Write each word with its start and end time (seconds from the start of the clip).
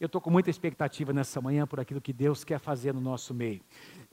Eu 0.00 0.06
estou 0.06 0.18
com 0.18 0.30
muita 0.30 0.48
expectativa 0.48 1.12
nessa 1.12 1.42
manhã 1.42 1.66
por 1.66 1.78
aquilo 1.78 2.00
que 2.00 2.10
Deus 2.10 2.42
quer 2.42 2.58
fazer 2.58 2.94
no 2.94 3.02
nosso 3.02 3.34
meio. 3.34 3.60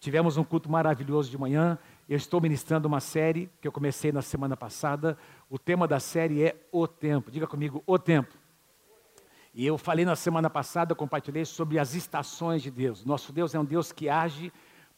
Tivemos 0.02 0.36
um 0.36 0.44
culto 0.44 0.70
maravilhoso 0.70 1.32
de 1.32 1.38
manhã. 1.38 1.80
Eu 2.10 2.18
estou 2.18 2.42
ministrando 2.42 2.90
uma 2.90 3.00
série 3.00 3.50
que 3.62 3.68
eu 3.70 3.72
comecei 3.72 4.12
na 4.12 4.22
semana 4.22 4.58
passada. 4.58 5.18
O 5.50 5.58
tema 5.58 5.88
da 5.88 5.98
série 5.98 6.44
é 6.44 6.58
O 6.74 6.90
Tempo. 6.90 7.32
Diga 7.32 7.48
comigo, 7.48 7.82
O 7.88 7.98
Tempo. 7.98 8.36
E 9.54 9.66
eu 9.66 9.78
falei 9.78 10.04
na 10.04 10.18
semana 10.18 10.50
passada, 10.50 10.94
compartilhei 10.94 11.46
sobre 11.46 11.80
as 11.80 11.96
estações 11.96 12.62
de 12.62 12.70
Deus. 12.70 13.06
Nosso 13.06 13.32
Deus 13.32 13.56
é 13.56 13.60
um 13.60 13.64
Deus 13.64 13.94
que 13.94 14.10
age 14.10 14.52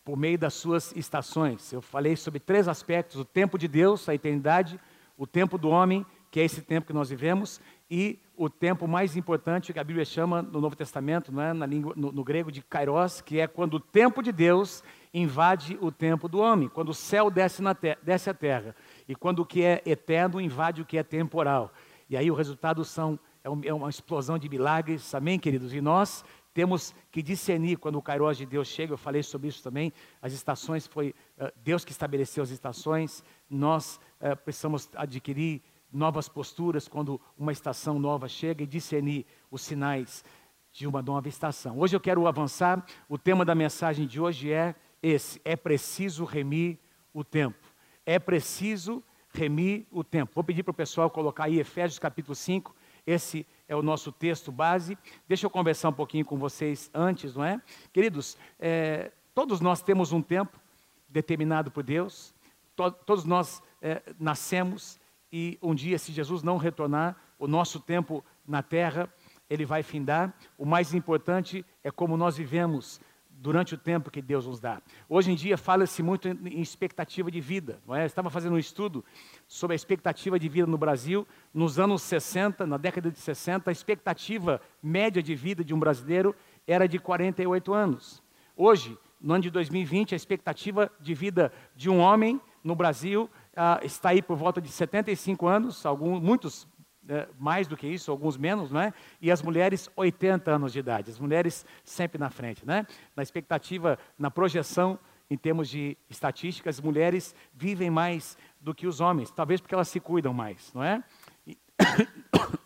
por 0.04 0.18
meio 0.18 0.40
das 0.40 0.56
suas 0.56 0.92
estações. 0.96 1.72
Eu 1.72 1.84
falei 1.84 2.16
sobre 2.16 2.40
três 2.40 2.68
aspectos: 2.68 3.18
o 3.18 3.26
tempo 3.26 3.60
de 3.60 3.68
Deus, 3.68 4.10
a 4.10 4.16
eternidade, 4.16 4.80
o 5.16 5.28
tempo 5.28 5.56
do 5.56 5.70
homem, 5.70 6.04
que 6.32 6.40
é 6.40 6.44
esse 6.44 6.64
tempo 6.64 6.88
que 6.88 6.94
nós 6.94 7.10
vivemos, 7.10 7.62
e 7.90 8.20
o 8.38 8.50
tempo 8.50 8.88
mais 8.88 9.18
importante 9.18 9.74
que 9.74 9.80
a 9.80 9.84
Bíblia 9.84 10.06
chama 10.06 10.42
no 10.42 10.62
Novo 10.62 10.76
Testamento, 10.76 11.32
não 11.32 11.42
é? 11.42 11.54
Na 11.54 11.66
língua, 11.66 11.94
no, 11.96 12.12
no 12.12 12.24
grego 12.24 12.52
de 12.52 12.62
kairos, 12.62 13.20
que 13.20 13.40
é 13.40 13.48
quando 13.48 13.76
o 13.76 13.80
tempo 13.80 14.22
de 14.22 14.32
Deus 14.32 14.84
invade 15.14 15.78
o 15.82 15.92
tempo 15.92 16.30
do 16.30 16.40
homem, 16.40 16.70
quando 16.70 16.90
o 16.90 16.94
céu 16.94 17.32
desce, 17.32 17.62
na 17.62 17.74
te 17.74 17.98
desce 18.04 18.30
à 18.30 18.34
terra, 18.34 18.76
e 19.08 19.16
quando 19.16 19.40
o 19.40 19.46
que 19.46 19.64
é 19.64 19.82
eterno 19.86 20.40
invade 20.40 20.82
o 20.82 20.86
que 20.86 20.98
é 20.98 21.04
temporal. 21.04 21.74
E 22.10 22.16
aí 22.16 22.30
o 22.30 22.36
resultado 22.36 22.86
são, 22.86 23.20
é, 23.44 23.68
é 23.68 23.74
uma 23.74 23.90
explosão 23.90 24.38
de 24.38 24.48
milagres, 24.48 25.14
amém, 25.16 25.40
queridos? 25.40 25.74
E 25.74 25.82
nós 25.82 26.24
temos 26.54 26.94
que 27.12 27.22
discernir 27.22 27.78
quando 27.78 27.98
o 27.98 28.02
Kairos 28.02 28.38
de 28.38 28.46
Deus 28.46 28.68
chega, 28.68 28.94
eu 28.94 28.98
falei 28.98 29.24
sobre 29.24 29.48
isso 29.48 29.64
também, 29.64 29.92
as 30.22 30.34
estações 30.34 30.88
foi 30.88 31.16
uh, 31.40 31.52
Deus 31.64 31.84
que 31.84 31.92
estabeleceu 31.92 32.44
as 32.44 32.50
estações, 32.50 33.24
nós 33.50 34.00
uh, 34.22 34.36
precisamos 34.44 34.90
adquirir 34.96 35.62
novas 35.92 36.30
posturas 36.30 36.88
quando 36.88 37.20
uma 37.38 37.52
estação 37.52 38.00
nova 38.00 38.28
chega 38.28 38.64
e 38.64 38.68
discernir 38.68 39.26
os 39.50 39.62
sinais 39.62 40.24
de 40.72 40.88
uma 40.88 41.02
nova 41.02 41.28
estação. 41.28 41.80
Hoje 41.80 41.96
eu 41.96 42.00
quero 42.00 42.28
avançar, 42.28 42.86
o 43.08 43.18
tema 43.18 43.44
da 43.44 43.56
mensagem 43.56 44.06
de 44.06 44.20
hoje 44.20 44.52
é 44.52 44.76
esse, 45.02 45.42
é 45.44 45.56
preciso 45.56 46.26
remir 46.26 46.78
o 47.14 47.24
tempo. 47.24 47.58
É 48.06 48.20
preciso 48.20 49.04
remir 49.34 49.86
o 49.92 50.04
tempo. 50.04 50.32
Vou 50.36 50.44
pedir 50.44 50.64
para 50.64 50.72
o 50.72 50.76
pessoal 50.76 51.10
colocar 51.10 51.46
aí 51.46 51.60
Efésios 51.60 52.00
capítulo 52.00 52.36
5, 52.36 52.76
esse 53.06 53.46
é 53.68 53.76
o 53.76 53.82
nosso 53.82 54.12
texto 54.12 54.52
base. 54.52 54.98
Deixa 55.28 55.46
eu 55.46 55.50
conversar 55.50 55.90
um 55.90 55.94
pouquinho 55.94 56.26
com 56.26 56.38
vocês 56.38 56.90
antes, 56.94 57.36
não 57.36 57.44
é? 57.44 57.62
Queridos, 57.92 58.38
é, 58.60 59.12
todos 59.34 59.60
nós 59.62 59.82
temos 59.82 60.12
um 60.12 60.22
tempo 60.22 60.60
determinado 61.08 61.72
por 61.72 61.84
Deus, 61.84 62.36
to 62.76 62.92
todos 62.92 63.26
nós 63.26 63.64
é, 63.82 64.02
nascemos 64.20 64.99
e 65.32 65.58
um 65.62 65.76
dia, 65.76 65.98
se 66.00 66.12
Jesus 66.12 66.44
não 66.44 66.58
retornar, 66.58 67.16
o 67.38 67.48
nosso 67.48 67.80
tempo 67.80 68.24
na 68.48 68.62
terra, 68.62 69.12
ele 69.50 69.66
vai 69.66 69.84
findar. 69.84 70.34
O 70.58 70.66
mais 70.66 70.94
importante 70.94 71.66
é 71.84 71.92
como 71.92 72.18
nós 72.18 72.38
vivemos 72.38 73.00
durante 73.30 73.74
o 73.74 73.78
tempo 73.78 74.12
que 74.12 74.22
Deus 74.22 74.46
nos 74.46 74.60
dá. 74.60 74.82
Hoje 75.08 75.32
em 75.32 75.36
dia 75.36 75.58
fala-se 75.58 76.04
muito 76.04 76.28
em 76.28 76.62
expectativa 76.62 77.32
de 77.32 77.40
vida. 77.40 77.80
Não 77.88 77.96
é? 77.96 78.04
Eu 78.04 78.08
estava 78.08 78.30
fazendo 78.30 78.54
um 78.54 78.60
estudo 78.60 79.04
sobre 79.48 79.74
a 79.74 79.76
expectativa 79.76 80.38
de 80.38 80.50
vida 80.50 80.68
no 80.68 80.78
Brasil. 80.78 81.26
Nos 81.54 81.80
anos 81.80 82.02
60, 82.02 82.68
na 82.68 82.78
década 82.78 83.10
de 83.10 83.18
60, 83.18 83.70
a 83.70 83.72
expectativa 83.72 84.62
média 84.84 85.24
de 85.24 85.36
vida 85.36 85.64
de 85.64 85.74
um 85.74 85.80
brasileiro 85.80 86.36
era 86.68 86.88
de 86.88 87.00
48 87.00 87.74
anos. 87.74 88.22
Hoje, 88.58 88.98
no 89.22 89.34
ano 89.34 89.44
de 89.44 89.50
2020, 89.50 90.14
a 90.14 90.18
expectativa 90.18 90.92
de 91.00 91.14
vida 91.14 91.52
de 91.76 91.90
um 91.90 92.00
homem 92.00 92.42
no 92.62 92.76
Brasil 92.76 93.30
ah, 93.62 93.82
está 93.84 94.12
aí 94.12 94.22
por 94.22 94.38
volta 94.38 94.62
de 94.62 94.70
75 94.70 95.46
anos, 95.46 95.86
alguns, 95.86 96.22
muitos 96.22 96.66
é, 97.10 97.28
mais 97.38 97.68
do 97.68 97.76
que 97.76 97.86
isso, 97.86 98.10
alguns 98.10 98.38
menos, 98.38 98.72
não 98.72 98.80
é? 98.80 98.94
E 99.20 99.30
as 99.30 99.42
mulheres, 99.42 99.90
80 99.98 100.50
anos 100.50 100.72
de 100.72 100.80
idade. 100.80 101.12
As 101.12 101.20
mulheres 101.20 101.66
sempre 101.84 102.18
na 102.18 102.30
frente, 102.30 102.66
né? 102.66 102.88
Na 103.14 103.22
expectativa, 103.22 104.00
na 104.18 104.32
projeção, 104.32 104.98
em 105.30 105.38
termos 105.38 105.68
de 105.68 105.98
estatísticas, 106.10 106.78
as 106.78 106.82
mulheres 106.82 107.36
vivem 107.54 107.90
mais 107.90 108.38
do 108.62 108.74
que 108.74 108.88
os 108.88 109.02
homens, 109.02 109.30
talvez 109.30 109.60
porque 109.60 109.76
elas 109.76 109.90
se 109.90 110.00
cuidam 110.00 110.34
mais, 110.34 110.74
não 110.74 110.82
é? 110.82 111.04
E, 111.46 111.58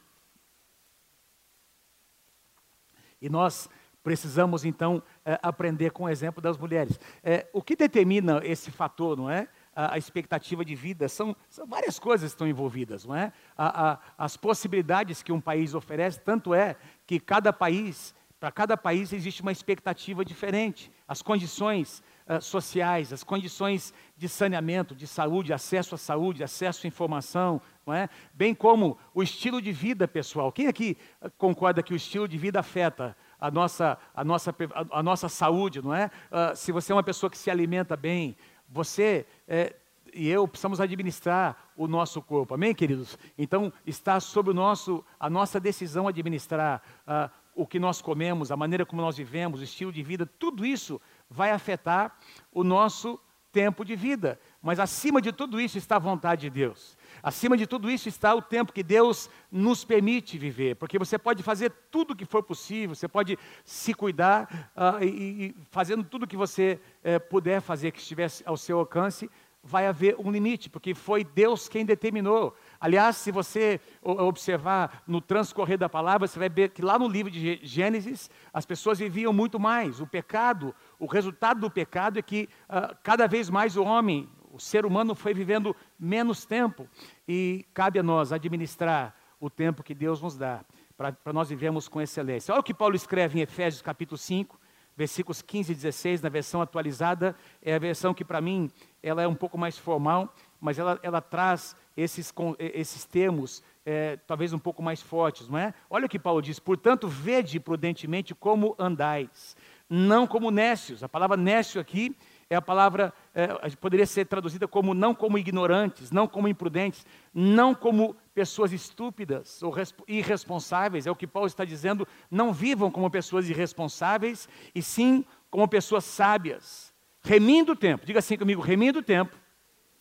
e 3.20 3.30
nós 3.30 3.68
precisamos, 4.03 4.64
então, 4.64 5.02
é, 5.26 5.40
aprender 5.42 5.90
com 5.90 6.03
o 6.03 6.09
exemplo 6.09 6.40
das 6.40 6.56
mulheres. 6.56 7.00
É, 7.24 7.50
o 7.52 7.64
que 7.64 7.76
determina 7.76 8.42
esse 8.44 8.70
fator, 8.70 9.18
não 9.18 9.28
é? 9.28 9.48
A, 9.75 9.97
expectativa 9.97 10.63
de 10.63 10.75
vida, 10.75 11.09
são, 11.09 11.35
são, 11.50 11.66
várias 11.66 12.00
coisas 12.00 12.31
que 12.31 12.35
estão 12.35 12.47
envolvidas, 12.47 13.06
não 13.06 13.16
é? 13.16 13.31
A, 13.57 14.00
as 14.17 14.38
possibilidades 14.38 15.23
que 15.23 15.31
um 15.31 15.41
país 15.41 15.73
oferece, 15.73 16.19
tanto 16.19 16.53
é 16.53 16.75
que 17.06 17.19
cada 17.19 17.51
país, 17.51 18.13
para 18.39 18.51
cada 18.51 18.78
país 18.78 19.13
existe 19.13 19.41
uma 19.41 19.51
expectativa 19.51 20.23
diferente. 20.23 20.91
As 21.07 21.22
condições 21.22 22.03
uh, 22.28 22.41
sociais, 22.41 23.11
as 23.11 23.23
condições 23.23 23.94
de 24.17 24.29
saneamento, 24.29 24.95
de 24.95 25.07
saúde, 25.07 25.53
acesso 25.53 25.95
à 25.95 25.97
saúde, 25.97 26.44
acesso 26.44 26.85
à 26.85 26.88
informação, 26.88 27.61
não 27.85 27.94
é? 27.94 28.09
Bem 28.34 28.53
como 28.53 28.97
o 29.13 29.23
estilo 29.23 29.61
de 29.61 29.72
vida 29.72 30.07
pessoal. 30.07 30.51
Quem 30.51 30.67
aqui 30.67 30.97
concorda 31.38 31.84
que 31.84 31.94
o 31.94 31.95
estilo 31.95 32.28
de 32.28 32.38
vida 32.38 32.59
afeta 32.59 33.16
a 33.40 33.51
nossa, 33.51 33.97
a 34.16 34.23
nossa, 34.23 34.55
a, 34.90 35.03
nossa 35.03 35.28
saúde, 35.28 35.81
não 35.81 35.94
é? 35.94 36.05
Uh, 36.05 36.55
se 36.55 36.72
você 36.72 36.94
é 36.94 36.95
uma 36.95 37.03
pessoa 37.03 37.29
que 37.29 37.38
se 37.38 37.51
alimenta 37.51 37.97
bem, 37.97 38.38
você 38.73 39.25
é, 39.47 39.75
e 40.13 40.29
eu 40.29 40.47
precisamos 40.47 40.81
administrar 40.81 41.72
o 41.75 41.88
nosso 41.88 42.22
corpo, 42.22 42.53
amém, 42.53 42.73
queridos? 42.73 43.17
Então, 43.38 43.72
está 43.85 44.19
sobre 44.19 44.51
o 44.51 44.53
nosso, 44.53 45.03
a 45.19 45.29
nossa 45.29 45.59
decisão 45.59 46.07
administrar 46.07 46.81
uh, 47.07 47.31
o 47.56 47.66
que 47.66 47.79
nós 47.79 48.01
comemos, 48.01 48.51
a 48.51 48.57
maneira 48.57 48.85
como 48.85 49.01
nós 49.01 49.17
vivemos, 49.17 49.59
o 49.59 49.63
estilo 49.63 49.91
de 49.91 50.03
vida, 50.03 50.25
tudo 50.25 50.66
isso 50.66 51.01
vai 51.29 51.51
afetar 51.51 52.17
o 52.51 52.63
nosso 52.63 53.19
tempo 53.51 53.85
de 53.85 53.95
vida. 53.95 54.39
Mas 54.61 54.79
acima 54.79 55.22
de 55.22 55.31
tudo 55.31 55.59
isso 55.59 55.78
está 55.78 55.95
a 55.95 56.00
vontade 56.00 56.41
de 56.41 56.50
Deus. 56.50 56.97
Acima 57.23 57.56
de 57.56 57.66
tudo 57.66 57.89
isso 57.89 58.09
está 58.09 58.35
o 58.35 58.41
tempo 58.41 58.73
que 58.73 58.84
Deus 58.84 59.29
nos 59.50 59.85
permite 59.85 60.38
viver, 60.38 60.75
porque 60.75 61.00
você 61.00 61.17
pode 61.17 61.41
fazer 61.41 61.72
tudo 61.89 62.11
o 62.11 62.16
que 62.16 62.25
for 62.25 62.44
possível, 62.44 62.94
você 62.94 63.07
pode 63.07 63.39
se 63.63 63.94
cuidar 63.94 64.73
uh, 64.75 65.01
e, 65.01 65.07
e, 65.07 65.56
fazendo 65.72 66.03
tudo 66.03 66.23
o 66.23 66.28
que 66.28 66.35
você 66.35 66.81
uh, 67.00 67.19
puder 67.29 67.61
fazer 67.61 67.91
que 67.91 68.00
estivesse 68.00 68.44
ao 68.45 68.57
seu 68.57 68.78
alcance, 68.78 69.29
vai 69.63 69.88
haver 69.88 70.17
um 70.19 70.29
limite, 70.29 70.69
porque 70.69 70.94
foi 70.94 71.23
Deus 71.23 71.69
quem 71.69 71.85
determinou. 71.85 72.53
Aliás, 72.79 73.16
se 73.16 73.31
você 73.31 73.79
observar 74.01 75.01
no 75.07 75.22
transcorrer 75.22 75.78
da 75.78 75.88
palavra, 75.88 76.28
você 76.28 76.38
vai 76.38 76.50
ver 76.50 76.72
que 76.72 76.81
lá 76.81 77.00
no 77.00 77.07
livro 77.07 77.31
de 77.31 77.61
Gênesis, 77.63 78.29
as 78.53 78.66
pessoas 78.66 79.00
viviam 79.00 79.31
muito 79.31 79.57
mais. 79.57 80.01
O 80.01 80.05
pecado, 80.05 80.75
o 81.00 81.05
resultado 81.05 81.61
do 81.61 81.72
pecado 81.72 82.19
é 82.19 82.22
que 82.22 82.50
uh, 82.69 82.94
cada 83.01 83.25
vez 83.25 83.50
mais 83.50 83.78
o 83.78 83.84
homem, 83.84 84.29
o 84.53 84.59
ser 84.59 84.86
humano 84.86 85.16
foi 85.16 85.34
vivendo 85.34 85.75
menos 86.00 86.46
tempo. 86.46 86.88
E 87.28 87.66
cabe 87.74 87.97
a 87.97 88.03
nós 88.03 88.31
administrar 88.31 89.16
o 89.40 89.50
tempo 89.50 89.81
que 89.81 89.96
Deus 89.96 90.22
nos 90.22 90.38
dá, 90.38 90.64
para 90.96 91.34
nós 91.34 91.50
vivemos 91.50 91.88
com 91.88 92.00
excelência. 92.00 92.53
Olha 92.53 92.62
o 92.62 92.64
que 92.64 92.74
Paulo 92.74 92.96
escreve 92.96 93.40
em 93.40 93.41
Efésios 93.41 93.81
capítulo 93.81 94.16
5, 94.16 94.58
versículos 94.96 95.41
15 95.41 95.72
e 95.72 95.75
16, 95.75 96.22
na 96.22 96.30
versão 96.30 96.62
atualizada, 96.62 97.36
é 97.64 97.74
a 97.74 97.80
versão 97.80 98.14
que 98.14 98.24
para 98.24 98.40
mim 98.40 98.69
ela 99.02 99.24
é 99.24 99.28
um 99.28 99.34
pouco 99.34 99.58
mais 99.58 99.75
formal, 99.75 100.34
mas 100.62 100.78
ela, 100.78 101.00
ela 101.02 101.20
traz 101.20 101.75
esses, 101.97 102.31
esses 102.59 103.06
termos 103.06 103.64
é, 103.84 104.18
talvez 104.28 104.53
um 104.53 104.59
pouco 104.59 104.84
mais 104.84 105.02
fortes, 105.02 105.50
não 105.50 105.58
é? 105.58 105.74
Olha 105.90 106.06
o 106.06 106.09
que 106.09 106.20
Paulo 106.20 106.44
diz: 106.44 106.59
portanto, 106.59 107.08
vede 107.08 107.59
prudentemente 107.59 108.35
como 108.35 108.75
andais, 108.78 109.58
não 109.90 110.28
como 110.28 110.52
nécios. 110.52 111.03
A 111.03 111.09
palavra 111.09 111.35
nécio 111.35 111.81
aqui 111.81 112.16
é 112.50 112.56
a 112.56 112.62
palavra, 112.62 113.14
é, 113.34 113.48
poderia 113.80 114.06
ser 114.06 114.26
traduzida 114.26 114.68
como 114.68 114.94
não 114.94 115.16
como 115.16 115.38
ignorantes, 115.38 116.12
não 116.12 116.28
como 116.28 116.48
imprudentes, 116.48 117.06
não 117.34 117.74
como 117.74 118.16
pessoas 118.34 118.72
estúpidas 118.72 119.62
ou 119.64 119.74
irresponsáveis. 120.08 121.08
É 121.08 121.12
o 121.12 121.16
que 121.16 121.28
Paulo 121.28 121.48
está 121.48 121.66
dizendo. 121.66 122.08
Não 122.30 122.53
vivam 122.53 122.92
como 122.92 123.09
pessoas 123.09 123.50
irresponsáveis, 123.50 124.47
e 124.73 124.82
sim 124.82 125.26
como 125.50 125.67
pessoas 125.67 126.03
sábias. 126.03 126.94
Remindo 127.22 127.72
o 127.72 127.76
tempo, 127.76 128.06
diga 128.06 128.20
assim 128.20 128.38
comigo: 128.38 128.62
remindo 128.62 129.00
o 129.00 129.03
tempo. 129.03 129.38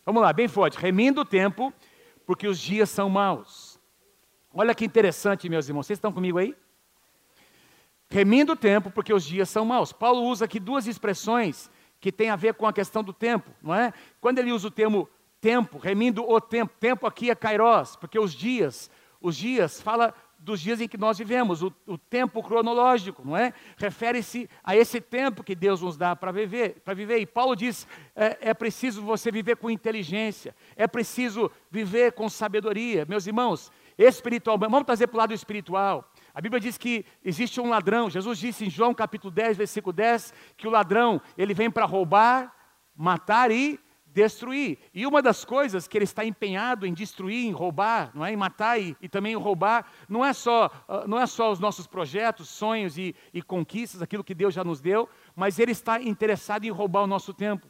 Vamos 0.05 0.21
lá, 0.21 0.33
bem 0.33 0.47
forte. 0.47 0.77
Remindo 0.77 1.21
o 1.21 1.25
tempo, 1.25 1.73
porque 2.25 2.47
os 2.47 2.59
dias 2.59 2.89
são 2.89 3.09
maus. 3.09 3.79
Olha 4.53 4.75
que 4.75 4.85
interessante, 4.85 5.49
meus 5.49 5.67
irmãos. 5.67 5.87
Vocês 5.87 5.97
estão 5.97 6.11
comigo 6.11 6.37
aí? 6.37 6.55
Remindo 8.09 8.53
o 8.53 8.55
tempo, 8.55 8.91
porque 8.91 9.13
os 9.13 9.23
dias 9.23 9.49
são 9.49 9.65
maus. 9.65 9.91
Paulo 9.91 10.23
usa 10.23 10.45
aqui 10.45 10.59
duas 10.59 10.85
expressões 10.85 11.71
que 12.03 12.11
tem 12.11 12.29
a 12.29 12.35
ver 12.35 12.53
com 12.55 12.67
a 12.67 12.73
questão 12.73 13.01
do 13.01 13.13
tempo, 13.13 13.49
não 13.61 13.73
é? 13.73 13.93
Quando 14.19 14.37
ele 14.37 14.51
usa 14.51 14.67
o 14.67 14.71
termo 14.71 15.07
tempo, 15.39 15.77
remindo 15.77 16.29
o 16.29 16.41
tempo, 16.41 16.73
tempo 16.77 17.07
aqui 17.07 17.31
é 17.31 17.35
kairos, 17.35 17.95
porque 17.95 18.19
os 18.19 18.33
dias, 18.33 18.91
os 19.21 19.37
dias 19.37 19.81
fala 19.81 20.13
dos 20.37 20.59
dias 20.59 20.81
em 20.81 20.87
que 20.89 20.97
nós 20.97 21.17
vivemos, 21.17 21.63
o, 21.63 21.73
o 21.87 21.97
tempo 21.97 22.43
cronológico, 22.43 23.25
não 23.25 23.37
é? 23.37 23.53
Refere-se 23.77 24.49
a 24.61 24.75
esse 24.75 24.99
tempo 24.99 25.45
que 25.45 25.55
Deus 25.55 25.81
nos 25.81 25.95
dá 25.95 26.13
para 26.13 26.33
viver, 26.33 26.81
para 26.83 26.93
viver. 26.93 27.19
E 27.19 27.25
Paulo 27.25 27.55
diz: 27.55 27.87
é, 28.13 28.49
é 28.49 28.53
preciso 28.53 29.01
você 29.01 29.31
viver 29.31 29.55
com 29.55 29.69
inteligência, 29.69 30.53
é 30.75 30.85
preciso 30.85 31.49
viver 31.71 32.11
com 32.11 32.27
sabedoria. 32.27 33.05
Meus 33.07 33.25
irmãos, 33.27 33.71
espiritual, 33.97 34.57
vamos 34.57 34.83
trazer 34.83 35.07
para 35.07 35.15
o 35.15 35.19
lado 35.19 35.33
espiritual. 35.33 36.11
A 36.33 36.41
Bíblia 36.41 36.59
diz 36.59 36.77
que 36.77 37.05
existe 37.23 37.61
um 37.61 37.69
ladrão. 37.69 38.09
Jesus 38.09 38.39
disse 38.39 38.65
em 38.65 38.69
João 38.69 38.93
capítulo 38.93 39.29
10, 39.29 39.55
versículo 39.57 39.93
10, 39.93 40.33
que 40.57 40.67
o 40.67 40.71
ladrão, 40.71 41.21
ele 41.37 41.53
vem 41.53 41.69
para 41.69 41.85
roubar, 41.85 42.51
matar 42.95 43.51
e 43.51 43.79
destruir. 44.07 44.79
E 44.93 45.05
uma 45.05 45.21
das 45.21 45.45
coisas 45.45 45.87
que 45.87 45.95
ele 45.95 46.05
está 46.05 46.25
empenhado 46.25 46.87
em 46.87 46.93
destruir, 46.93 47.45
em 47.45 47.51
roubar, 47.51 48.11
não 48.15 48.25
é? 48.25 48.33
em 48.33 48.35
matar 48.35 48.79
e, 48.79 48.97
e 48.99 49.07
também 49.07 49.33
em 49.33 49.37
roubar, 49.37 49.85
não 50.09 50.25
é 50.25 50.33
só, 50.33 50.71
uh, 50.87 51.07
não 51.07 51.19
é 51.19 51.25
só 51.27 51.51
os 51.51 51.59
nossos 51.59 51.85
projetos, 51.85 52.49
sonhos 52.49 52.97
e, 52.97 53.15
e 53.31 53.41
conquistas, 53.41 54.01
aquilo 54.01 54.23
que 54.23 54.35
Deus 54.35 54.55
já 54.55 54.63
nos 54.63 54.81
deu, 54.81 55.07
mas 55.35 55.59
ele 55.59 55.71
está 55.71 56.01
interessado 56.01 56.65
em 56.65 56.71
roubar 56.71 57.03
o 57.03 57.07
nosso 57.07 57.33
tempo. 57.33 57.67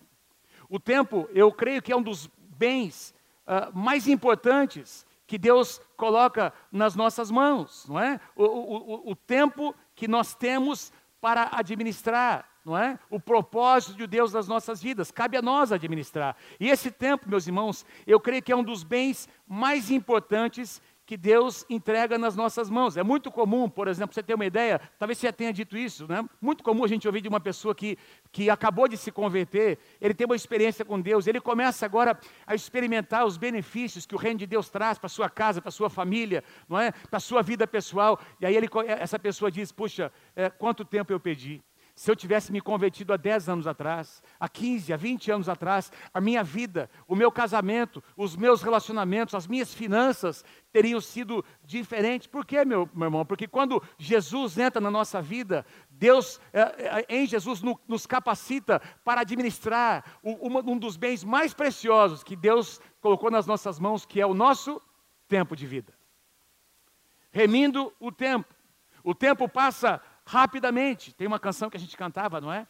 O 0.70 0.80
tempo, 0.80 1.28
eu 1.34 1.52
creio 1.52 1.82
que 1.82 1.92
é 1.92 1.96
um 1.96 2.02
dos 2.02 2.30
bens 2.58 3.14
uh, 3.46 3.78
mais 3.78 4.08
importantes 4.08 5.06
que 5.34 5.38
Deus 5.40 5.82
coloca 5.98 6.54
nas 6.72 6.94
nossas 6.96 7.32
mãos, 7.32 7.88
não 7.90 8.00
é? 8.00 8.20
O, 8.36 8.44
o, 8.44 9.12
o 9.14 9.16
tempo 9.16 9.74
que 9.96 10.08
nós 10.08 10.36
temos 10.36 10.94
para 11.20 11.50
administrar, 11.54 12.48
não 12.64 12.78
é? 12.78 13.00
O 13.10 13.20
propósito 13.20 13.98
de 13.98 14.06
Deus 14.06 14.32
nas 14.32 14.48
nossas 14.48 14.80
vidas, 14.80 15.10
cabe 15.10 15.36
a 15.36 15.42
nós 15.42 15.72
administrar. 15.72 16.38
E 16.60 16.70
esse 16.70 16.92
tempo, 16.92 17.28
meus 17.28 17.48
irmãos, 17.48 17.84
eu 18.06 18.20
creio 18.20 18.44
que 18.44 18.52
é 18.52 18.56
um 18.56 18.64
dos 18.64 18.84
bens 18.84 19.28
mais 19.48 19.90
importantes 19.90 20.80
que 21.06 21.18
Deus 21.18 21.66
entrega 21.70 22.18
nas 22.18 22.36
nossas 22.36 22.70
mãos. 22.70 22.96
É 22.96 23.04
muito 23.04 23.30
comum, 23.32 23.70
por 23.70 23.88
exemplo, 23.88 24.14
você 24.14 24.24
ter 24.24 24.34
uma 24.34 24.46
ideia, 24.46 24.80
talvez 24.98 25.18
você 25.18 25.28
já 25.28 25.34
tenha 25.34 25.52
dito 25.52 25.78
isso, 25.78 26.08
né? 26.08 26.24
Muito 26.42 26.64
comum 26.64 26.84
a 26.84 26.88
gente 26.88 27.08
ouvir 27.08 27.22
de 27.22 27.28
uma 27.28 27.40
pessoa 27.40 27.76
que, 27.76 27.98
que 28.32 28.50
acabou 28.50 28.88
de 28.88 28.98
se 28.98 29.12
converter, 29.12 29.78
ele 30.00 30.14
tem 30.14 30.26
uma 30.26 30.36
experiência 30.36 30.86
com 30.86 31.00
Deus, 31.00 31.28
ele 31.28 31.42
começa 31.42 31.86
agora 31.86 32.18
a 32.48 32.56
experimentar 32.56 33.26
os 33.26 33.38
benefícios 33.38 34.06
que 34.06 34.16
o 34.16 34.18
reino 34.18 34.40
de 34.40 34.48
Deus 34.48 34.70
traz 34.70 34.98
para 34.98 35.10
sua 35.10 35.30
casa, 35.30 35.62
para 35.62 35.72
sua 35.72 35.90
família, 35.90 36.44
não 36.70 36.80
é? 36.80 36.92
Para 36.92 37.20
sua 37.20 37.42
vida 37.42 37.68
pessoal. 37.68 38.20
E 38.40 38.46
aí 38.46 38.56
ele, 38.56 38.68
essa 38.88 39.20
pessoa 39.20 39.52
diz: 39.52 39.72
"Puxa, 39.72 40.12
é, 40.36 40.50
quanto 40.50 40.86
tempo 40.86 41.12
eu 41.12 41.20
pedi?" 41.20 41.62
Se 41.96 42.10
eu 42.10 42.16
tivesse 42.16 42.52
me 42.52 42.60
convertido 42.60 43.14
há 43.14 43.18
10 43.18 43.50
anos 43.50 43.68
atrás, 43.68 44.24
há 44.40 44.50
15, 44.50 44.92
há 44.92 44.98
20 44.98 45.32
anos 45.32 45.48
atrás, 45.48 45.92
a 46.12 46.20
minha 46.20 46.44
vida, 46.44 46.90
o 47.08 47.16
meu 47.16 47.32
casamento, 47.32 48.04
os 48.18 48.36
meus 48.36 48.64
relacionamentos, 48.64 49.36
as 49.36 49.46
minhas 49.46 49.72
finanças 49.72 50.44
teriam 50.72 51.00
sido 51.00 51.46
diferentes. 51.64 52.26
Por 52.26 52.46
quê, 52.46 52.66
meu, 52.66 52.90
meu 52.96 53.06
irmão? 53.06 53.24
Porque 53.24 53.48
quando 53.48 53.82
Jesus 53.98 54.58
entra 54.58 54.82
na 54.82 54.90
nossa 54.90 55.22
vida, 55.22 55.64
Deus 55.88 56.42
é, 56.52 56.62
é, 56.62 57.06
em 57.10 57.28
Jesus 57.28 57.62
no, 57.62 57.80
nos 57.88 58.08
capacita 58.08 58.82
para 59.04 59.22
administrar 59.22 60.04
um 60.24 60.78
dos 60.78 60.98
bens 60.98 61.24
mais 61.24 61.54
preciosos 61.54 62.24
que 62.24 62.36
Deus 62.36 62.82
colocou 63.02 63.30
nas 63.30 63.46
nossas 63.46 63.78
mãos, 63.80 64.04
que 64.04 64.20
é 64.20 64.26
o 64.26 64.34
nosso 64.34 64.82
tempo 65.28 65.56
de 65.56 65.68
vida. 65.68 65.94
Remindo 67.32 67.94
o 68.00 68.12
tempo. 68.12 68.52
O 69.04 69.14
tempo 69.14 69.50
passa 69.50 70.02
rapidamente. 70.26 71.14
Tem 71.14 71.28
uma 71.28 71.40
canção 71.40 71.70
que 71.70 71.78
a 71.78 71.80
gente 71.80 71.98
cantava, 71.98 72.40
não 72.40 72.52
é? 72.52 72.68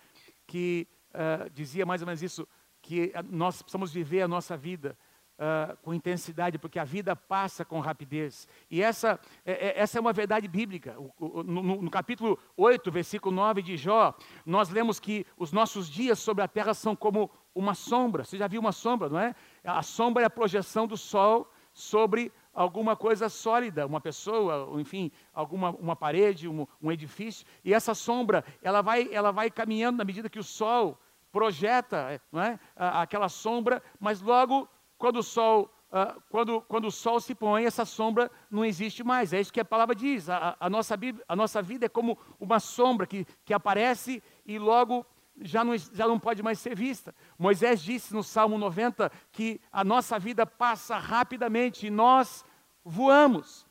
Que 0.47 0.87
uh, 1.13 1.49
dizia 1.49 1.85
mais 1.85 2.01
ou 2.01 2.05
menos 2.05 2.21
isso, 2.21 2.47
que 2.81 3.13
nós 3.29 3.61
precisamos 3.61 3.93
viver 3.93 4.21
a 4.21 4.27
nossa 4.27 4.57
vida 4.57 4.97
uh, 5.37 5.77
com 5.77 5.93
intensidade, 5.93 6.57
porque 6.57 6.79
a 6.79 6.83
vida 6.83 7.15
passa 7.15 7.63
com 7.63 7.79
rapidez. 7.79 8.47
E 8.69 8.81
essa, 8.81 9.19
é, 9.45 9.79
essa 9.79 9.97
é 9.97 10.01
uma 10.01 10.13
verdade 10.13 10.47
bíblica. 10.47 10.95
No, 11.19 11.81
no, 11.81 11.91
capítulo 11.91 12.37
8, 12.57 12.91
versículo 12.91 13.35
9 13.35 13.61
de 13.61 13.77
Jó, 13.77 14.15
nós 14.45 14.69
lemos 14.69 14.99
que 14.99 15.25
os 15.37 15.51
nossos 15.51 15.89
dias 15.89 16.19
sobre 16.19 16.43
a 16.43 16.47
terra 16.47 16.73
são 16.73 16.95
como 16.95 17.31
uma 17.55 17.73
sombra. 17.73 18.23
Você 18.23 18.37
já 18.37 18.47
viu 18.47 18.59
uma 18.59 18.71
sombra, 18.71 19.09
não 19.09 19.19
é? 19.19 19.35
A 19.63 19.81
sombra 19.81 20.23
é 20.23 20.25
a 20.25 20.29
projeção 20.29 20.87
do 20.87 20.97
sol 20.97 21.51
sobre 21.73 22.31
alguma 22.53 22.95
coisa 22.95 23.29
sólida, 23.29 23.85
uma 23.85 23.99
pessoa, 23.99 24.79
enfim, 24.79 25.11
alguma 25.33 25.71
uma 25.71 25.95
parede, 25.95 26.47
um, 26.47 26.67
um, 26.81 26.91
edifício, 26.91 27.45
e 27.63 27.73
essa 27.73 27.95
sombra, 27.95 28.45
ela 28.61 28.81
vai, 28.81 29.09
ela 29.11 29.31
vai 29.31 29.49
caminhando 29.49 29.97
na 29.97 30.05
medida 30.05 30.29
que 30.29 30.39
o 30.39 30.43
sol 30.43 30.99
projeta 31.31 32.21
é, 32.33 32.59
aquela 32.77 33.27
sombra, 33.27 33.81
mas 33.99 34.21
logo 34.21 34.69
quando 34.97 35.17
o 35.17 35.23
sol 35.23 35.69
Uh, 35.93 36.19
quando, 36.27 36.59
quando 36.61 36.85
o 36.85 36.91
sol 36.91 37.19
se 37.19 37.35
põe, 37.35 37.65
essa 37.65 37.85
sombra 37.85 38.31
não 38.49 38.65
existe 38.65 39.03
mais. 39.03 39.31
É 39.31 39.39
isso 39.39 39.53
que 39.53 39.59
a 39.59 39.65
palavra 39.65 39.93
diz. 39.93 40.27
A, 40.27 40.57
a, 40.59 40.67
nossa, 40.67 40.97
a 41.27 41.35
nossa 41.35 41.61
vida 41.61 41.85
é 41.85 41.87
como 41.87 42.17
uma 42.39 42.59
sombra 42.59 43.05
que, 43.05 43.27
que 43.45 43.53
aparece 43.53 44.23
e 44.43 44.57
logo 44.57 45.05
já 45.41 45.63
não, 45.63 45.77
já 45.77 46.07
não 46.07 46.19
pode 46.19 46.43
mais 46.43 46.59
ser 46.59 46.75
vista. 46.75 47.13
Moisés 47.37 47.81
disse 47.81 48.13
no 48.13 48.23
Salmo 48.23 48.57
90 48.57 49.11
que 49.31 49.59
a 49.71 49.83
nossa 49.83 50.19
vida 50.19 50.45
passa 50.45 50.97
rapidamente 50.97 51.87
e 51.87 51.89
nós 51.89 52.45
voamos. 52.83 53.65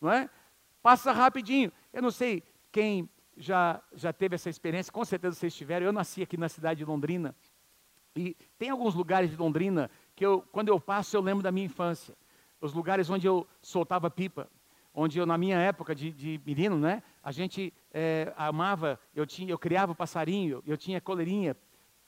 Não 0.00 0.12
é? 0.12 0.30
Passa 0.82 1.12
rapidinho. 1.12 1.72
Eu 1.92 2.02
não 2.02 2.10
sei 2.10 2.42
quem 2.70 3.08
já, 3.36 3.80
já 3.92 4.12
teve 4.12 4.34
essa 4.34 4.50
experiência, 4.50 4.92
com 4.92 5.04
certeza 5.04 5.36
vocês 5.36 5.54
tiveram. 5.54 5.86
Eu 5.86 5.92
nasci 5.92 6.22
aqui 6.22 6.36
na 6.36 6.48
cidade 6.48 6.78
de 6.78 6.84
Londrina. 6.84 7.34
E 8.16 8.36
tem 8.58 8.70
alguns 8.70 8.94
lugares 8.94 9.30
de 9.30 9.36
Londrina 9.36 9.90
que 10.14 10.24
eu, 10.24 10.42
quando 10.50 10.68
eu 10.68 10.80
passo, 10.80 11.16
eu 11.16 11.20
lembro 11.20 11.42
da 11.42 11.52
minha 11.52 11.66
infância. 11.66 12.16
Os 12.60 12.72
lugares 12.72 13.08
onde 13.08 13.26
eu 13.26 13.46
soltava 13.62 14.10
pipa, 14.10 14.48
onde 14.92 15.18
eu, 15.18 15.26
na 15.26 15.38
minha 15.38 15.56
época 15.58 15.94
de, 15.94 16.10
de 16.10 16.40
menino, 16.44 16.76
né, 16.76 17.02
a 17.22 17.32
gente 17.32 17.72
é, 17.92 18.32
amava, 18.36 18.98
eu, 19.14 19.26
tinha, 19.26 19.50
eu 19.50 19.58
criava 19.58 19.94
passarinho, 19.94 20.62
eu 20.66 20.76
tinha 20.76 21.00
coleirinha, 21.00 21.56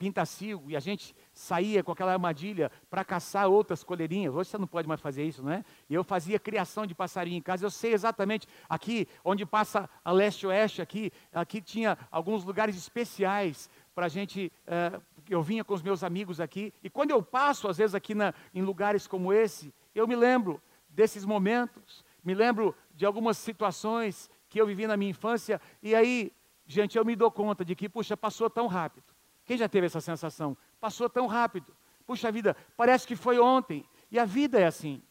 pintacilgo, 0.01 0.71
e 0.71 0.75
a 0.75 0.79
gente 0.79 1.15
saía 1.31 1.83
com 1.83 1.91
aquela 1.91 2.13
armadilha 2.13 2.71
para 2.89 3.05
caçar 3.05 3.47
outras 3.47 3.83
coleirinhas. 3.83 4.33
Hoje 4.33 4.49
você 4.49 4.57
não 4.57 4.65
pode 4.65 4.87
mais 4.87 4.99
fazer 4.99 5.23
isso, 5.23 5.43
né? 5.43 5.63
E 5.87 5.93
eu 5.93 6.03
fazia 6.03 6.39
criação 6.39 6.87
de 6.87 6.95
passarinho 6.95 7.37
em 7.37 7.41
casa. 7.41 7.63
Eu 7.63 7.69
sei 7.69 7.93
exatamente 7.93 8.47
aqui 8.67 9.07
onde 9.23 9.45
passa 9.45 9.87
a 10.03 10.11
leste-oeste, 10.11 10.81
aqui, 10.81 11.11
aqui 11.31 11.61
tinha 11.61 11.95
alguns 12.09 12.43
lugares 12.43 12.75
especiais 12.75 13.69
para 13.93 14.07
a 14.07 14.09
gente. 14.09 14.51
É, 14.65 14.99
eu 15.29 15.43
vinha 15.43 15.63
com 15.63 15.75
os 15.75 15.83
meus 15.83 16.03
amigos 16.03 16.41
aqui, 16.41 16.73
e 16.83 16.89
quando 16.89 17.11
eu 17.11 17.21
passo, 17.21 17.67
às 17.67 17.77
vezes, 17.77 17.93
aqui 17.93 18.15
na, 18.15 18.33
em 18.55 18.63
lugares 18.63 19.05
como 19.05 19.31
esse, 19.31 19.71
eu 19.93 20.07
me 20.07 20.15
lembro 20.15 20.59
desses 20.89 21.23
momentos, 21.23 22.03
me 22.23 22.33
lembro 22.33 22.75
de 22.95 23.05
algumas 23.05 23.37
situações 23.37 24.31
que 24.51 24.59
eu 24.59 24.67
vivi 24.67 24.85
na 24.85 24.97
minha 24.97 25.09
infância, 25.09 25.61
e 25.81 25.95
aí, 25.95 26.29
gente, 26.67 26.97
eu 26.97 27.05
me 27.05 27.15
dou 27.15 27.31
conta 27.31 27.63
de 27.63 27.73
que, 27.73 27.87
puxa, 27.87 28.17
passou 28.17 28.49
tão 28.49 28.67
rápido. 28.67 29.05
Quem 29.45 29.57
já 29.57 29.69
teve 29.69 29.85
essa 29.85 30.01
sensação? 30.01 30.57
Passou 30.77 31.09
tão 31.09 31.25
rápido. 31.25 31.73
Puxa 32.05 32.29
vida, 32.29 32.53
parece 32.75 33.07
que 33.07 33.15
foi 33.15 33.39
ontem. 33.39 33.85
E 34.11 34.19
a 34.19 34.25
vida 34.25 34.59
é 34.59 34.65
assim. 34.65 35.01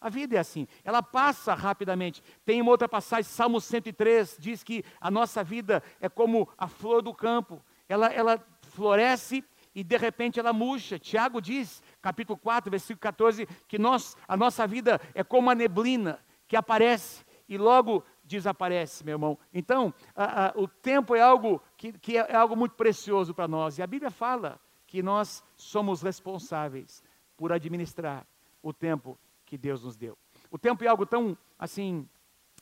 A 0.00 0.08
vida 0.08 0.36
é 0.36 0.38
assim, 0.38 0.66
ela 0.84 1.02
passa 1.02 1.54
rapidamente. 1.54 2.22
Tem 2.44 2.60
uma 2.60 2.70
outra 2.72 2.88
passagem, 2.88 3.24
Salmo 3.24 3.60
103, 3.60 4.36
diz 4.38 4.62
que 4.62 4.84
a 5.00 5.10
nossa 5.10 5.42
vida 5.42 5.82
é 6.00 6.08
como 6.08 6.48
a 6.58 6.66
flor 6.66 7.00
do 7.00 7.14
campo. 7.14 7.64
Ela, 7.88 8.06
ela 8.12 8.44
floresce 8.62 9.44
e 9.74 9.84
de 9.84 9.96
repente 9.96 10.38
ela 10.40 10.52
murcha. 10.52 10.98
Tiago 10.98 11.40
diz, 11.40 11.82
capítulo 12.02 12.36
4, 12.36 12.70
versículo 12.70 13.00
14, 13.00 13.46
que 13.68 13.78
nós, 13.78 14.16
a 14.26 14.36
nossa 14.36 14.66
vida 14.66 15.00
é 15.14 15.22
como 15.22 15.50
a 15.50 15.54
neblina 15.54 16.18
que 16.48 16.56
aparece 16.56 17.24
e 17.48 17.56
logo 17.56 18.04
desaparece, 18.28 19.04
meu 19.04 19.14
irmão. 19.14 19.38
Então, 19.52 19.92
a, 20.14 20.46
a, 20.46 20.52
o 20.54 20.68
tempo 20.68 21.16
é 21.16 21.20
algo 21.20 21.60
que, 21.76 21.92
que 21.92 22.16
é, 22.16 22.26
é 22.28 22.36
algo 22.36 22.54
muito 22.54 22.76
precioso 22.76 23.34
para 23.34 23.48
nós. 23.48 23.78
E 23.78 23.82
a 23.82 23.86
Bíblia 23.86 24.10
fala 24.10 24.60
que 24.86 25.02
nós 25.02 25.42
somos 25.56 26.02
responsáveis 26.02 27.02
por 27.36 27.52
administrar 27.52 28.26
o 28.62 28.72
tempo 28.72 29.18
que 29.44 29.58
Deus 29.58 29.82
nos 29.82 29.96
deu. 29.96 30.16
O 30.50 30.58
tempo 30.58 30.84
é 30.84 30.86
algo 30.86 31.06
tão, 31.06 31.36
assim, 31.58 32.08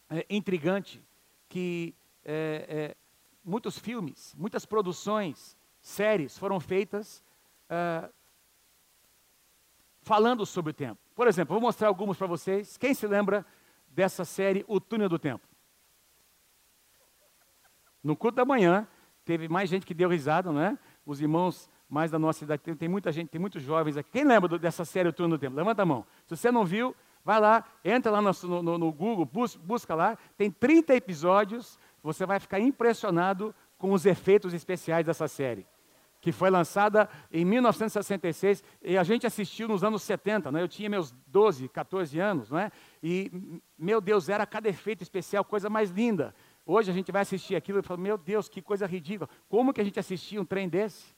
é, 0.08 0.25
intrigante 0.30 1.02
que 1.49 1.94
é, 2.25 2.66
é, 2.68 2.96
muitos 3.44 3.78
filmes, 3.78 4.35
muitas 4.37 4.64
produções, 4.64 5.56
séries 5.80 6.37
foram 6.37 6.58
feitas 6.58 7.23
uh, 7.70 8.12
falando 10.02 10.44
sobre 10.44 10.70
o 10.70 10.75
tempo. 10.75 11.00
Por 11.14 11.28
exemplo, 11.28 11.54
vou 11.54 11.61
mostrar 11.61 11.88
algumas 11.88 12.16
para 12.16 12.26
vocês. 12.26 12.76
Quem 12.76 12.92
se 12.92 13.06
lembra 13.06 13.46
dessa 13.88 14.25
série 14.25 14.64
O 14.66 14.80
Túnel 14.80 15.08
do 15.08 15.18
Tempo? 15.18 15.46
No 18.06 18.14
culto 18.14 18.36
da 18.36 18.44
manhã, 18.44 18.86
teve 19.25 19.48
mais 19.48 19.68
gente 19.68 19.84
que 19.84 19.92
deu 19.92 20.08
risada, 20.08 20.52
não 20.52 20.60
é? 20.60 20.78
Os 21.04 21.20
irmãos 21.20 21.68
mais 21.88 22.08
da 22.08 22.20
nossa 22.20 22.44
idade, 22.44 22.62
tem, 22.62 22.76
tem 22.76 22.88
muita 22.88 23.10
gente, 23.10 23.30
tem 23.30 23.40
muitos 23.40 23.60
jovens 23.60 23.96
aqui. 23.96 24.10
Quem 24.12 24.25
lembra 24.25 24.48
do, 24.48 24.58
dessa 24.60 24.84
série 24.84 25.08
O 25.08 25.12
Túnel 25.12 25.36
do 25.36 25.40
Tempo? 25.40 25.56
Levanta 25.56 25.82
a 25.82 25.86
mão. 25.86 26.06
Se 26.25 26.36
você 26.36 26.52
não 26.52 26.64
viu, 26.64 26.94
vai 27.25 27.40
lá, 27.40 27.64
entra 27.84 28.12
lá 28.12 28.22
no, 28.22 28.62
no, 28.62 28.78
no 28.78 28.92
Google, 28.92 29.25
bus, 29.25 29.56
busca 29.56 29.92
lá. 29.96 30.16
Tem 30.36 30.52
30 30.52 30.94
episódios, 30.94 31.80
você 32.00 32.25
vai 32.25 32.38
ficar 32.38 32.60
impressionado 32.60 33.52
com 33.76 33.92
os 33.92 34.06
efeitos 34.06 34.54
especiais 34.54 35.04
dessa 35.04 35.26
série 35.26 35.66
que 36.26 36.32
foi 36.32 36.50
lançada 36.50 37.08
em 37.32 37.44
1966 37.44 38.64
e 38.82 38.98
a 38.98 39.04
gente 39.04 39.26
assistiu 39.28 39.68
nos 39.68 39.84
anos 39.84 40.02
70, 40.02 40.50
né? 40.50 40.60
Eu 40.60 40.66
tinha 40.66 40.90
meus 40.90 41.12
12, 41.28 41.68
14 41.68 42.18
anos, 42.18 42.50
não 42.50 42.58
é? 42.58 42.72
E 43.00 43.30
meu 43.78 44.00
Deus, 44.00 44.28
era 44.28 44.44
cada 44.44 44.68
efeito 44.68 45.02
especial, 45.02 45.44
coisa 45.44 45.70
mais 45.70 45.90
linda. 45.90 46.34
Hoje 46.66 46.90
a 46.90 46.94
gente 46.94 47.12
vai 47.12 47.23
assistir 47.23 47.54
aquilo 47.54 47.78
e 47.78 47.82
fala, 47.82 48.00
meu 48.00 48.18
Deus, 48.18 48.49
que 48.49 48.61
coisa 48.61 48.85
ridícula. 48.85 49.30
Como 49.49 49.73
que 49.73 49.80
a 49.80 49.85
gente 49.85 50.00
assistia 50.00 50.40
um 50.40 50.44
trem 50.44 50.68
desse? 50.68 51.14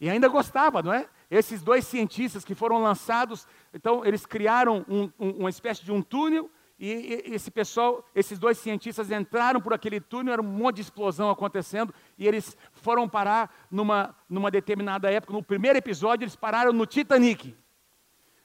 E 0.00 0.08
ainda 0.08 0.28
gostava, 0.28 0.80
não 0.82 0.92
é? 0.92 1.08
Esses 1.30 1.60
dois 1.60 1.84
cientistas 1.86 2.44
que 2.44 2.54
foram 2.54 2.80
lançados, 2.80 3.46
então 3.74 4.04
eles 4.06 4.24
criaram 4.24 4.86
um, 4.88 5.10
um, 5.18 5.30
uma 5.40 5.50
espécie 5.50 5.84
de 5.84 5.92
um 5.92 6.00
túnel 6.00 6.48
E, 6.78 6.86
e 7.28 7.34
esse 7.34 7.50
pessoal, 7.50 8.02
esses 8.14 8.38
dois 8.38 8.56
cientistas 8.56 9.10
entraram 9.10 9.60
por 9.60 9.74
aquele 9.74 10.00
túnel, 10.00 10.32
era 10.32 10.40
um 10.40 10.46
monte 10.46 10.76
de 10.76 10.80
explosão 10.80 11.28
acontecendo, 11.28 11.92
e 12.16 12.26
eles 12.26 12.56
foram 12.72 13.06
parar 13.06 13.50
numa, 13.70 14.16
numa 14.26 14.50
determinada 14.50 15.10
época. 15.10 15.34
No 15.34 15.42
primeiro 15.42 15.76
episódio, 15.76 16.24
eles 16.24 16.36
pararam 16.36 16.72
no 16.72 16.86
Titanic. 16.86 17.54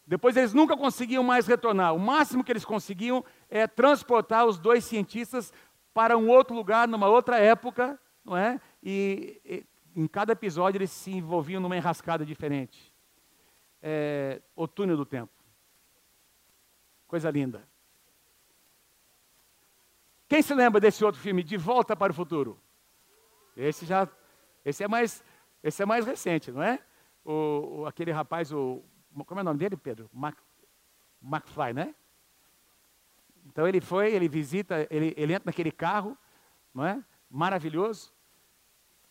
Depois 0.05 0.36
eles 0.36 0.53
nunca 0.53 0.75
conseguiam 0.75 1.24
mais 1.24 1.48
retornar. 1.48 1.96
O 1.96 2.00
máximo 2.00 2.44
que 2.44 2.51
eles 2.51 2.65
conseguiam 2.65 3.24
é 3.49 3.67
transportar 3.67 4.45
os 4.45 4.57
dois 4.57 4.85
cientistas 4.85 5.53
para 5.93 6.17
um 6.17 6.27
outro 6.29 6.55
lugar, 6.55 6.87
numa 6.87 7.07
outra 7.07 7.37
época, 7.37 7.99
não 8.23 8.35
é? 8.35 8.59
E, 8.83 9.41
e 9.45 9.65
em 9.95 10.07
cada 10.07 10.33
episódio 10.33 10.77
eles 10.77 10.91
se 10.91 11.11
envolviam 11.11 11.61
numa 11.61 11.77
enrascada 11.77 12.25
diferente. 12.25 12.93
É, 13.81 14.41
o 14.55 14.67
túnel 14.67 14.97
do 14.97 15.05
tempo. 15.05 15.31
Coisa 17.07 17.29
linda. 17.29 17.67
Quem 20.27 20.41
se 20.41 20.53
lembra 20.53 20.81
desse 20.81 21.05
outro 21.05 21.21
filme, 21.21 21.43
De 21.43 21.55
Volta 21.55 21.95
para 21.95 22.11
o 22.11 22.15
Futuro? 22.15 22.59
Esse 23.55 23.85
já, 23.85 24.07
esse 24.65 24.83
é 24.83 24.87
mais, 24.87 25.23
esse 25.63 25.81
é 25.81 25.85
mais 25.85 26.05
recente, 26.05 26.51
não 26.51 26.61
é? 26.61 26.79
O, 27.23 27.81
o 27.81 27.85
aquele 27.85 28.11
rapaz, 28.11 28.51
o, 28.51 28.83
como 29.25 29.39
é 29.39 29.43
o 29.43 29.45
nome 29.45 29.59
dele, 29.59 29.77
Pedro? 29.77 30.09
Mac, 30.11 30.37
McFly, 31.21 31.73
né? 31.73 31.95
Então 33.55 33.65
ele 33.65 33.79
foi, 33.79 34.12
ele 34.12 34.27
visita, 34.27 34.85
ele, 34.91 35.13
ele 35.15 35.31
entra 35.31 35.45
naquele 35.45 35.71
carro, 35.71 36.17
não 36.74 36.85
é? 36.85 37.01
Maravilhoso, 37.29 38.12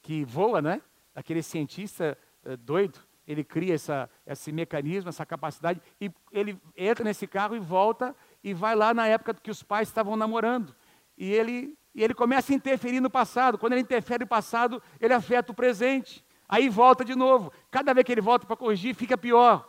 que 0.02 0.22
voa, 0.22 0.60
né? 0.60 0.82
Aquele 1.14 1.42
cientista 1.42 2.18
uh, 2.44 2.54
doido, 2.54 3.00
ele 3.26 3.42
cria 3.42 3.74
essa, 3.74 4.10
esse 4.26 4.52
mecanismo, 4.52 5.08
essa 5.08 5.24
capacidade, 5.24 5.80
e 5.98 6.12
ele 6.30 6.60
entra 6.76 7.02
nesse 7.02 7.26
carro 7.26 7.56
e 7.56 7.58
volta 7.58 8.14
e 8.42 8.52
vai 8.52 8.74
lá 8.74 8.92
na 8.92 9.06
época 9.06 9.32
que 9.32 9.50
os 9.50 9.62
pais 9.62 9.88
estavam 9.88 10.14
namorando. 10.14 10.76
E 11.16 11.32
ele, 11.32 11.74
e 11.94 12.04
ele 12.04 12.12
começa 12.12 12.52
a 12.52 12.54
interferir 12.54 13.00
no 13.00 13.08
passado. 13.08 13.56
Quando 13.56 13.72
ele 13.72 13.80
interfere 13.80 14.24
no 14.24 14.28
passado, 14.28 14.82
ele 15.00 15.14
afeta 15.14 15.52
o 15.52 15.54
presente. 15.54 16.22
Aí 16.46 16.68
volta 16.68 17.02
de 17.02 17.14
novo. 17.14 17.50
Cada 17.70 17.94
vez 17.94 18.04
que 18.04 18.12
ele 18.12 18.20
volta 18.20 18.46
para 18.46 18.56
corrigir, 18.56 18.94
fica 18.94 19.16
pior. 19.16 19.66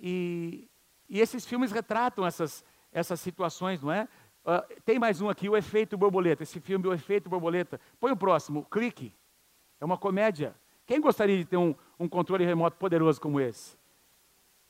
E, 0.00 0.69
e, 1.10 1.20
esses 1.20 1.44
filmes 1.44 1.72
retratam 1.72 2.24
essas, 2.24 2.64
essas 2.92 3.20
situações, 3.20 3.82
não 3.82 3.92
é? 3.92 4.08
Uh, 4.44 4.80
tem 4.84 4.98
mais 4.98 5.20
um 5.20 5.28
aqui, 5.28 5.48
O 5.48 5.56
Efeito 5.56 5.98
Borboleta. 5.98 6.42
Esse 6.42 6.60
filme, 6.60 6.86
O 6.86 6.94
Efeito 6.94 7.28
Borboleta. 7.28 7.80
Põe 7.98 8.12
o 8.12 8.16
próximo, 8.16 8.64
Clique. 8.64 9.14
É 9.80 9.84
uma 9.84 9.98
comédia. 9.98 10.54
Quem 10.86 11.00
gostaria 11.00 11.36
de 11.36 11.44
ter 11.44 11.56
um, 11.56 11.74
um 11.98 12.08
controle 12.08 12.44
remoto 12.44 12.76
poderoso 12.76 13.20
como 13.20 13.40
esse? 13.40 13.76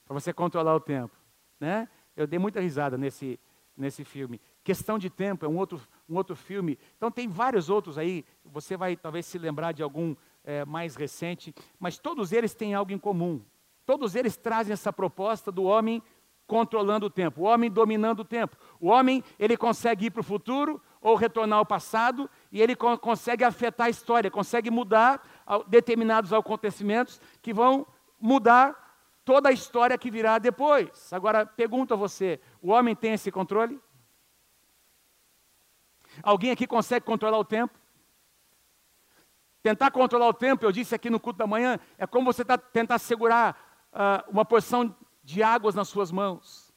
Para 0.04 0.14
você 0.14 0.32
controlar 0.32 0.74
o 0.74 0.80
tempo. 0.80 1.16
Né? 1.58 1.88
Eu 2.16 2.26
dei 2.26 2.38
muita 2.38 2.60
risada 2.60 2.98
nesse, 2.98 3.38
nesse 3.76 4.04
filme. 4.04 4.40
Questão 4.62 4.98
de 4.98 5.08
Tempo 5.08 5.44
é 5.44 5.48
um 5.48 5.56
outro, 5.56 5.80
um 6.08 6.16
outro 6.16 6.36
filme. 6.36 6.78
Então 6.96 7.10
tem 7.10 7.28
vários 7.28 7.70
outros 7.70 7.96
aí, 7.96 8.24
você 8.44 8.76
vai 8.76 8.96
talvez 8.96 9.26
se 9.26 9.38
lembrar 9.38 9.72
de 9.72 9.82
algum 9.82 10.14
é, 10.44 10.64
mais 10.64 10.96
recente, 10.96 11.54
mas 11.78 11.98
todos 11.98 12.32
eles 12.32 12.54
têm 12.54 12.74
algo 12.74 12.92
em 12.92 12.98
comum. 12.98 13.42
Todos 13.86 14.14
eles 14.14 14.36
trazem 14.36 14.72
essa 14.72 14.92
proposta 14.92 15.50
do 15.50 15.64
homem 15.64 16.02
controlando 16.50 17.06
o 17.06 17.10
tempo, 17.10 17.42
o 17.42 17.44
homem 17.44 17.70
dominando 17.70 18.20
o 18.20 18.24
tempo. 18.24 18.56
O 18.80 18.88
homem, 18.88 19.22
ele 19.38 19.56
consegue 19.56 20.06
ir 20.06 20.10
para 20.10 20.18
o 20.18 20.24
futuro 20.24 20.82
ou 21.00 21.14
retornar 21.14 21.60
ao 21.60 21.64
passado 21.64 22.28
e 22.50 22.60
ele 22.60 22.74
co 22.74 22.98
consegue 22.98 23.44
afetar 23.44 23.86
a 23.86 23.90
história, 23.90 24.28
consegue 24.28 24.68
mudar 24.68 25.22
determinados 25.68 26.32
acontecimentos 26.32 27.20
que 27.40 27.54
vão 27.54 27.86
mudar 28.20 28.98
toda 29.24 29.48
a 29.48 29.52
história 29.52 29.96
que 29.96 30.10
virá 30.10 30.38
depois. 30.38 31.12
Agora, 31.12 31.46
pergunto 31.46 31.94
a 31.94 31.96
você: 31.96 32.40
o 32.60 32.70
homem 32.72 32.96
tem 32.96 33.12
esse 33.12 33.30
controle? 33.30 33.80
Alguém 36.24 36.50
aqui 36.50 36.66
consegue 36.66 37.06
controlar 37.06 37.38
o 37.38 37.44
tempo? 37.44 37.78
Tentar 39.62 39.92
controlar 39.92 40.26
o 40.26 40.34
tempo, 40.34 40.64
eu 40.64 40.72
disse 40.72 40.96
aqui 40.96 41.08
no 41.08 41.20
culto 41.20 41.38
da 41.38 41.46
manhã, 41.46 41.78
é 41.96 42.08
como 42.08 42.32
você 42.32 42.44
tá, 42.44 42.58
tentar 42.58 42.98
segurar 42.98 43.88
uh, 43.92 44.28
uma 44.32 44.44
porção 44.44 44.92
de 45.22 45.42
águas 45.42 45.74
nas 45.74 45.88
suas 45.88 46.10
mãos. 46.10 46.72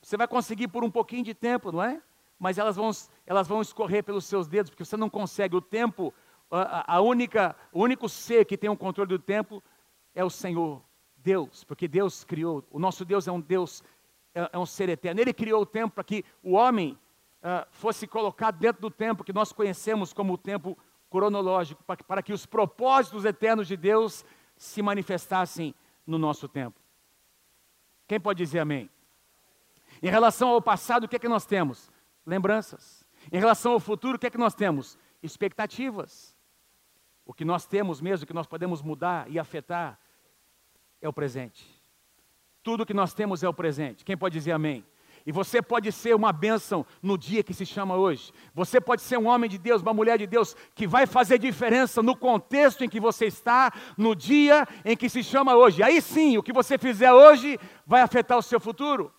Você 0.00 0.16
vai 0.16 0.26
conseguir 0.26 0.68
por 0.68 0.82
um 0.84 0.90
pouquinho 0.90 1.24
de 1.24 1.34
tempo, 1.34 1.70
não 1.70 1.82
é? 1.82 2.02
Mas 2.38 2.58
elas 2.58 2.76
vão, 2.76 2.90
elas 3.26 3.46
vão 3.46 3.60
escorrer 3.60 4.02
pelos 4.02 4.24
seus 4.24 4.48
dedos, 4.48 4.70
porque 4.70 4.84
você 4.84 4.96
não 4.96 5.08
consegue. 5.08 5.54
O 5.56 5.60
tempo, 5.60 6.12
a, 6.50 6.96
a 6.96 7.00
única, 7.00 7.54
o 7.72 7.82
único 7.82 8.08
ser 8.08 8.44
que 8.44 8.58
tem 8.58 8.68
o 8.68 8.76
controle 8.76 9.08
do 9.08 9.18
tempo 9.18 9.62
é 10.14 10.24
o 10.24 10.30
Senhor. 10.30 10.82
Deus, 11.22 11.62
porque 11.64 11.86
Deus 11.86 12.24
criou, 12.24 12.64
o 12.70 12.80
nosso 12.80 13.04
Deus 13.04 13.28
é 13.28 13.32
um 13.32 13.40
Deus, 13.40 13.82
é, 14.34 14.50
é 14.52 14.58
um 14.58 14.66
ser 14.66 14.88
eterno. 14.88 15.20
Ele 15.20 15.32
criou 15.32 15.62
o 15.62 15.66
tempo 15.66 15.94
para 15.94 16.04
que 16.04 16.24
o 16.42 16.54
homem 16.54 16.98
uh, 17.42 17.64
fosse 17.70 18.06
colocado 18.06 18.58
dentro 18.58 18.82
do 18.82 18.90
tempo 18.90 19.22
que 19.22 19.32
nós 19.32 19.52
conhecemos 19.52 20.12
como 20.12 20.32
o 20.32 20.38
tempo 20.38 20.76
cronológico, 21.08 21.82
para 21.84 21.96
que, 21.96 22.04
para 22.04 22.22
que 22.22 22.32
os 22.32 22.44
propósitos 22.44 23.24
eternos 23.24 23.68
de 23.68 23.76
Deus 23.76 24.24
se 24.56 24.82
manifestassem 24.82 25.74
no 26.04 26.18
nosso 26.18 26.48
tempo. 26.48 26.81
Quem 28.12 28.20
pode 28.20 28.36
dizer 28.44 28.58
amém? 28.58 28.90
Em 30.02 30.10
relação 30.10 30.50
ao 30.50 30.60
passado, 30.60 31.04
o 31.04 31.08
que 31.08 31.16
é 31.16 31.18
que 31.18 31.28
nós 31.30 31.46
temos? 31.46 31.90
Lembranças. 32.26 33.02
Em 33.32 33.38
relação 33.38 33.72
ao 33.72 33.80
futuro, 33.80 34.16
o 34.16 34.18
que 34.18 34.26
é 34.26 34.30
que 34.30 34.36
nós 34.36 34.54
temos? 34.54 34.98
Expectativas. 35.22 36.36
O 37.24 37.32
que 37.32 37.42
nós 37.42 37.64
temos 37.64 38.02
mesmo, 38.02 38.26
que 38.26 38.34
nós 38.34 38.46
podemos 38.46 38.82
mudar 38.82 39.30
e 39.30 39.38
afetar, 39.38 39.98
é 41.00 41.08
o 41.08 41.12
presente. 41.12 41.64
Tudo 42.62 42.84
que 42.84 42.92
nós 42.92 43.14
temos 43.14 43.42
é 43.42 43.48
o 43.48 43.54
presente. 43.54 44.04
Quem 44.04 44.14
pode 44.14 44.34
dizer 44.34 44.52
amém? 44.52 44.84
E 45.24 45.32
você 45.32 45.62
pode 45.62 45.92
ser 45.92 46.14
uma 46.14 46.32
bênção 46.32 46.84
no 47.00 47.16
dia 47.16 47.42
que 47.42 47.54
se 47.54 47.64
chama 47.64 47.96
hoje. 47.96 48.32
Você 48.54 48.80
pode 48.80 49.02
ser 49.02 49.18
um 49.18 49.26
homem 49.26 49.48
de 49.48 49.56
Deus, 49.56 49.82
uma 49.82 49.94
mulher 49.94 50.18
de 50.18 50.26
Deus, 50.26 50.56
que 50.74 50.86
vai 50.86 51.06
fazer 51.06 51.38
diferença 51.38 52.02
no 52.02 52.16
contexto 52.16 52.82
em 52.82 52.88
que 52.88 52.98
você 52.98 53.26
está, 53.26 53.72
no 53.96 54.14
dia 54.16 54.66
em 54.84 54.96
que 54.96 55.08
se 55.08 55.22
chama 55.22 55.54
hoje. 55.54 55.82
Aí 55.82 56.00
sim, 56.02 56.36
o 56.36 56.42
que 56.42 56.52
você 56.52 56.76
fizer 56.76 57.12
hoje 57.12 57.58
vai 57.86 58.02
afetar 58.02 58.36
o 58.36 58.42
seu 58.42 58.58
futuro. 58.58 59.12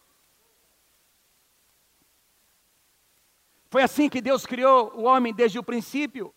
Foi 3.70 3.82
assim 3.82 4.10
que 4.10 4.22
Deus 4.22 4.46
criou 4.46 4.94
o 4.96 5.04
homem 5.04 5.34
desde 5.34 5.58
o 5.58 5.64
princípio. 5.64 6.34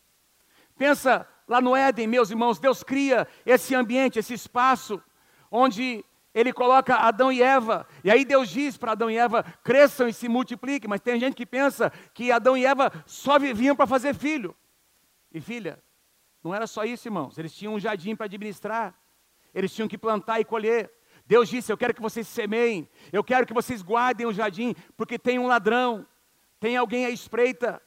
Pensa 0.78 1.28
lá 1.48 1.60
no 1.60 1.76
Éden, 1.76 2.06
meus 2.06 2.30
irmãos, 2.30 2.58
Deus 2.58 2.82
cria 2.82 3.26
esse 3.44 3.74
ambiente, 3.74 4.18
esse 4.18 4.32
espaço 4.32 5.02
onde 5.50 6.04
ele 6.36 6.52
coloca 6.52 6.94
Adão 6.96 7.32
e 7.32 7.42
Eva, 7.42 7.88
e 8.04 8.10
aí 8.10 8.22
Deus 8.22 8.50
diz 8.50 8.76
para 8.76 8.92
Adão 8.92 9.10
e 9.10 9.16
Eva: 9.16 9.42
cresçam 9.64 10.06
e 10.06 10.12
se 10.12 10.28
multipliquem, 10.28 10.86
mas 10.86 11.00
tem 11.00 11.18
gente 11.18 11.34
que 11.34 11.46
pensa 11.46 11.90
que 12.12 12.30
Adão 12.30 12.54
e 12.54 12.66
Eva 12.66 12.92
só 13.06 13.38
viviam 13.38 13.74
para 13.74 13.86
fazer 13.86 14.14
filho 14.14 14.54
e 15.32 15.40
filha. 15.40 15.82
Não 16.44 16.54
era 16.54 16.66
só 16.66 16.84
isso, 16.84 17.08
irmãos, 17.08 17.38
eles 17.38 17.54
tinham 17.54 17.72
um 17.72 17.80
jardim 17.80 18.14
para 18.14 18.26
administrar, 18.26 18.94
eles 19.54 19.74
tinham 19.74 19.88
que 19.88 19.96
plantar 19.96 20.38
e 20.38 20.44
colher. 20.44 20.92
Deus 21.24 21.48
disse: 21.48 21.72
Eu 21.72 21.78
quero 21.78 21.94
que 21.94 22.02
vocês 22.02 22.28
semeiem, 22.28 22.86
eu 23.10 23.24
quero 23.24 23.46
que 23.46 23.54
vocês 23.54 23.80
guardem 23.82 24.26
o 24.26 24.32
jardim, 24.32 24.74
porque 24.94 25.18
tem 25.18 25.38
um 25.38 25.46
ladrão, 25.46 26.06
tem 26.60 26.76
alguém 26.76 27.06
à 27.06 27.10
espreita. 27.10 27.80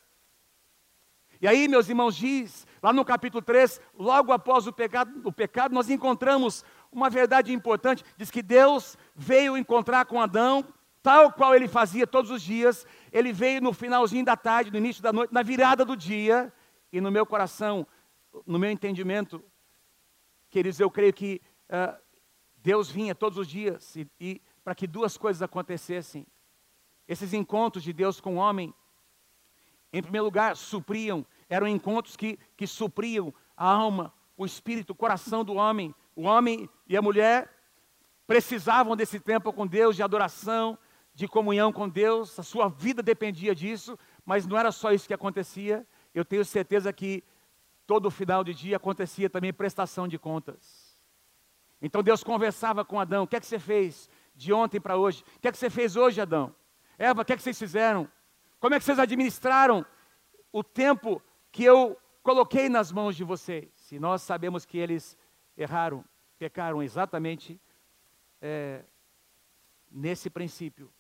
E 1.42 1.48
aí, 1.48 1.70
meus 1.70 1.88
irmãos, 1.88 2.18
diz, 2.18 2.68
lá 2.84 2.92
no 2.92 3.06
capítulo 3.06 3.42
3, 3.42 3.80
logo 3.94 4.34
após 4.34 4.68
o 4.68 4.74
pecado, 4.74 5.22
o 5.24 5.32
pecado 5.32 5.74
nós 5.74 5.90
encontramos 5.90 6.66
uma 6.92 7.10
verdade 7.10 7.54
importante, 7.54 8.04
diz 8.18 8.32
que 8.32 8.42
Deus 8.42 8.98
veio 9.16 9.58
encontrar 9.58 10.06
com 10.06 10.22
Adão, 10.22 10.66
tal 11.02 11.32
qual 11.32 11.56
ele 11.56 11.68
fazia 11.68 12.08
todos 12.08 12.32
os 12.32 12.42
dias, 12.42 12.86
ele 13.12 13.32
veio 13.32 13.62
no 13.62 13.74
finalzinho 13.74 14.26
da 14.26 14.36
tarde, 14.36 14.72
no 14.72 14.78
início 14.78 15.02
da 15.02 15.14
noite, 15.14 15.34
na 15.34 15.44
virada 15.44 15.86
do 15.86 15.96
dia, 15.96 16.52
e 16.92 17.00
no 17.00 17.12
meu 17.12 17.26
coração, 17.26 17.86
no 18.46 18.58
meu 18.58 18.72
entendimento, 18.72 19.44
queridos, 20.50 20.80
eu 20.80 20.90
creio 20.90 21.14
que 21.14 21.42
uh, 21.70 21.96
Deus 22.58 22.90
vinha 22.90 23.14
todos 23.14 23.38
os 23.38 23.48
dias 23.48 23.96
e, 23.96 24.08
e 24.20 24.42
para 24.64 24.76
que 24.76 24.88
duas 24.88 25.18
coisas 25.18 25.42
acontecessem. 25.42 26.26
Esses 27.08 27.34
encontros 27.34 27.84
de 27.84 27.94
Deus 27.94 28.20
com 28.20 28.36
o 28.36 28.38
homem, 28.38 28.74
em 29.94 30.02
primeiro 30.02 30.26
lugar, 30.26 30.56
supriam, 30.56 31.26
eram 31.48 31.68
encontros 31.68 32.16
que, 32.16 32.38
que 32.58 32.68
supriam 32.68 33.34
a 33.56 33.68
alma, 33.68 34.14
o 34.38 34.46
espírito, 34.46 34.92
o 34.92 34.96
coração 34.96 35.44
do 35.44 35.56
homem, 35.56 35.94
o 36.16 36.24
homem 36.24 36.70
e 36.90 36.98
a 36.98 37.02
mulher 37.02 37.50
precisavam 38.26 38.96
desse 38.96 39.20
tempo 39.20 39.54
com 39.54 39.66
Deus, 39.66 39.96
de 39.96 40.04
adoração, 40.04 40.78
de 41.14 41.28
comunhão 41.28 41.72
com 41.72 41.88
Deus, 41.88 42.40
a 42.40 42.44
sua 42.44 42.68
vida 42.68 43.04
dependia 43.04 43.54
disso, 43.54 43.98
mas 44.26 44.48
não 44.48 44.58
era 44.58 44.72
só 44.72 44.92
isso 44.92 45.08
que 45.08 45.14
acontecia. 45.14 45.86
Eu 46.14 46.26
tenho 46.26 46.44
certeza 46.44 46.92
que 46.92 47.24
todo 47.86 48.10
final 48.10 48.44
de 48.44 48.54
dia 48.54 48.78
acontecia 48.78 49.30
também 49.30 49.54
prestação 49.54 50.08
de 50.08 50.18
contas. 50.18 50.98
Então 51.82 52.02
Deus 52.02 52.24
conversava 52.24 52.84
com 52.84 53.00
Adão: 53.00 53.24
o 53.24 53.28
que 53.28 53.36
é 53.36 53.40
que 53.40 53.46
você 53.46 53.60
fez 53.60 54.10
de 54.36 54.52
ontem 54.52 54.80
para 54.80 54.98
hoje? 54.98 55.24
O 55.38 55.40
que 55.40 55.48
é 55.48 55.52
que 55.52 55.58
você 55.58 55.70
fez 55.70 55.96
hoje, 55.96 56.22
Adão? 56.22 56.56
Eva, 56.98 57.22
o 57.22 57.26
que 57.26 57.34
é 57.34 57.36
que 57.36 57.44
vocês 57.44 57.58
fizeram? 57.58 58.10
Como 58.60 58.76
é 58.76 58.80
que 58.80 58.86
vocês 58.86 59.00
administraram 59.00 59.86
o 60.52 60.64
tempo 60.64 61.22
que 61.52 61.64
eu 61.64 61.98
coloquei 62.22 62.68
nas 62.68 62.92
mãos 62.92 63.16
de 63.16 63.24
vocês? 63.24 63.70
E 63.92 64.00
nós 64.00 64.22
sabemos 64.22 64.66
que 64.66 64.78
eles 64.78 65.18
erraram, 65.58 66.04
pecaram 66.40 66.82
exatamente 66.82 67.60
é, 68.42 68.84
nesse 69.92 70.30
princípio. 70.30 70.92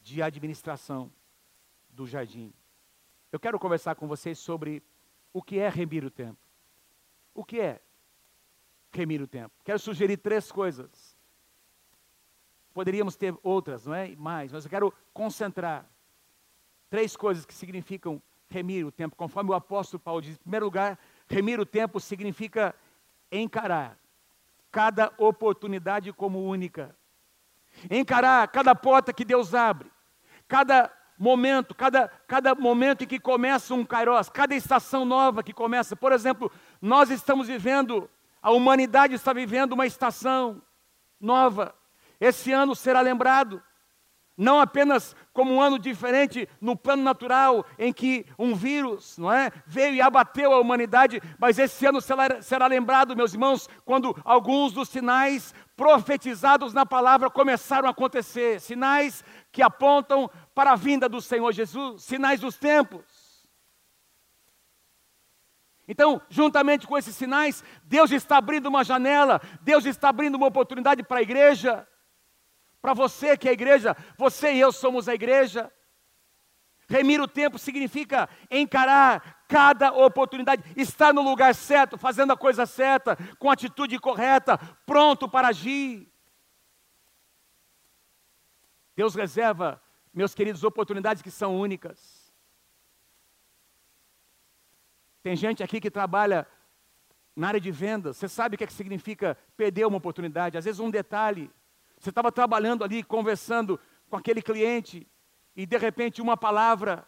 de 0.00 0.22
administração 0.22 1.12
do 1.90 2.06
jardim. 2.06 2.50
Eu 3.30 3.38
quero 3.38 3.58
conversar 3.58 3.94
com 3.94 4.08
vocês 4.08 4.38
sobre 4.38 4.82
o 5.34 5.42
que 5.42 5.58
é 5.58 5.68
remir 5.68 6.02
o 6.02 6.10
tempo. 6.10 6.38
O 7.34 7.44
que 7.44 7.60
é 7.60 7.82
remir 8.90 9.20
o 9.20 9.26
tempo? 9.26 9.54
Quero 9.64 9.78
sugerir 9.78 10.16
três 10.16 10.50
coisas. 10.50 11.14
Poderíamos 12.72 13.16
ter 13.16 13.36
outras, 13.42 13.84
não 13.84 13.94
é? 13.94 14.16
Mais, 14.16 14.50
mas 14.50 14.64
eu 14.64 14.70
quero 14.70 14.94
concentrar 15.12 15.84
três 16.88 17.14
coisas 17.14 17.44
que 17.44 17.52
significam 17.52 18.22
remir 18.48 18.86
o 18.86 18.92
tempo, 18.92 19.14
conforme 19.14 19.50
o 19.50 19.54
apóstolo 19.54 20.00
Paulo 20.00 20.22
diz. 20.22 20.36
Em 20.36 20.42
primeiro 20.42 20.64
lugar, 20.64 20.98
remir 21.28 21.60
o 21.60 21.66
tempo 21.66 22.00
significa 22.00 22.74
encarar 23.30 23.98
cada 24.70 25.12
oportunidade 25.18 26.12
como 26.12 26.44
única. 26.44 26.96
Encarar 27.90 28.46
cada 28.48 28.74
porta 28.74 29.12
que 29.12 29.24
Deus 29.24 29.54
abre, 29.54 29.90
cada 30.46 30.92
momento, 31.18 31.74
cada, 31.74 32.08
cada 32.26 32.54
momento 32.54 33.04
em 33.04 33.06
que 33.06 33.18
começa 33.18 33.74
um 33.74 33.84
kairos, 33.84 34.28
cada 34.28 34.54
estação 34.54 35.04
nova 35.04 35.42
que 35.42 35.52
começa. 35.52 35.96
Por 35.96 36.12
exemplo, 36.12 36.50
nós 36.80 37.10
estamos 37.10 37.48
vivendo, 37.48 38.08
a 38.40 38.50
humanidade 38.52 39.14
está 39.14 39.32
vivendo 39.32 39.72
uma 39.72 39.86
estação 39.86 40.62
nova. 41.20 41.74
Esse 42.20 42.52
ano 42.52 42.74
será 42.74 43.00
lembrado 43.00 43.62
não 44.38 44.60
apenas 44.60 45.16
como 45.32 45.52
um 45.52 45.60
ano 45.60 45.80
diferente 45.80 46.48
no 46.60 46.76
plano 46.76 47.02
natural, 47.02 47.66
em 47.76 47.92
que 47.92 48.24
um 48.38 48.54
vírus 48.54 49.18
não 49.18 49.32
é, 49.32 49.50
veio 49.66 49.96
e 49.96 50.00
abateu 50.00 50.52
a 50.52 50.60
humanidade, 50.60 51.20
mas 51.38 51.58
esse 51.58 51.84
ano 51.84 52.00
será, 52.00 52.40
será 52.40 52.68
lembrado, 52.68 53.16
meus 53.16 53.34
irmãos, 53.34 53.68
quando 53.84 54.16
alguns 54.24 54.72
dos 54.72 54.88
sinais 54.88 55.52
profetizados 55.76 56.72
na 56.72 56.86
palavra 56.86 57.28
começaram 57.28 57.88
a 57.88 57.90
acontecer 57.90 58.60
sinais 58.60 59.24
que 59.50 59.60
apontam 59.60 60.30
para 60.54 60.72
a 60.72 60.76
vinda 60.76 61.08
do 61.08 61.20
Senhor 61.20 61.52
Jesus, 61.52 62.04
sinais 62.04 62.38
dos 62.40 62.56
tempos. 62.56 63.28
Então, 65.88 66.20
juntamente 66.28 66.86
com 66.86 66.96
esses 66.98 67.16
sinais, 67.16 67.64
Deus 67.82 68.12
está 68.12 68.36
abrindo 68.36 68.66
uma 68.66 68.84
janela, 68.84 69.40
Deus 69.62 69.86
está 69.86 70.10
abrindo 70.10 70.36
uma 70.36 70.46
oportunidade 70.46 71.02
para 71.02 71.18
a 71.18 71.22
igreja. 71.22 71.88
Para 72.80 72.94
você 72.94 73.36
que 73.36 73.48
é 73.48 73.50
a 73.50 73.54
igreja, 73.54 73.96
você 74.16 74.52
e 74.52 74.60
eu 74.60 74.72
somos 74.72 75.08
a 75.08 75.14
igreja. 75.14 75.72
Remir 76.88 77.20
o 77.20 77.28
tempo 77.28 77.58
significa 77.58 78.28
encarar 78.50 79.44
cada 79.46 79.92
oportunidade, 79.92 80.62
estar 80.76 81.12
no 81.12 81.22
lugar 81.22 81.54
certo, 81.54 81.98
fazendo 81.98 82.32
a 82.32 82.36
coisa 82.36 82.64
certa, 82.64 83.16
com 83.38 83.50
atitude 83.50 83.98
correta, 83.98 84.56
pronto 84.86 85.28
para 85.28 85.48
agir. 85.48 86.10
Deus 88.96 89.14
reserva, 89.14 89.82
meus 90.14 90.34
queridos, 90.34 90.64
oportunidades 90.64 91.22
que 91.22 91.30
são 91.30 91.58
únicas. 91.58 92.32
Tem 95.22 95.36
gente 95.36 95.62
aqui 95.62 95.80
que 95.80 95.90
trabalha 95.90 96.46
na 97.36 97.48
área 97.48 97.60
de 97.60 97.70
vendas, 97.70 98.16
você 98.16 98.28
sabe 98.28 98.54
o 98.54 98.58
que, 98.58 98.64
é 98.64 98.66
que 98.66 98.72
significa 98.72 99.36
perder 99.56 99.86
uma 99.86 99.98
oportunidade, 99.98 100.58
às 100.58 100.64
vezes 100.64 100.80
um 100.80 100.90
detalhe, 100.90 101.50
você 101.98 102.10
estava 102.10 102.30
trabalhando 102.30 102.84
ali, 102.84 103.02
conversando 103.02 103.78
com 104.08 104.16
aquele 104.16 104.40
cliente, 104.40 105.06
e 105.54 105.66
de 105.66 105.76
repente 105.76 106.22
uma 106.22 106.36
palavra 106.36 107.06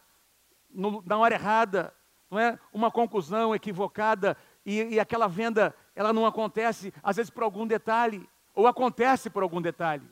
no, 0.69 1.03
na 1.07 1.17
hora 1.17 1.35
errada, 1.35 1.95
não 2.31 2.39
é? 2.39 2.59
Uma 2.73 2.91
conclusão 2.91 3.55
equivocada, 3.55 4.37
e, 4.65 4.83
e 4.95 5.01
aquela 5.01 5.29
venda, 5.29 5.75
ela 5.95 6.13
não 6.13 6.27
acontece, 6.27 6.93
às 7.03 7.17
vezes 7.17 7.31
por 7.31 7.43
algum 7.43 7.67
detalhe, 7.67 8.29
ou 8.55 8.67
acontece 8.67 9.31
por 9.31 9.43
algum 9.43 9.61
detalhe, 9.63 10.09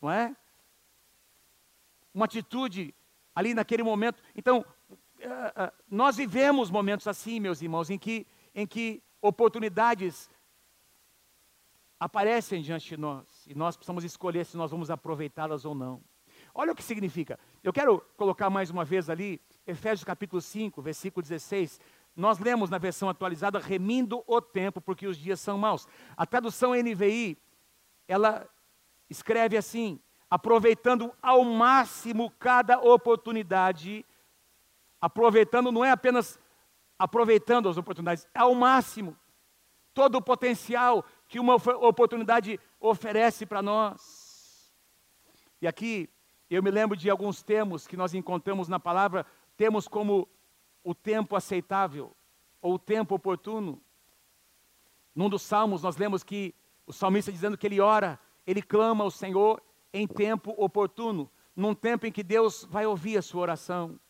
não 0.00 0.10
é? 0.10 0.34
Uma 2.12 2.24
atitude 2.24 2.94
ali 3.34 3.54
naquele 3.54 3.82
momento. 3.82 4.22
Então, 4.34 4.64
uh, 4.90 4.94
uh, 4.94 5.72
nós 5.88 6.16
vivemos 6.16 6.70
momentos 6.70 7.06
assim, 7.06 7.38
meus 7.38 7.62
irmãos, 7.62 7.88
em 7.90 7.98
que, 7.98 8.26
em 8.54 8.66
que 8.66 9.02
oportunidades 9.22 10.28
aparecem 12.00 12.62
diante 12.62 12.88
de 12.88 12.96
nós 12.96 13.46
e 13.46 13.54
nós 13.54 13.76
precisamos 13.76 14.02
escolher 14.02 14.46
se 14.46 14.56
nós 14.56 14.70
vamos 14.70 14.90
aproveitá-las 14.90 15.66
ou 15.66 15.74
não. 15.74 16.02
Olha 16.54 16.72
o 16.72 16.74
que 16.74 16.82
significa. 16.82 17.38
Eu 17.62 17.74
quero 17.74 18.00
colocar 18.16 18.48
mais 18.48 18.70
uma 18.70 18.84
vez 18.86 19.10
ali, 19.10 19.38
Efésios 19.66 20.02
capítulo 20.02 20.40
5, 20.40 20.80
versículo 20.80 21.22
16. 21.22 21.78
Nós 22.16 22.38
lemos 22.38 22.70
na 22.70 22.78
versão 22.78 23.10
atualizada, 23.10 23.58
remindo 23.58 24.24
o 24.26 24.40
tempo, 24.40 24.80
porque 24.80 25.06
os 25.06 25.18
dias 25.18 25.38
são 25.40 25.58
maus. 25.58 25.86
A 26.16 26.24
tradução 26.24 26.74
NVI, 26.74 27.36
ela 28.08 28.48
escreve 29.08 29.58
assim: 29.58 30.00
aproveitando 30.28 31.12
ao 31.22 31.44
máximo 31.44 32.30
cada 32.38 32.80
oportunidade, 32.80 34.04
aproveitando 35.00 35.70
não 35.70 35.84
é 35.84 35.90
apenas 35.90 36.38
aproveitando 36.98 37.68
as 37.68 37.76
oportunidades, 37.76 38.26
é 38.34 38.40
ao 38.40 38.54
máximo 38.54 39.16
todo 39.94 40.16
o 40.16 40.22
potencial 40.22 41.04
que 41.30 41.38
uma 41.38 41.54
oportunidade 41.54 42.58
oferece 42.80 43.46
para 43.46 43.62
nós. 43.62 44.74
E 45.62 45.68
aqui 45.68 46.10
eu 46.50 46.60
me 46.60 46.72
lembro 46.72 46.96
de 46.96 47.08
alguns 47.08 47.40
termos 47.40 47.86
que 47.86 47.96
nós 47.96 48.14
encontramos 48.14 48.66
na 48.66 48.80
palavra, 48.80 49.24
temos 49.56 49.86
como 49.86 50.28
o 50.82 50.92
tempo 50.92 51.36
aceitável 51.36 52.16
ou 52.60 52.74
o 52.74 52.78
tempo 52.80 53.14
oportuno. 53.14 53.80
Num 55.14 55.28
dos 55.28 55.42
salmos 55.42 55.84
nós 55.84 55.96
lemos 55.96 56.24
que 56.24 56.52
o 56.84 56.92
salmista 56.92 57.30
dizendo 57.30 57.56
que 57.56 57.68
ele 57.68 57.80
ora, 57.80 58.18
ele 58.44 58.60
clama 58.60 59.04
ao 59.04 59.10
Senhor 59.10 59.62
em 59.92 60.08
tempo 60.08 60.52
oportuno, 60.56 61.30
num 61.54 61.76
tempo 61.76 62.08
em 62.08 62.12
que 62.12 62.24
Deus 62.24 62.64
vai 62.68 62.86
ouvir 62.86 63.16
a 63.16 63.22
sua 63.22 63.42
oração. 63.42 64.00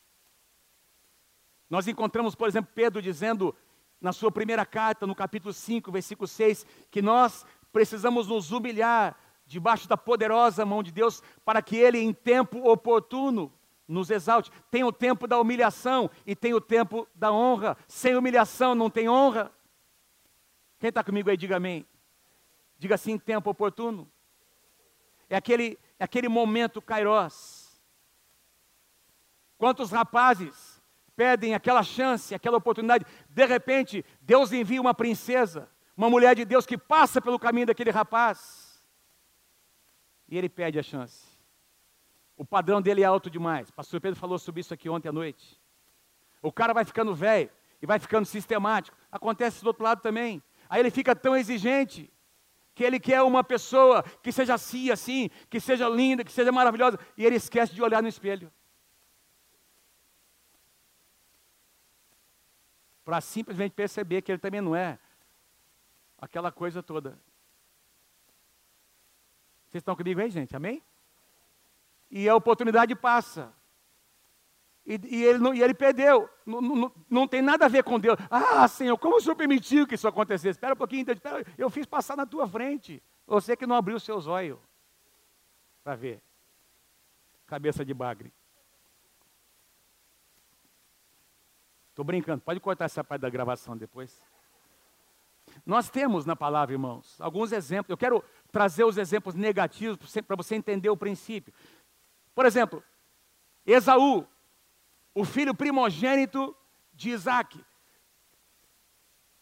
Nós 1.68 1.87
encontramos, 1.87 2.35
por 2.35 2.48
exemplo, 2.48 2.72
Pedro 2.74 3.02
dizendo: 3.02 3.54
na 4.00 4.12
sua 4.12 4.30
primeira 4.32 4.64
carta, 4.64 5.06
no 5.06 5.14
capítulo 5.14 5.52
5, 5.52 5.92
versículo 5.92 6.26
6, 6.26 6.64
que 6.90 7.02
nós 7.02 7.44
precisamos 7.72 8.28
nos 8.28 8.50
humilhar 8.50 9.16
debaixo 9.46 9.88
da 9.88 9.96
poderosa 9.96 10.64
mão 10.64 10.82
de 10.82 10.92
Deus 10.92 11.22
para 11.44 11.60
que 11.60 11.76
Ele, 11.76 11.98
em 11.98 12.12
tempo 12.12 12.68
oportuno, 12.70 13.52
nos 13.86 14.08
exalte. 14.08 14.50
Tem 14.70 14.84
o 14.84 14.92
tempo 14.92 15.26
da 15.26 15.38
humilhação 15.38 16.08
e 16.24 16.36
tem 16.36 16.54
o 16.54 16.60
tempo 16.60 17.08
da 17.14 17.32
honra. 17.32 17.76
Sem 17.88 18.14
humilhação 18.14 18.74
não 18.74 18.88
tem 18.88 19.08
honra. 19.08 19.52
Quem 20.78 20.88
está 20.88 21.02
comigo 21.02 21.28
aí, 21.28 21.36
diga 21.36 21.56
amém. 21.56 21.84
Diga 22.78 22.94
assim, 22.94 23.18
tempo 23.18 23.50
oportuno. 23.50 24.10
É 25.28 25.36
aquele, 25.36 25.78
é 25.98 26.04
aquele 26.04 26.28
momento 26.28 26.80
kairós. 26.80 27.82
Quantos 29.58 29.90
rapazes 29.90 30.69
pedem 31.20 31.54
aquela 31.54 31.83
chance, 31.83 32.35
aquela 32.35 32.56
oportunidade. 32.56 33.04
De 33.28 33.44
repente, 33.44 34.02
Deus 34.22 34.52
envia 34.52 34.80
uma 34.80 34.94
princesa, 34.94 35.68
uma 35.94 36.09
mulher 36.09 36.35
de 36.35 36.46
Deus 36.46 36.64
que 36.64 36.78
passa 36.78 37.20
pelo 37.20 37.38
caminho 37.38 37.66
daquele 37.66 37.90
rapaz. 37.90 38.83
E 40.26 40.38
ele 40.38 40.48
pede 40.48 40.78
a 40.78 40.83
chance. 40.83 41.26
O 42.38 42.42
padrão 42.42 42.80
dele 42.80 43.02
é 43.02 43.04
alto 43.04 43.28
demais. 43.28 43.70
Pastor 43.70 44.00
Pedro 44.00 44.18
falou 44.18 44.38
sobre 44.38 44.62
isso 44.62 44.72
aqui 44.72 44.88
ontem 44.88 45.11
à 45.11 45.12
noite. 45.12 45.61
O 46.40 46.50
cara 46.50 46.72
vai 46.72 46.87
ficando 46.87 47.14
velho 47.14 47.50
e 47.83 47.87
vai 47.87 47.98
ficando 47.98 48.24
sistemático. 48.24 48.96
Acontece 49.12 49.62
do 49.62 49.66
outro 49.66 49.85
lado 49.85 50.00
também. 50.00 50.42
Aí 50.70 50.80
ele 50.80 50.90
fica 50.90 51.14
tão 51.14 51.37
exigente 51.37 52.11
que 52.74 52.83
ele 52.83 52.98
quer 52.98 53.20
uma 53.20 53.44
pessoa 53.44 54.02
que 54.22 54.33
seja 54.33 54.54
assim, 54.54 54.90
assim, 54.90 55.28
que 55.50 55.61
seja 55.61 55.87
linda, 55.87 56.24
que 56.24 56.33
seja 56.33 56.50
maravilhosa, 56.50 56.98
e 57.14 57.26
ele 57.26 57.37
esquece 57.37 57.74
de 57.74 57.83
olhar 57.83 58.00
no 58.00 58.09
espelho. 58.09 58.50
Para 63.11 63.20
simplesmente 63.20 63.73
perceber 63.73 64.23
que 64.23 64.31
ele 64.31 64.38
também 64.38 64.61
não 64.61 64.77
é 64.77 64.96
aquela 66.16 66.53
coisa 66.53 66.81
toda. 66.81 67.18
Vocês 69.66 69.81
estão 69.81 69.96
comigo 69.96 70.20
aí, 70.20 70.31
gente? 70.31 70.55
Amém? 70.55 70.81
E 72.09 72.29
a 72.29 72.37
oportunidade 72.37 72.94
passa. 72.94 73.53
E, 74.87 75.01
e, 75.03 75.25
ele, 75.25 75.40
não, 75.40 75.53
e 75.53 75.61
ele 75.61 75.75
perdeu. 75.75 76.31
Não, 76.46 76.61
não, 76.61 76.92
não, 77.11 77.27
tem 77.27 77.42
nada 77.42 77.64
a 77.64 77.68
ver 77.68 77.83
com 77.83 77.99
Deus. 77.99 78.16
Ah, 78.31 78.68
Senhor, 78.68 78.96
como 78.96 79.16
o 79.16 79.20
Senhor 79.20 79.35
permitiu 79.35 79.88
que 79.88 79.96
isso 79.96 80.07
acontecesse? 80.07 80.51
Espera 80.51 80.75
um 80.75 80.79
pouquinho, 80.79 81.05
Deus, 81.05 81.16
espera, 81.18 81.44
eu 81.59 81.68
fiz 81.68 81.87
passar 81.87 82.16
na 82.16 82.25
tua 82.25 82.46
frente. 82.46 83.03
Você 83.27 83.57
que 83.57 83.66
não 83.66 83.75
abriu 83.75 83.99
seus 83.99 84.29
olhos 84.29 84.57
para 85.83 85.96
ver. 85.96 86.23
Cabeça 87.44 87.85
de 87.85 87.92
bagre. 87.92 88.33
Estou 92.00 92.06
brincando, 92.06 92.40
pode 92.40 92.58
cortar 92.60 92.86
essa 92.86 93.04
parte 93.04 93.20
da 93.20 93.28
gravação 93.28 93.76
depois. 93.76 94.18
Nós 95.66 95.90
temos 95.90 96.24
na 96.24 96.34
palavra, 96.34 96.72
irmãos, 96.72 97.20
alguns 97.20 97.52
exemplos. 97.52 97.90
Eu 97.90 97.96
quero 97.98 98.24
trazer 98.50 98.84
os 98.84 98.96
exemplos 98.96 99.34
negativos 99.34 99.98
para 100.26 100.34
você 100.34 100.54
entender 100.54 100.88
o 100.88 100.96
princípio. 100.96 101.52
Por 102.34 102.46
exemplo, 102.46 102.82
Esaú, 103.66 104.26
o 105.14 105.26
filho 105.26 105.54
primogênito 105.54 106.56
de 106.94 107.10
Isaac. 107.10 107.62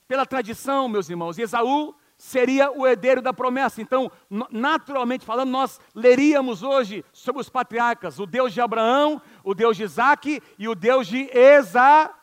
Pela 0.08 0.26
tradição, 0.26 0.88
meus 0.88 1.08
irmãos, 1.08 1.38
Esaú 1.38 1.94
seria 2.16 2.72
o 2.72 2.84
herdeiro 2.84 3.22
da 3.22 3.32
promessa. 3.32 3.80
Então, 3.80 4.10
naturalmente 4.50 5.24
falando, 5.24 5.50
nós 5.50 5.80
leríamos 5.94 6.64
hoje 6.64 7.04
sobre 7.12 7.40
os 7.40 7.48
patriarcas, 7.48 8.18
o 8.18 8.26
Deus 8.26 8.52
de 8.52 8.60
Abraão, 8.60 9.22
o 9.44 9.54
Deus 9.54 9.76
de 9.76 9.84
Isaac 9.84 10.42
e 10.58 10.66
o 10.66 10.74
Deus 10.74 11.06
de 11.06 11.30
Esaú. 11.32 12.17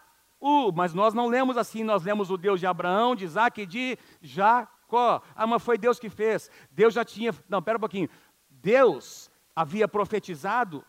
Mas 0.74 0.94
nós 0.94 1.14
não 1.14 1.28
lemos 1.28 1.58
assim, 1.58 1.84
nós 1.84 2.04
lemos 2.04 2.30
o 2.30 2.38
Deus 2.38 2.60
de 2.60 2.68
Abraão, 2.68 3.16
de 3.16 3.26
Isaac 3.26 3.62
e 3.62 3.66
de 3.66 3.98
Jacó. 4.22 5.22
Ah, 5.36 5.48
mas 5.48 5.64
foi 5.64 5.78
Deus 5.78 6.00
que 6.00 6.10
fez. 6.10 6.50
Deus 6.72 6.94
já 6.94 7.04
tinha. 7.04 7.34
Não, 7.50 7.62
pera 7.62 7.78
um 7.78 7.80
pouquinho. 7.80 8.10
Deus 8.50 9.32
havia 9.56 9.88
profetizado, 9.88 10.84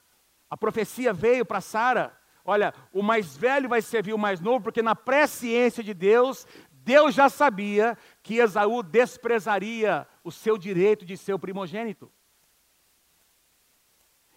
a 0.51 0.57
profecia 0.57 1.13
veio 1.13 1.45
para 1.45 1.61
Sara. 1.61 2.17
Olha, 2.45 2.75
o 2.93 3.03
mais 3.03 3.37
velho 3.37 3.69
vai 3.69 3.83
servir 3.83 4.13
o 4.13 4.19
mais 4.19 4.41
novo, 4.41 4.65
porque 4.65 4.83
na 4.83 4.95
presciência 4.95 5.83
de 5.83 5.93
Deus, 5.93 6.47
Deus 6.71 7.15
já 7.15 7.29
sabia 7.29 7.99
que 8.23 8.37
Esaú 8.37 8.83
desprezaria 8.83 10.07
o 10.23 10.31
seu 10.31 10.57
direito 10.57 11.05
de 11.05 11.17
ser 11.17 11.35
o 11.35 11.39
primogênito. 11.39 12.11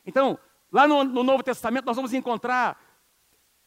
Então, 0.06 0.40
lá 0.72 0.88
no, 0.88 1.04
no, 1.04 1.24
Novo 1.24 1.44
Testamento, 1.44 1.86
nós 1.86 1.96
vamos 1.96 2.14
encontrar, 2.14 2.82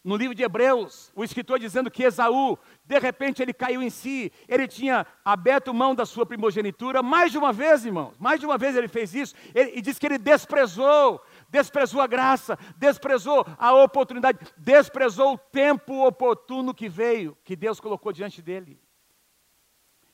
no 0.04 0.16
livro 0.16 0.34
de 0.34 0.42
Hebreus, 0.42 1.12
o 1.14 1.22
escritor 1.22 1.60
dizendo 1.60 1.90
que 1.90 2.02
Esaú, 2.02 2.58
de 2.84 2.98
repente, 2.98 3.40
ele 3.40 3.52
caiu 3.52 3.80
em 3.80 3.88
si, 3.88 4.32
ele 4.48 4.66
tinha 4.66 5.06
aberto 5.24 5.72
mão 5.72 5.94
da 5.94 6.04
sua 6.04 6.26
primogenitura, 6.26 7.02
mais 7.02 7.30
de 7.30 7.38
uma 7.38 7.52
vez, 7.52 7.86
irmãos, 7.86 8.18
mais 8.18 8.40
de 8.40 8.46
uma 8.46 8.58
vez 8.58 8.74
ele 8.74 8.88
fez 8.88 9.14
isso, 9.14 9.34
ele, 9.54 9.78
e 9.78 9.80
diz 9.80 9.98
que 9.98 10.06
ele 10.06 10.18
desprezou 10.18 11.22
desprezou 11.52 12.00
a 12.00 12.06
graça, 12.06 12.58
desprezou 12.78 13.44
a 13.58 13.74
oportunidade, 13.74 14.38
desprezou 14.56 15.34
o 15.34 15.38
tempo 15.38 16.06
oportuno 16.06 16.72
que 16.72 16.88
veio, 16.88 17.36
que 17.44 17.54
Deus 17.54 17.78
colocou 17.78 18.10
diante 18.10 18.40
dele. 18.40 18.80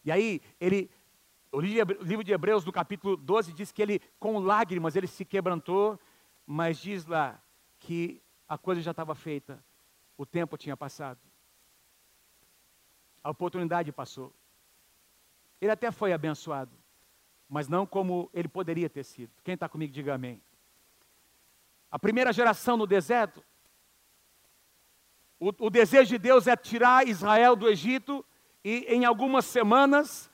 E 0.05 0.11
aí, 0.11 0.43
ele, 0.61 0.91
o 1.53 1.61
livro 1.61 2.25
de 2.25 2.33
Hebreus, 2.33 2.65
no 2.65 2.73
capítulo 2.73 3.17
12, 3.17 3.53
diz 3.53 3.71
que 3.71 3.81
ele, 3.81 4.01
com 4.19 4.41
lágrimas, 4.41 4.97
ele 4.97 5.07
se 5.07 5.25
quebrantou, 5.25 5.99
mas 6.45 6.79
diz 6.79 7.07
lá 7.07 7.41
que 7.79 8.21
a 8.49 8.59
coisa 8.59 8.81
já 8.81 8.91
estava 8.91 9.15
feita, 9.15 9.63
o 10.19 10.27
tempo 10.27 10.59
tinha 10.59 10.77
passado, 10.77 11.21
a 13.23 13.31
oportunidade 13.31 13.93
passou. 13.93 14.35
Ele 15.61 15.71
até 15.71 15.93
foi 15.93 16.13
abençoado, 16.13 16.73
mas 17.49 17.69
não 17.69 17.87
como 17.87 18.29
ele 18.35 18.49
poderia 18.49 18.91
ter 18.91 19.05
sido. 19.05 19.31
Quem 19.45 19.55
está 19.55 19.69
comigo, 19.69 19.93
diga 19.93 20.15
amém. 20.15 20.43
A 21.91 21.99
primeira 21.99 22.33
geração 22.33 22.77
no 22.77 22.87
deserto, 22.87 23.43
o, 25.39 25.67
o, 25.67 25.71
desejo 25.71 26.11
de 26.11 26.19
Deus 26.19 26.49
é 26.49 26.57
tirar 26.57 27.07
Israel 27.07 27.55
do 27.55 27.69
Egito 27.69 28.25
e 28.65 28.85
em 28.89 29.05
algumas 29.05 29.45
semanas 29.45 30.29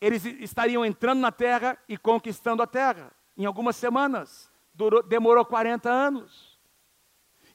eles 0.00 0.24
estariam 0.24 0.84
entrando 0.84 1.20
na 1.20 1.30
terra 1.30 1.78
e 1.86 1.98
conquistando 1.98 2.62
a 2.62 2.66
terra. 2.66 3.12
Em 3.36 3.44
algumas 3.44 3.76
semanas. 3.76 4.50
Durou, 4.72 5.02
demorou 5.02 5.44
40 5.44 5.90
anos. 5.90 6.47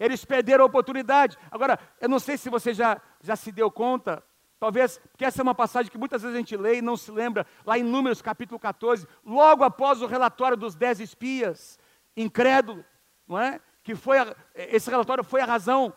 Eles 0.03 0.25
perderam 0.25 0.65
a 0.65 0.67
oportunidade. 0.67 1.37
Agora, 1.49 1.79
eu 2.01 2.09
não 2.09 2.19
sei 2.19 2.37
se 2.37 2.49
você 2.49 2.73
já, 2.73 3.01
já 3.21 3.37
se 3.37 3.53
deu 3.53 3.71
conta, 3.71 4.21
talvez, 4.59 4.97
porque 4.97 5.23
essa 5.23 5.41
é 5.41 5.43
uma 5.43 5.55
passagem 5.55 5.89
que 5.89 5.97
muitas 5.97 6.21
vezes 6.21 6.35
a 6.35 6.37
gente 6.37 6.57
lê 6.57 6.79
e 6.79 6.81
não 6.81 6.97
se 6.97 7.09
lembra, 7.09 7.47
lá 7.65 7.77
em 7.77 7.83
Números 7.83 8.21
capítulo 8.21 8.59
14, 8.59 9.07
logo 9.25 9.63
após 9.63 10.01
o 10.01 10.05
relatório 10.05 10.57
dos 10.57 10.75
dez 10.75 10.99
espias, 10.99 11.79
incrédulo, 12.17 12.83
não 13.25 13.39
é? 13.39 13.61
Que 13.81 13.95
foi 13.95 14.19
a, 14.19 14.35
esse 14.53 14.89
relatório 14.89 15.23
foi 15.23 15.39
a 15.39 15.45
razão 15.45 15.93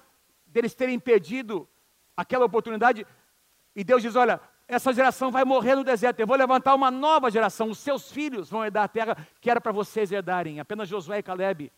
deles 0.46 0.72
terem 0.72 0.94
impedido 0.94 1.68
aquela 2.16 2.44
oportunidade. 2.44 3.04
E 3.74 3.82
Deus 3.82 4.02
diz: 4.02 4.14
olha, 4.14 4.40
essa 4.68 4.92
geração 4.92 5.32
vai 5.32 5.44
morrer 5.44 5.74
no 5.74 5.82
deserto. 5.82 6.20
Eu 6.20 6.28
vou 6.28 6.36
levantar 6.36 6.76
uma 6.76 6.92
nova 6.92 7.28
geração. 7.28 7.70
Os 7.70 7.78
seus 7.78 8.12
filhos 8.12 8.48
vão 8.48 8.64
herdar 8.64 8.84
a 8.84 8.88
terra 8.88 9.16
que 9.40 9.50
era 9.50 9.60
para 9.60 9.72
vocês 9.72 10.12
herdarem. 10.12 10.60
Apenas 10.60 10.88
Josué 10.88 11.18
e 11.18 11.22
Caleb 11.24 11.72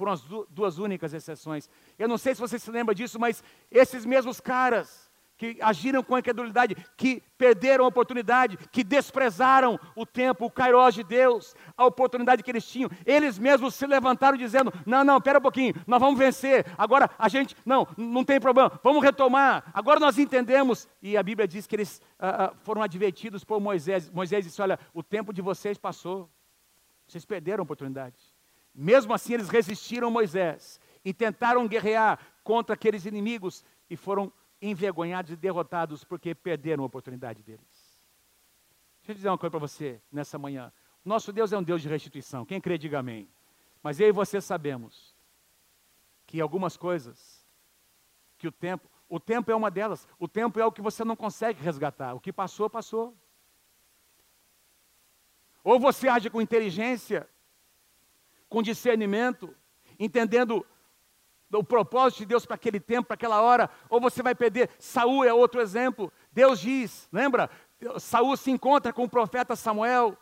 foram 0.00 0.12
as 0.12 0.22
duas 0.48 0.78
únicas 0.78 1.12
exceções. 1.12 1.68
Eu 1.98 2.08
não 2.08 2.16
sei 2.16 2.34
se 2.34 2.40
você 2.40 2.58
se 2.58 2.70
lembra 2.70 2.94
disso, 2.94 3.20
mas 3.20 3.44
esses 3.70 4.06
mesmos 4.06 4.40
caras 4.40 5.10
que 5.36 5.58
agiram 5.60 6.02
com 6.02 6.16
incredulidade, 6.16 6.74
que 6.96 7.22
perderam 7.36 7.84
a 7.84 7.88
oportunidade, 7.88 8.56
que 8.72 8.82
desprezaram 8.82 9.78
o 9.94 10.06
tempo, 10.06 10.46
o 10.46 10.50
kairós 10.50 10.94
de 10.94 11.04
Deus, 11.04 11.54
a 11.76 11.84
oportunidade 11.84 12.42
que 12.42 12.50
eles 12.50 12.66
tinham. 12.66 12.90
Eles 13.04 13.38
mesmos 13.38 13.74
se 13.74 13.86
levantaram 13.86 14.38
dizendo: 14.38 14.72
Não, 14.86 15.04
não, 15.04 15.18
espera 15.18 15.38
um 15.38 15.42
pouquinho, 15.42 15.74
nós 15.86 16.00
vamos 16.00 16.18
vencer. 16.18 16.64
Agora 16.78 17.10
a 17.18 17.28
gente, 17.28 17.54
não, 17.64 17.86
não 17.98 18.24
tem 18.24 18.40
problema, 18.40 18.72
vamos 18.82 19.02
retomar. 19.02 19.70
Agora 19.74 20.00
nós 20.00 20.16
entendemos. 20.18 20.88
E 21.02 21.14
a 21.14 21.22
Bíblia 21.22 21.46
diz 21.46 21.66
que 21.66 21.76
eles 21.76 22.00
ah, 22.18 22.44
ah 22.44 22.54
foram 22.62 22.82
advertidos 22.82 23.44
por 23.44 23.60
Moisés. 23.60 24.08
Moisés 24.08 24.46
disse: 24.46 24.62
Olha, 24.62 24.78
o 24.94 25.02
tempo 25.02 25.30
de 25.30 25.42
vocês 25.42 25.76
passou, 25.76 26.30
vocês 27.06 27.26
perderam 27.26 27.60
a 27.60 27.64
oportunidade. 27.64 28.29
Mesmo 28.74 29.12
assim, 29.12 29.34
eles 29.34 29.48
resistiram 29.48 30.10
Moisés 30.10 30.80
e 31.04 31.12
tentaram 31.12 31.66
guerrear 31.66 32.18
contra 32.44 32.74
aqueles 32.74 33.04
inimigos 33.04 33.64
e 33.88 33.96
foram 33.96 34.32
envergonhados 34.60 35.32
e 35.32 35.36
derrotados 35.36 36.04
porque 36.04 36.34
perderam 36.34 36.84
a 36.84 36.86
oportunidade 36.86 37.42
deles. 37.42 37.60
Deixa 39.00 39.12
eu 39.12 39.14
dizer 39.14 39.28
uma 39.28 39.38
coisa 39.38 39.50
para 39.50 39.60
você 39.60 40.00
nessa 40.12 40.38
manhã. 40.38 40.72
Nosso 41.04 41.32
Deus 41.32 41.52
é 41.52 41.58
um 41.58 41.62
Deus 41.62 41.80
de 41.80 41.88
restituição. 41.88 42.44
Quem 42.44 42.60
crê, 42.60 42.76
diga 42.76 42.98
amém. 42.98 43.28
Mas 43.82 43.98
eu 43.98 44.08
e 44.08 44.12
você 44.12 44.40
sabemos 44.40 45.14
que 46.26 46.40
algumas 46.40 46.76
coisas, 46.76 47.46
que 48.36 48.46
o 48.46 48.52
tempo, 48.52 48.88
o 49.08 49.18
tempo 49.18 49.50
é 49.50 49.54
uma 49.54 49.70
delas. 49.70 50.06
O 50.18 50.28
tempo 50.28 50.60
é 50.60 50.64
o 50.64 50.72
que 50.72 50.82
você 50.82 51.04
não 51.04 51.16
consegue 51.16 51.62
resgatar. 51.62 52.14
O 52.14 52.20
que 52.20 52.32
passou, 52.32 52.68
passou. 52.68 53.16
Ou 55.64 55.80
você 55.80 56.08
age 56.08 56.30
com 56.30 56.40
inteligência, 56.40 57.28
com 58.50 58.62
discernimento, 58.62 59.54
entendendo 59.98 60.66
o 61.52 61.64
propósito 61.64 62.18
de 62.18 62.26
Deus 62.26 62.44
para 62.44 62.56
aquele 62.56 62.78
tempo, 62.78 63.08
para 63.08 63.14
aquela 63.14 63.40
hora, 63.40 63.70
ou 63.88 64.00
você 64.00 64.22
vai 64.22 64.34
perder. 64.34 64.68
Saul 64.78 65.24
é 65.24 65.32
outro 65.32 65.60
exemplo. 65.60 66.12
Deus 66.30 66.60
diz, 66.60 67.08
lembra? 67.12 67.48
Saul 67.98 68.36
se 68.36 68.50
encontra 68.50 68.92
com 68.92 69.04
o 69.04 69.08
profeta 69.08 69.56
Samuel. 69.56 70.18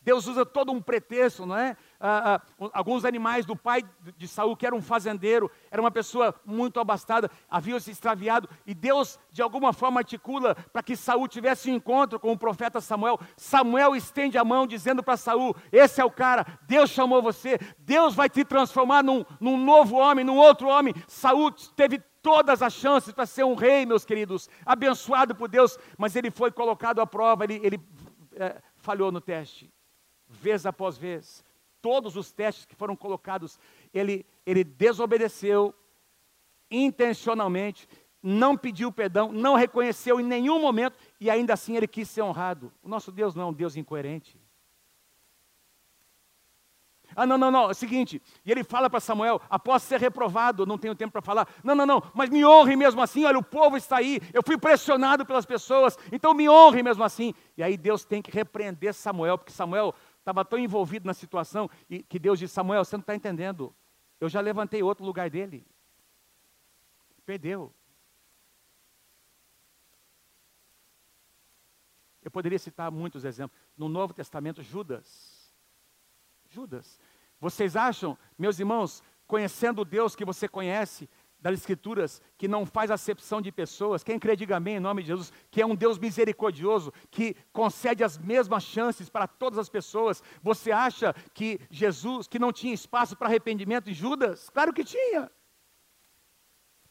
Deus 0.00 0.26
usa 0.26 0.46
todo 0.46 0.72
um 0.72 0.80
pretexto, 0.80 1.44
não 1.44 1.56
é? 1.56 1.76
Ah, 2.00 2.40
ah, 2.60 2.68
alguns 2.72 3.04
animais 3.04 3.46
do 3.46 3.56
pai 3.56 3.82
de 4.16 4.26
Saul, 4.26 4.56
que 4.56 4.66
era 4.66 4.74
um 4.74 4.82
fazendeiro, 4.82 5.50
era 5.70 5.80
uma 5.80 5.90
pessoa 5.90 6.34
muito 6.44 6.80
abastada, 6.80 7.30
havia 7.48 7.78
se 7.80 7.90
extraviado, 7.90 8.48
e 8.66 8.74
Deus, 8.74 9.18
de 9.30 9.40
alguma 9.42 9.72
forma, 9.72 10.00
articula 10.00 10.54
para 10.72 10.82
que 10.82 10.96
Saul 10.96 11.28
tivesse 11.28 11.70
um 11.70 11.74
encontro 11.74 12.18
com 12.18 12.32
o 12.32 12.38
profeta 12.38 12.80
Samuel. 12.80 13.18
Samuel 13.36 13.94
estende 13.94 14.36
a 14.36 14.44
mão, 14.44 14.66
dizendo 14.66 15.02
para 15.02 15.16
Saul: 15.16 15.54
Esse 15.70 16.00
é 16.00 16.04
o 16.04 16.10
cara, 16.10 16.46
Deus 16.66 16.90
chamou 16.90 17.22
você, 17.22 17.58
Deus 17.78 18.14
vai 18.14 18.28
te 18.28 18.44
transformar 18.44 19.02
num, 19.02 19.24
num 19.40 19.56
novo 19.56 19.96
homem, 19.96 20.24
num 20.24 20.36
outro 20.36 20.68
homem. 20.68 20.94
Saul 21.06 21.50
teve 21.76 22.02
todas 22.20 22.62
as 22.62 22.72
chances 22.72 23.12
para 23.12 23.26
ser 23.26 23.44
um 23.44 23.54
rei, 23.54 23.86
meus 23.86 24.04
queridos, 24.04 24.48
abençoado 24.64 25.34
por 25.34 25.48
Deus, 25.48 25.78
mas 25.98 26.16
ele 26.16 26.30
foi 26.30 26.50
colocado 26.50 27.00
à 27.00 27.06
prova, 27.06 27.44
ele, 27.44 27.60
ele 27.62 27.80
é, 28.34 28.60
falhou 28.76 29.12
no 29.12 29.20
teste 29.20 29.72
vez 30.28 30.66
após 30.66 30.98
vez, 30.98 31.43
todos 31.84 32.16
os 32.16 32.32
testes 32.32 32.64
que 32.64 32.74
foram 32.74 32.96
colocados, 32.96 33.60
ele, 33.92 34.24
ele 34.46 34.64
desobedeceu 34.64 35.74
intencionalmente, 36.70 37.86
não 38.22 38.56
pediu 38.56 38.90
perdão, 38.90 39.30
não 39.30 39.54
reconheceu 39.54 40.18
em 40.18 40.24
nenhum 40.24 40.58
momento 40.58 40.98
e 41.20 41.28
ainda 41.28 41.52
assim 41.52 41.76
ele 41.76 41.86
quis 41.86 42.08
ser 42.08 42.22
honrado. 42.22 42.72
O 42.82 42.88
nosso 42.88 43.12
Deus 43.12 43.34
não 43.34 43.42
é 43.42 43.46
um 43.48 43.52
Deus 43.52 43.76
incoerente. 43.76 44.40
Ah, 47.14 47.26
não, 47.26 47.36
não, 47.36 47.50
não, 47.50 47.64
é 47.64 47.72
o 47.72 47.74
seguinte, 47.74 48.20
e 48.44 48.50
ele 48.50 48.64
fala 48.64 48.88
para 48.88 48.98
Samuel, 48.98 49.40
após 49.48 49.82
ser 49.82 50.00
reprovado, 50.00 50.66
não 50.66 50.78
tenho 50.78 50.94
tempo 50.94 51.12
para 51.12 51.22
falar, 51.22 51.46
não, 51.62 51.74
não, 51.74 51.86
não, 51.86 52.02
mas 52.12 52.30
me 52.30 52.44
honre 52.44 52.74
mesmo 52.74 53.00
assim, 53.00 53.24
olha, 53.24 53.38
o 53.38 53.42
povo 53.42 53.76
está 53.76 53.98
aí, 53.98 54.20
eu 54.32 54.42
fui 54.44 54.56
pressionado 54.56 55.24
pelas 55.24 55.44
pessoas, 55.46 55.96
então 56.10 56.34
me 56.34 56.48
honre 56.48 56.82
mesmo 56.82 57.04
assim. 57.04 57.32
E 57.56 57.62
aí 57.62 57.76
Deus 57.76 58.04
tem 58.04 58.20
que 58.20 58.32
repreender 58.32 58.94
Samuel, 58.94 59.38
porque 59.38 59.52
Samuel 59.52 59.94
estava 60.24 60.42
tão 60.42 60.58
envolvido 60.58 61.06
na 61.06 61.12
situação 61.12 61.70
e 61.88 62.02
que 62.02 62.18
Deus 62.18 62.38
disse: 62.38 62.54
Samuel, 62.54 62.82
você 62.82 62.96
não 62.96 63.02
está 63.02 63.14
entendendo. 63.14 63.74
Eu 64.18 64.28
já 64.28 64.40
levantei 64.40 64.82
outro 64.82 65.04
lugar 65.04 65.28
dele. 65.28 65.66
Perdeu. 67.26 67.72
Eu 72.22 72.30
poderia 72.30 72.58
citar 72.58 72.90
muitos 72.90 73.24
exemplos. 73.24 73.60
No 73.76 73.86
Novo 73.86 74.14
Testamento, 74.14 74.62
Judas. 74.62 75.54
Judas. 76.48 76.98
Vocês 77.38 77.76
acham, 77.76 78.16
meus 78.38 78.58
irmãos, 78.58 79.02
conhecendo 79.26 79.82
o 79.82 79.84
Deus 79.84 80.16
que 80.16 80.24
você 80.24 80.48
conhece, 80.48 81.08
das 81.44 81.60
Escrituras, 81.60 82.22
que 82.38 82.48
não 82.48 82.64
faz 82.64 82.90
acepção 82.90 83.42
de 83.42 83.52
pessoas, 83.52 84.02
quem 84.02 84.18
crê, 84.18 84.34
diga 84.34 84.56
amém 84.56 84.76
em 84.76 84.80
nome 84.80 85.02
de 85.02 85.08
Jesus, 85.08 85.30
que 85.50 85.60
é 85.60 85.66
um 85.66 85.74
Deus 85.74 85.98
misericordioso, 85.98 86.90
que 87.10 87.36
concede 87.52 88.02
as 88.02 88.16
mesmas 88.16 88.62
chances 88.62 89.10
para 89.10 89.26
todas 89.26 89.58
as 89.58 89.68
pessoas. 89.68 90.22
Você 90.42 90.72
acha 90.72 91.14
que 91.34 91.60
Jesus, 91.70 92.26
que 92.26 92.38
não 92.38 92.50
tinha 92.50 92.72
espaço 92.72 93.14
para 93.14 93.28
arrependimento 93.28 93.90
em 93.90 93.92
Judas? 93.92 94.48
Claro 94.48 94.72
que 94.72 94.82
tinha. 94.82 95.30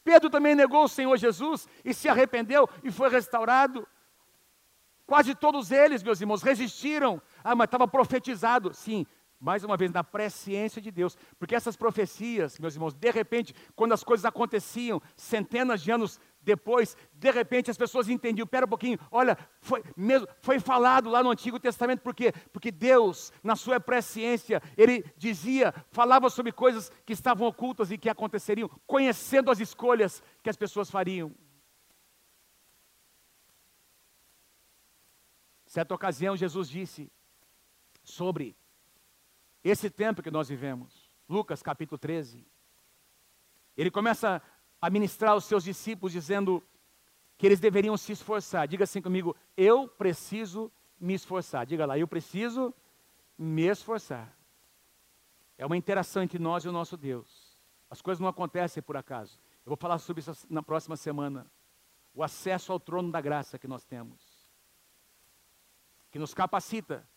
Pedro 0.03 0.29
também 0.29 0.53
negou 0.53 0.83
o 0.83 0.89
Senhor 0.89 1.17
Jesus 1.17 1.67
e 1.83 1.91
se 1.91 2.07
arrependeu 2.07 2.69
e 2.83 2.91
foi 2.91 3.09
restaurado. 3.09 3.87
Quase 5.07 5.33
todos 5.33 5.71
eles, 5.71 6.03
meus 6.03 6.21
irmãos, 6.21 6.43
resistiram. 6.43 7.19
Ah, 7.43 7.55
mas 7.55 7.65
estava 7.65 7.87
profetizado. 7.87 8.71
Sim, 8.71 9.03
mais 9.43 9.61
uma 9.61 9.75
vez, 9.75 9.91
na 9.91 10.05
presciência 10.05 10.81
de 10.81 10.89
Deus. 10.89 11.17
Porque 11.37 11.53
essas 11.53 11.75
profecias, 11.75 12.57
meus 12.57 12.75
irmãos, 12.75 12.93
de 12.93 13.11
repente, 13.11 13.53
quando 13.75 13.91
as 13.91 14.01
coisas 14.01 14.23
aconteciam, 14.23 15.01
centenas 15.17 15.81
de 15.81 15.91
anos 15.91 16.17
depois, 16.41 16.95
de 17.13 17.29
repente 17.29 17.69
as 17.69 17.77
pessoas 17.77 18.07
entendiam, 18.07 18.47
pera 18.47 18.65
um 18.65 18.69
pouquinho, 18.69 18.97
olha, 19.11 19.37
foi, 19.59 19.83
mesmo, 19.97 20.29
foi 20.39 20.61
falado 20.61 21.09
lá 21.09 21.21
no 21.21 21.29
Antigo 21.29 21.59
Testamento, 21.59 21.99
por 21.99 22.15
quê? 22.15 22.31
Porque 22.53 22.71
Deus, 22.71 23.33
na 23.43 23.57
sua 23.57 23.81
presciência, 23.81 24.61
Ele 24.77 25.03
dizia, 25.17 25.73
falava 25.91 26.29
sobre 26.29 26.53
coisas 26.53 26.89
que 27.05 27.11
estavam 27.11 27.45
ocultas 27.45 27.91
e 27.91 27.97
que 27.97 28.09
aconteceriam, 28.09 28.69
conhecendo 28.87 29.51
as 29.51 29.59
escolhas 29.59 30.23
que 30.41 30.49
as 30.49 30.55
pessoas 30.55 30.89
fariam. 30.89 31.35
Certa 35.65 35.93
ocasião, 35.93 36.37
Jesus 36.37 36.69
disse 36.69 37.11
sobre 38.05 38.55
esse 39.63 39.89
tempo 39.89 40.21
que 40.21 40.31
nós 40.31 40.49
vivemos. 40.49 41.09
Lucas 41.27 41.61
capítulo 41.61 41.97
13. 41.97 42.45
Ele 43.77 43.89
começa 43.89 44.41
a 44.81 44.89
ministrar 44.89 45.31
aos 45.31 45.45
seus 45.45 45.63
discípulos, 45.63 46.11
dizendo 46.11 46.61
que 47.37 47.45
eles 47.45 47.59
deveriam 47.59 47.95
se 47.97 48.11
esforçar. 48.11 48.67
Diga 48.67 48.83
assim 48.83 49.01
comigo: 49.01 49.35
eu 49.55 49.87
preciso 49.87 50.71
me 50.99 51.13
esforçar. 51.13 51.65
Diga 51.65 51.85
lá, 51.85 51.97
eu 51.97 52.07
preciso 52.07 52.73
me 53.37 53.63
esforçar. 53.63 54.35
É 55.57 55.65
uma 55.65 55.77
interação 55.77 56.23
entre 56.23 56.39
nós 56.39 56.65
e 56.65 56.69
o 56.69 56.71
nosso 56.71 56.97
Deus. 56.97 57.57
As 57.89 58.01
coisas 58.01 58.19
não 58.19 58.27
acontecem 58.27 58.81
por 58.81 58.97
acaso. 58.97 59.39
Eu 59.65 59.69
vou 59.69 59.77
falar 59.77 59.97
sobre 59.99 60.21
isso 60.21 60.45
na 60.49 60.61
próxima 60.61 60.97
semana. 60.97 61.49
O 62.13 62.23
acesso 62.23 62.71
ao 62.71 62.79
trono 62.79 63.11
da 63.11 63.21
graça 63.21 63.57
que 63.57 63.67
nós 63.67 63.83
temos, 63.85 64.21
que 66.11 66.19
nos 66.19 66.33
capacita 66.33 67.07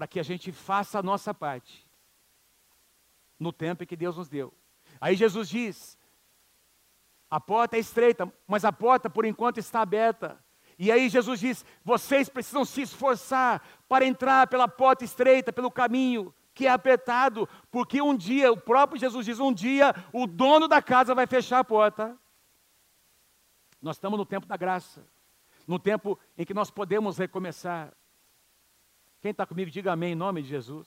para 0.00 0.06
que 0.06 0.18
a 0.18 0.22
gente 0.22 0.50
faça 0.50 0.98
a 0.98 1.02
nossa 1.02 1.34
parte 1.34 1.86
no 3.38 3.52
tempo 3.52 3.84
que 3.84 3.94
Deus 3.94 4.16
nos 4.16 4.30
deu. 4.30 4.50
Aí 4.98 5.14
Jesus 5.14 5.46
diz: 5.46 5.98
a 7.30 7.38
porta 7.38 7.76
é 7.76 7.80
estreita, 7.80 8.32
mas 8.48 8.64
a 8.64 8.72
porta 8.72 9.10
por 9.10 9.26
enquanto 9.26 9.58
está 9.58 9.82
aberta. 9.82 10.42
E 10.78 10.90
aí 10.90 11.10
Jesus 11.10 11.38
diz: 11.38 11.66
vocês 11.84 12.30
precisam 12.30 12.64
se 12.64 12.80
esforçar 12.80 13.62
para 13.86 14.06
entrar 14.06 14.46
pela 14.46 14.66
porta 14.66 15.04
estreita, 15.04 15.52
pelo 15.52 15.70
caminho 15.70 16.34
que 16.54 16.66
é 16.66 16.70
apertado, 16.70 17.46
porque 17.70 18.00
um 18.00 18.16
dia, 18.16 18.50
o 18.50 18.56
próprio 18.56 18.98
Jesus 18.98 19.26
diz: 19.26 19.38
um 19.38 19.52
dia 19.52 19.94
o 20.14 20.26
dono 20.26 20.66
da 20.66 20.80
casa 20.80 21.14
vai 21.14 21.26
fechar 21.26 21.58
a 21.58 21.64
porta. 21.64 22.18
Nós 23.82 23.96
estamos 23.96 24.18
no 24.18 24.24
tempo 24.24 24.46
da 24.46 24.56
graça, 24.56 25.06
no 25.66 25.78
tempo 25.78 26.18
em 26.38 26.46
que 26.46 26.54
nós 26.54 26.70
podemos 26.70 27.18
recomeçar. 27.18 27.92
Quem 29.20 29.32
está 29.32 29.44
comigo, 29.44 29.70
diga 29.70 29.92
amém 29.92 30.12
em 30.12 30.16
nome 30.16 30.42
de 30.42 30.48
Jesus. 30.48 30.86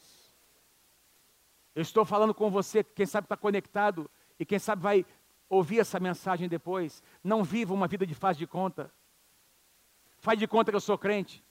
Eu 1.75 1.81
estou 1.81 2.05
falando 2.05 2.33
com 2.33 2.49
você, 2.49 2.83
quem 2.83 3.05
sabe 3.05 3.25
está 3.25 3.37
conectado 3.37 4.09
e 4.39 4.45
quem 4.45 4.59
sabe 4.59 4.81
vai 4.81 5.05
ouvir 5.49 5.79
essa 5.79 5.99
mensagem 5.99 6.47
depois. 6.47 7.03
Não 7.23 7.43
viva 7.43 7.73
uma 7.73 7.87
vida 7.87 8.05
de 8.05 8.15
faz 8.15 8.37
de 8.37 8.47
conta. 8.47 8.91
Faz 10.17 10.39
de 10.39 10.47
conta 10.47 10.71
que 10.71 10.75
eu 10.75 10.81
sou 10.81 10.97
crente. 10.97 11.43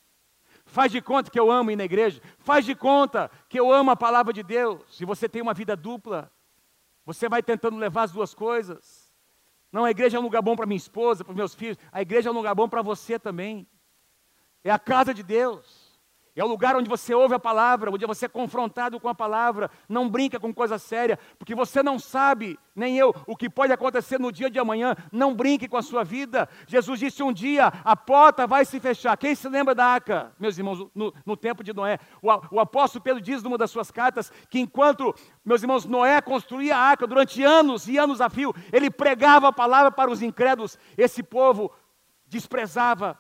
Faz 0.64 0.92
de 0.92 1.01
conta 1.01 1.31
que 1.31 1.38
eu 1.38 1.51
amo 1.51 1.71
ir 1.71 1.77
na 1.77 1.85
igreja. 1.85 2.21
Faz 2.38 2.64
de 2.64 2.75
conta 2.75 3.31
que 3.49 3.59
eu 3.59 3.73
amo 3.73 3.90
a 3.90 3.97
palavra 3.97 4.33
de 4.33 4.42
Deus. 4.42 4.83
Se 4.97 5.05
você 5.05 5.29
tem 5.29 5.42
uma 5.42 5.55
vida 5.55 5.77
dupla, 5.77 6.33
você 7.05 7.29
vai 7.29 7.42
tentando 7.42 7.77
levar 7.77 8.05
as 8.05 8.12
duas 8.12 8.35
coisas. 8.35 9.12
Não, 9.71 9.85
a 9.85 9.90
igreja 9.90 10.16
é 10.16 10.21
um 10.21 10.25
lugar 10.25 10.42
bom 10.42 10.55
para 10.55 10.66
minha 10.66 10.77
esposa, 10.77 11.25
para 11.25 11.35
meus 11.35 11.55
filhos. 11.55 11.79
A 11.90 12.03
igreja 12.03 12.29
é 12.29 12.33
um 12.33 12.35
lugar 12.37 12.55
bom 12.55 12.68
para 12.68 12.83
você 12.83 13.18
também. 13.18 13.66
É 14.62 14.71
a 14.71 14.79
casa 14.79 15.12
de 15.12 15.23
Deus. 15.23 15.82
É 16.35 16.42
o 16.42 16.49
lugar 16.49 16.75
onde 16.75 16.88
você 16.88 17.14
ouve 17.14 17.35
a 17.35 17.38
palavra, 17.38 17.90
onde 17.90 18.07
você 18.07 18.25
é 18.25 18.29
confrontado 18.29 18.99
com 18.99 19.07
a 19.07 19.14
palavra. 19.14 19.71
Não 19.87 20.09
brinca 20.09 20.40
com 20.40 20.53
coisa 20.53 20.79
séria, 20.79 21.18
porque 21.38 21.55
você 21.55 21.83
não 21.83 21.99
sabe, 21.99 22.59
nem 22.75 22.97
eu, 22.97 23.14
o 23.27 23.37
que 23.37 23.51
pode 23.51 23.71
acontecer 23.71 24.18
no 24.18 24.33
dia 24.33 24.49
de 24.49 24.59
amanhã. 24.59 24.97
Não 25.12 25.35
brinque 25.35 25.68
com 25.68 25.77
a 25.77 25.83
sua 25.83 26.03
vida. 26.03 26.49
Jesus 26.66 26.99
disse 26.99 27.23
um 27.23 27.35
dia: 27.35 27.71
a 27.85 27.95
porta 27.95 28.47
vai 28.47 28.64
se 28.64 28.81
fechar. 28.81 29.14
Quem 29.18 29.35
se 29.35 29.47
lembra 29.47 29.75
da 29.75 29.85
arca, 29.85 30.33
meus 30.38 30.57
irmãos, 30.57 30.87
no, 30.95 31.12
no 31.27 31.37
tempo 31.37 31.62
de 31.62 31.75
Noé? 31.75 31.99
O, 32.23 32.29
o 32.57 32.61
apóstolo 32.61 33.05
Pedro 33.05 33.21
diz 33.21 33.42
numa 33.42 33.59
das 33.59 33.71
suas 33.71 33.90
cartas 33.90 34.33
que 34.49 34.59
enquanto, 34.59 35.14
meus 35.45 35.61
irmãos, 35.61 35.85
Noé 35.85 36.23
construía 36.23 36.75
a 36.75 36.81
arca 36.81 37.07
durante 37.07 37.45
anos 37.45 37.87
e 37.88 37.99
anos 37.99 38.23
a 38.23 38.31
fio, 38.31 38.55
ele 38.73 38.90
pregava 38.90 39.49
a 39.49 39.53
palavra 39.53 39.92
para 39.92 40.11
os 40.11 40.23
incrédulos. 40.23 40.79
Esse 40.97 41.23
povo 41.23 41.71
desprezava 42.27 43.18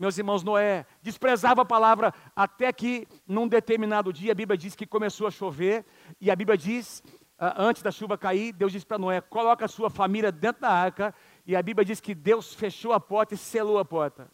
meus 0.00 0.16
irmãos, 0.16 0.42
Noé 0.42 0.86
desprezava 1.02 1.60
a 1.60 1.64
palavra 1.64 2.14
até 2.34 2.72
que, 2.72 3.06
num 3.26 3.46
determinado 3.46 4.10
dia, 4.14 4.32
a 4.32 4.34
Bíblia 4.34 4.56
diz 4.56 4.74
que 4.74 4.86
começou 4.86 5.26
a 5.26 5.30
chover, 5.30 5.84
e 6.18 6.30
a 6.30 6.34
Bíblia 6.34 6.56
diz, 6.56 7.02
uh, 7.38 7.52
antes 7.58 7.82
da 7.82 7.90
chuva 7.90 8.16
cair, 8.16 8.54
Deus 8.54 8.72
disse 8.72 8.86
para 8.86 8.96
Noé: 8.96 9.20
coloca 9.20 9.66
a 9.66 9.68
sua 9.68 9.90
família 9.90 10.32
dentro 10.32 10.62
da 10.62 10.70
arca, 10.70 11.14
e 11.44 11.54
a 11.54 11.62
Bíblia 11.62 11.84
diz 11.84 12.00
que 12.00 12.14
Deus 12.14 12.54
fechou 12.54 12.94
a 12.94 12.98
porta 12.98 13.34
e 13.34 13.36
selou 13.36 13.78
a 13.78 13.84
porta. 13.84 14.30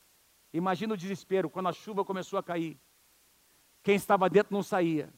Imagina 0.53 0.95
o 0.95 0.97
desespero 0.97 1.51
quando 1.51 1.69
a 1.69 1.73
chuva 1.73 2.05
começou 2.05 2.39
a 2.39 2.45
cair. 2.45 2.79
Quem 3.83 3.97
estava 3.97 4.31
dentro 4.31 4.55
não 4.55 4.63
saía, 4.63 5.13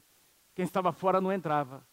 quem 0.55 0.65
estava 0.65 0.91
fora 0.91 1.21
não 1.21 1.31
entrava. 1.31 1.87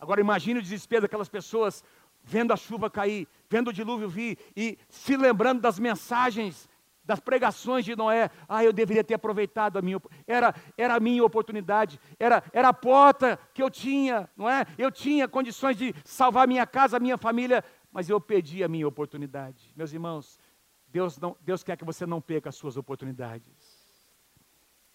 Agora 0.00 0.20
imagine 0.20 0.58
o 0.58 0.62
desespero 0.62 1.02
daquelas 1.02 1.28
pessoas 1.28 1.84
vendo 2.24 2.52
a 2.52 2.56
chuva 2.56 2.90
cair, 2.90 3.28
vendo 3.48 3.68
o 3.68 3.72
dilúvio 3.72 4.08
vir 4.08 4.36
e 4.56 4.76
se 4.88 5.16
lembrando 5.16 5.60
das 5.60 5.78
mensagens 5.78 6.68
das 7.10 7.18
pregações 7.18 7.84
de 7.84 7.96
Noé. 7.96 8.30
Ah, 8.48 8.62
eu 8.62 8.72
deveria 8.72 9.02
ter 9.02 9.14
aproveitado 9.14 9.76
a 9.76 9.82
minha, 9.82 10.00
era, 10.28 10.54
era 10.78 10.94
a 10.94 11.00
minha 11.00 11.24
oportunidade, 11.24 11.98
era, 12.20 12.40
era 12.52 12.68
a 12.68 12.72
porta 12.72 13.36
que 13.52 13.60
eu 13.60 13.68
tinha, 13.68 14.30
não 14.36 14.48
é? 14.48 14.64
Eu 14.78 14.92
tinha 14.92 15.26
condições 15.26 15.76
de 15.76 15.92
salvar 16.04 16.46
minha 16.46 16.64
casa, 16.64 17.00
minha 17.00 17.18
família, 17.18 17.64
mas 17.90 18.08
eu 18.08 18.20
perdi 18.20 18.62
a 18.62 18.68
minha 18.68 18.86
oportunidade. 18.86 19.72
Meus 19.74 19.92
irmãos, 19.92 20.38
Deus, 20.86 21.18
não, 21.18 21.36
Deus 21.40 21.64
quer 21.64 21.76
que 21.76 21.84
você 21.84 22.06
não 22.06 22.20
perca 22.20 22.48
as 22.48 22.54
suas 22.54 22.76
oportunidades. 22.76 23.50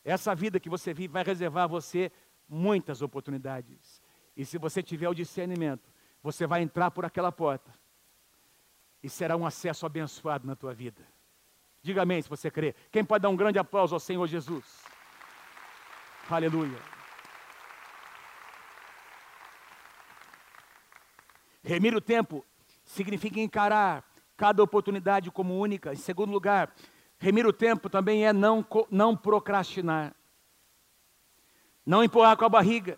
Essa 0.01 0.33
vida 0.33 0.57
que 0.57 0.69
você 0.69 0.93
vive 0.93 1.11
vai 1.11 1.23
reservar 1.23 1.65
a 1.65 1.67
você 1.67 2.13
muitas 2.47 3.01
oportunidades. 3.01 4.01
E 4.37 4.45
se 4.45 4.57
você 4.57 4.81
tiver 4.81 5.09
o 5.09 5.13
discernimento, 5.13 5.91
você 6.23 6.47
vai 6.47 6.61
entrar 6.61 6.91
por 6.91 7.03
aquela 7.03 7.31
porta 7.31 7.73
e 9.03 9.09
será 9.09 9.35
um 9.35 9.45
acesso 9.45 9.85
abençoado 9.85 10.47
na 10.47 10.55
tua 10.55 10.73
vida. 10.73 11.14
Diga 11.85 12.01
amém 12.01 12.19
se 12.19 12.27
você 12.27 12.49
crê. 12.49 12.73
Quem 12.91 13.05
pode 13.05 13.21
dar 13.21 13.29
um 13.29 13.35
grande 13.35 13.59
aplauso 13.59 13.93
ao 13.93 13.99
Senhor 13.99 14.25
Jesus? 14.25 14.65
Aleluia. 16.27 16.79
Remir 21.63 21.95
o 21.95 22.01
tempo 22.01 22.43
significa 22.83 23.39
encarar 23.39 24.03
cada 24.35 24.63
oportunidade 24.63 25.29
como 25.29 25.59
única. 25.59 25.93
Em 25.93 25.97
segundo 25.97 26.31
lugar, 26.31 26.73
remir 27.19 27.45
o 27.45 27.53
tempo 27.53 27.87
também 27.87 28.25
é 28.25 28.33
não, 28.33 28.65
não 28.89 29.15
procrastinar. 29.15 30.15
Não 31.85 32.03
empurrar 32.03 32.35
com 32.35 32.45
a 32.45 32.49
barriga. 32.49 32.97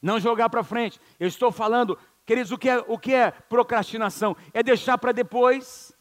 Não 0.00 0.18
jogar 0.18 0.48
para 0.48 0.64
frente. 0.64 0.98
Eu 1.18 1.28
estou 1.28 1.52
falando, 1.52 1.98
queridos, 2.24 2.50
o 2.50 2.56
que 2.56 2.70
é, 2.70 2.78
o 2.78 2.98
que 2.98 3.12
é 3.12 3.30
procrastinação? 3.30 4.34
É 4.54 4.62
deixar 4.62 4.96
para 4.96 5.12
depois 5.12 5.94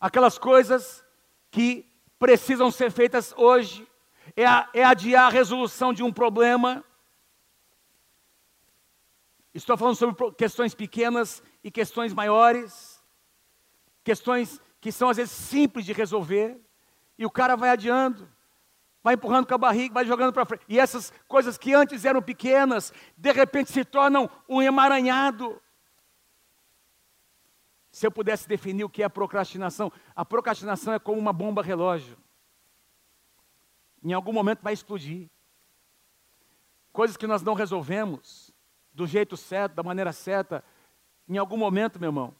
aquelas 0.00 0.38
coisas 0.38 1.04
que 1.50 1.88
precisam 2.18 2.70
ser 2.70 2.90
feitas 2.90 3.34
hoje, 3.36 3.86
é, 4.36 4.80
é 4.80 4.84
adiar 4.84 5.26
a 5.26 5.30
resolução 5.30 5.92
de 5.92 6.02
um 6.02 6.12
problema. 6.12 6.84
Estou 9.54 9.76
falando 9.76 9.96
sobre 9.96 10.32
questões 10.32 10.74
pequenas 10.74 11.42
e 11.64 11.70
questões 11.70 12.12
maiores, 12.12 13.02
questões 14.04 14.60
que 14.80 14.92
são 14.92 15.08
às 15.08 15.16
vezes 15.16 15.32
simples 15.32 15.84
de 15.84 15.92
resolver, 15.92 16.60
e 17.16 17.26
o 17.26 17.30
cara 17.30 17.56
vai 17.56 17.70
adiando, 17.70 18.28
vai 19.02 19.14
empurrando 19.14 19.46
com 19.46 19.54
a 19.54 19.58
barriga, 19.58 19.94
vai 19.94 20.04
jogando 20.04 20.32
para 20.32 20.44
frente. 20.44 20.64
E 20.68 20.78
essas 20.78 21.12
coisas 21.26 21.58
que 21.58 21.74
antes 21.74 22.04
eram 22.04 22.22
pequenas, 22.22 22.92
de 23.16 23.32
repente 23.32 23.72
se 23.72 23.84
tornam 23.84 24.30
um 24.48 24.62
emaranhado. 24.62 25.60
Se 27.98 28.06
eu 28.06 28.12
pudesse 28.12 28.46
definir 28.46 28.84
o 28.84 28.88
que 28.88 29.02
é 29.02 29.08
procrastinação, 29.08 29.92
a 30.14 30.24
procrastinação 30.24 30.94
é 30.94 31.00
como 31.00 31.18
uma 31.18 31.32
bomba 31.32 31.64
relógio. 31.64 32.16
Em 34.04 34.12
algum 34.12 34.32
momento 34.32 34.62
vai 34.62 34.72
explodir. 34.72 35.28
Coisas 36.92 37.16
que 37.16 37.26
nós 37.26 37.42
não 37.42 37.54
resolvemos 37.54 38.54
do 38.92 39.04
jeito 39.04 39.36
certo, 39.36 39.74
da 39.74 39.82
maneira 39.82 40.12
certa, 40.12 40.64
em 41.28 41.38
algum 41.38 41.56
momento, 41.56 41.98
meu 41.98 42.10
irmão, 42.10 42.36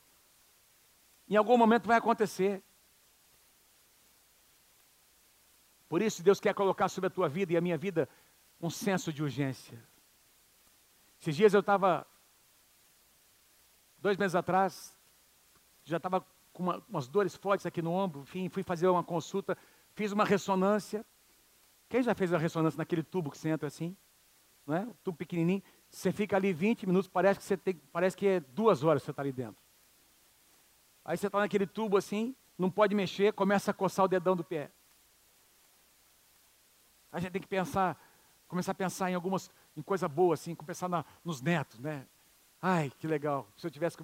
em 1.28 1.34
algum 1.34 1.58
momento 1.58 1.88
vai 1.88 1.98
acontecer. 1.98 2.62
Por 5.88 6.00
isso, 6.00 6.22
Deus 6.22 6.38
quer 6.38 6.54
colocar 6.54 6.88
sobre 6.88 7.08
a 7.08 7.10
tua 7.10 7.28
vida 7.28 7.52
e 7.52 7.56
a 7.56 7.60
minha 7.60 7.76
vida 7.76 8.08
um 8.60 8.70
senso 8.70 9.12
de 9.12 9.24
urgência. 9.24 9.82
Esses 11.20 11.34
dias 11.34 11.52
eu 11.52 11.60
estava, 11.60 12.06
dois 14.00 14.16
meses 14.16 14.36
atrás, 14.36 14.96
já 15.88 15.96
estava 15.96 16.24
com 16.52 16.62
uma, 16.62 16.84
umas 16.88 17.08
dores 17.08 17.34
fortes 17.34 17.66
aqui 17.66 17.80
no 17.80 17.92
ombro, 17.92 18.22
enfim, 18.22 18.48
fui 18.48 18.62
fazer 18.62 18.88
uma 18.88 19.02
consulta, 19.02 19.56
fiz 19.94 20.12
uma 20.12 20.24
ressonância. 20.24 21.04
Quem 21.88 22.02
já 22.02 22.14
fez 22.14 22.32
a 22.32 22.38
ressonância 22.38 22.76
naquele 22.76 23.02
tubo 23.02 23.30
que 23.30 23.38
você 23.38 23.48
entra 23.48 23.66
assim? 23.66 23.96
Não 24.66 24.76
é? 24.76 24.82
O 24.84 24.94
tubo 25.02 25.16
pequenininho. 25.16 25.62
Você 25.90 26.12
fica 26.12 26.36
ali 26.36 26.52
20 26.52 26.86
minutos, 26.86 27.08
parece 27.08 27.40
que, 27.40 27.46
você 27.46 27.56
tem, 27.56 27.74
parece 27.92 28.16
que 28.16 28.26
é 28.26 28.40
duas 28.40 28.84
horas 28.84 29.02
que 29.02 29.06
você 29.06 29.10
está 29.12 29.22
ali 29.22 29.32
dentro. 29.32 29.56
Aí 31.04 31.16
você 31.16 31.26
está 31.26 31.38
naquele 31.38 31.66
tubo 31.66 31.96
assim, 31.96 32.36
não 32.58 32.70
pode 32.70 32.94
mexer, 32.94 33.32
começa 33.32 33.70
a 33.70 33.74
coçar 33.74 34.04
o 34.04 34.08
dedão 34.08 34.36
do 34.36 34.44
pé. 34.44 34.70
A 37.10 37.18
gente 37.18 37.32
tem 37.32 37.40
que 37.40 37.48
pensar, 37.48 37.98
começar 38.46 38.72
a 38.72 38.74
pensar 38.74 39.10
em 39.10 39.14
algumas, 39.14 39.50
em 39.74 39.80
coisa 39.80 40.06
boa, 40.06 40.34
assim, 40.34 40.54
começar 40.54 40.88
na, 40.88 41.04
nos 41.24 41.40
netos, 41.40 41.78
né? 41.78 42.06
Ai, 42.60 42.92
que 42.98 43.06
legal. 43.06 43.48
Se 43.56 43.66
eu 43.66 43.70
tivesse. 43.70 43.96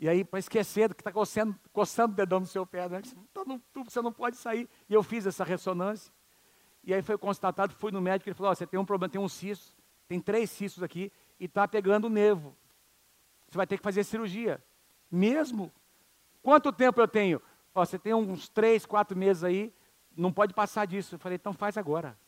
E 0.00 0.08
aí, 0.08 0.24
para 0.24 0.38
esquecer 0.38 0.88
do 0.88 0.94
que 0.94 1.02
está 1.02 1.12
coçando, 1.12 1.54
coçando 1.74 2.14
o 2.14 2.16
dedão 2.16 2.40
no 2.40 2.46
seu 2.46 2.64
pé, 2.64 2.88
né? 2.88 3.02
Você, 3.04 3.14
tá 3.34 3.44
você 3.84 4.00
não 4.00 4.10
pode 4.10 4.38
sair. 4.38 4.66
E 4.88 4.94
eu 4.94 5.02
fiz 5.02 5.26
essa 5.26 5.44
ressonância. 5.44 6.10
E 6.82 6.94
aí 6.94 7.02
foi 7.02 7.18
constatado, 7.18 7.74
fui 7.74 7.92
no 7.92 8.00
médico, 8.00 8.26
ele 8.26 8.34
falou, 8.34 8.50
oh, 8.50 8.54
você 8.54 8.66
tem 8.66 8.80
um 8.80 8.84
problema, 8.86 9.12
tem 9.12 9.20
um 9.20 9.28
cisto, 9.28 9.76
tem 10.08 10.18
três 10.18 10.48
cistos 10.48 10.82
aqui, 10.82 11.12
e 11.38 11.44
está 11.44 11.68
pegando 11.68 12.06
o 12.06 12.08
nervo. 12.10 12.56
Você 13.46 13.58
vai 13.58 13.66
ter 13.66 13.76
que 13.76 13.82
fazer 13.82 14.02
cirurgia. 14.02 14.64
Mesmo? 15.10 15.70
Quanto 16.42 16.72
tempo 16.72 16.98
eu 16.98 17.06
tenho? 17.06 17.42
Você 17.74 17.98
tem 17.98 18.14
uns 18.14 18.48
três, 18.48 18.86
quatro 18.86 19.14
meses 19.14 19.44
aí, 19.44 19.70
não 20.16 20.32
pode 20.32 20.54
passar 20.54 20.86
disso. 20.86 21.16
Eu 21.16 21.18
falei, 21.18 21.36
então 21.36 21.52
faz 21.52 21.76
agora. 21.76 22.18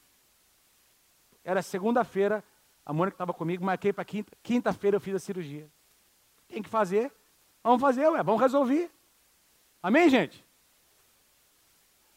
Era 1.42 1.62
segunda-feira, 1.62 2.44
a 2.84 2.92
Mônica 2.92 3.14
estava 3.14 3.32
comigo, 3.32 3.64
marquei 3.64 3.94
para 3.94 4.04
quinta. 4.04 4.36
Quinta-feira 4.42 4.96
eu 4.96 5.00
fiz 5.00 5.14
a 5.14 5.18
cirurgia. 5.18 5.70
Tem 6.46 6.62
que 6.62 6.68
fazer. 6.68 7.10
Vamos 7.62 7.80
fazer, 7.80 8.08
ué, 8.08 8.22
vamos 8.22 8.40
resolver. 8.40 8.90
Amém, 9.82 10.08
gente? 10.08 10.44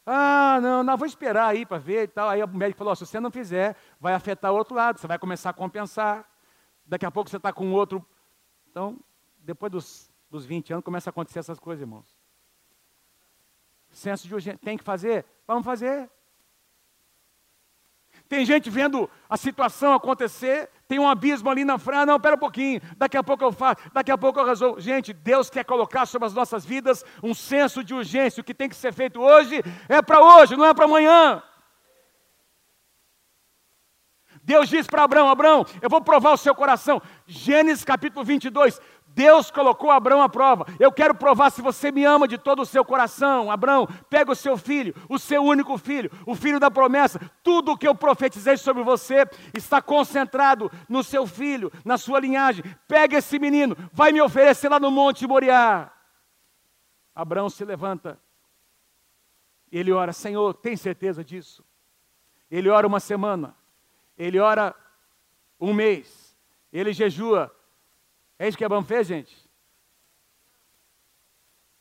Ah, 0.04 0.60
não, 0.62 0.84
não, 0.84 0.96
vou 0.96 1.06
esperar 1.06 1.48
aí 1.48 1.66
para 1.66 1.78
ver 1.78 2.04
e 2.04 2.08
tal. 2.08 2.28
Aí 2.28 2.42
o 2.42 2.48
médico 2.48 2.78
falou: 2.78 2.94
se 2.94 3.04
você 3.04 3.18
não 3.18 3.30
fizer, 3.30 3.76
vai 4.00 4.14
afetar 4.14 4.52
o 4.52 4.56
outro 4.56 4.74
lado, 4.74 4.98
você 4.98 5.06
vai 5.06 5.18
começar 5.18 5.50
a 5.50 5.52
compensar 5.52 6.28
daqui 6.86 7.04
a 7.04 7.10
pouco 7.10 7.28
você 7.28 7.36
está 7.36 7.52
com 7.52 7.72
outro. 7.72 8.04
Então, 8.70 8.98
depois 9.38 9.72
dos, 9.72 10.10
dos 10.30 10.44
20 10.44 10.72
anos, 10.72 10.84
começa 10.84 11.08
a 11.08 11.12
acontecer 11.12 11.40
essas 11.40 11.58
coisas, 11.58 11.82
irmãos. 11.82 12.16
Senso 13.90 14.28
de 14.28 14.34
urgência. 14.34 14.58
Tem 14.58 14.76
que 14.76 14.84
fazer? 14.84 15.24
Vamos 15.46 15.64
fazer. 15.64 16.08
Tem 18.28 18.44
gente 18.44 18.70
vendo 18.70 19.10
a 19.28 19.36
situação 19.36 19.92
acontecer, 19.92 20.70
tem 20.88 20.98
um 20.98 21.08
abismo 21.08 21.50
ali 21.50 21.64
na 21.64 21.78
frente, 21.78 21.98
ah, 21.98 22.06
não, 22.06 22.20
pera 22.20 22.36
um 22.36 22.38
pouquinho, 22.38 22.80
daqui 22.96 23.16
a 23.16 23.22
pouco 23.22 23.42
eu 23.42 23.52
faço, 23.52 23.82
daqui 23.92 24.10
a 24.10 24.18
pouco 24.18 24.38
eu 24.38 24.44
resolvo. 24.44 24.80
Gente, 24.80 25.12
Deus 25.12 25.50
quer 25.50 25.64
colocar 25.64 26.06
sobre 26.06 26.26
as 26.26 26.34
nossas 26.34 26.64
vidas 26.64 27.04
um 27.22 27.34
senso 27.34 27.82
de 27.82 27.92
urgência. 27.92 28.40
O 28.40 28.44
que 28.44 28.54
tem 28.54 28.68
que 28.68 28.76
ser 28.76 28.92
feito 28.92 29.20
hoje 29.20 29.62
é 29.88 30.00
para 30.00 30.20
hoje, 30.20 30.56
não 30.56 30.64
é 30.64 30.72
para 30.72 30.84
amanhã. 30.84 31.42
Deus 34.46 34.68
diz 34.68 34.86
para 34.86 35.02
Abraão: 35.02 35.28
Abraão, 35.28 35.66
eu 35.82 35.90
vou 35.90 36.00
provar 36.00 36.30
o 36.30 36.36
seu 36.36 36.54
coração. 36.54 37.02
Gênesis 37.26 37.84
capítulo 37.84 38.24
22. 38.24 38.80
Deus 39.16 39.50
colocou 39.50 39.90
Abraão 39.90 40.22
à 40.22 40.28
prova. 40.28 40.64
Eu 40.78 40.92
quero 40.92 41.14
provar 41.14 41.50
se 41.50 41.60
você 41.60 41.90
me 41.90 42.04
ama 42.04 42.28
de 42.28 42.38
todo 42.38 42.62
o 42.62 42.66
seu 42.66 42.84
coração. 42.84 43.50
Abraão, 43.50 43.88
pega 44.08 44.30
o 44.30 44.36
seu 44.36 44.56
filho, 44.56 44.94
o 45.08 45.18
seu 45.18 45.42
único 45.42 45.76
filho, 45.76 46.10
o 46.24 46.36
filho 46.36 46.60
da 46.60 46.70
promessa. 46.70 47.18
Tudo 47.42 47.72
o 47.72 47.78
que 47.78 47.88
eu 47.88 47.94
profetizei 47.94 48.56
sobre 48.56 48.84
você 48.84 49.26
está 49.52 49.82
concentrado 49.82 50.70
no 50.88 51.02
seu 51.02 51.26
filho, 51.26 51.72
na 51.84 51.98
sua 51.98 52.20
linhagem. 52.20 52.64
Pega 52.86 53.16
esse 53.16 53.38
menino, 53.38 53.76
vai 53.92 54.12
me 54.12 54.20
oferecer 54.20 54.68
lá 54.68 54.78
no 54.78 54.90
Monte 54.90 55.26
Moriá. 55.26 55.90
Abraão 57.14 57.50
se 57.50 57.64
levanta. 57.64 58.20
Ele 59.72 59.90
ora, 59.90 60.12
Senhor, 60.12 60.54
tem 60.54 60.76
certeza 60.76 61.24
disso? 61.24 61.64
Ele 62.48 62.68
ora 62.68 62.86
uma 62.86 63.00
semana 63.00 63.56
ele 64.16 64.38
ora 64.38 64.74
um 65.60 65.74
mês, 65.74 66.36
ele 66.72 66.92
jejua. 66.92 67.52
É 68.38 68.46
isso 68.46 68.56
que 68.56 68.64
Abraão 68.64 68.84
fez, 68.84 69.06
gente? 69.06 69.34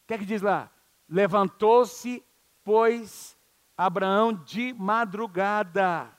O 0.03 0.07
que 0.07 0.13
é 0.13 0.17
que 0.17 0.25
diz 0.25 0.41
lá? 0.41 0.71
Levantou-se, 1.09 2.23
pois, 2.63 3.37
Abraão 3.77 4.33
de 4.33 4.73
madrugada. 4.73 6.09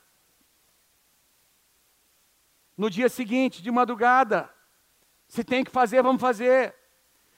No 2.76 2.90
dia 2.90 3.08
seguinte, 3.08 3.62
de 3.62 3.70
madrugada. 3.70 4.50
Se 5.26 5.42
tem 5.42 5.64
que 5.64 5.70
fazer, 5.70 6.02
vamos 6.02 6.20
fazer. 6.20 6.74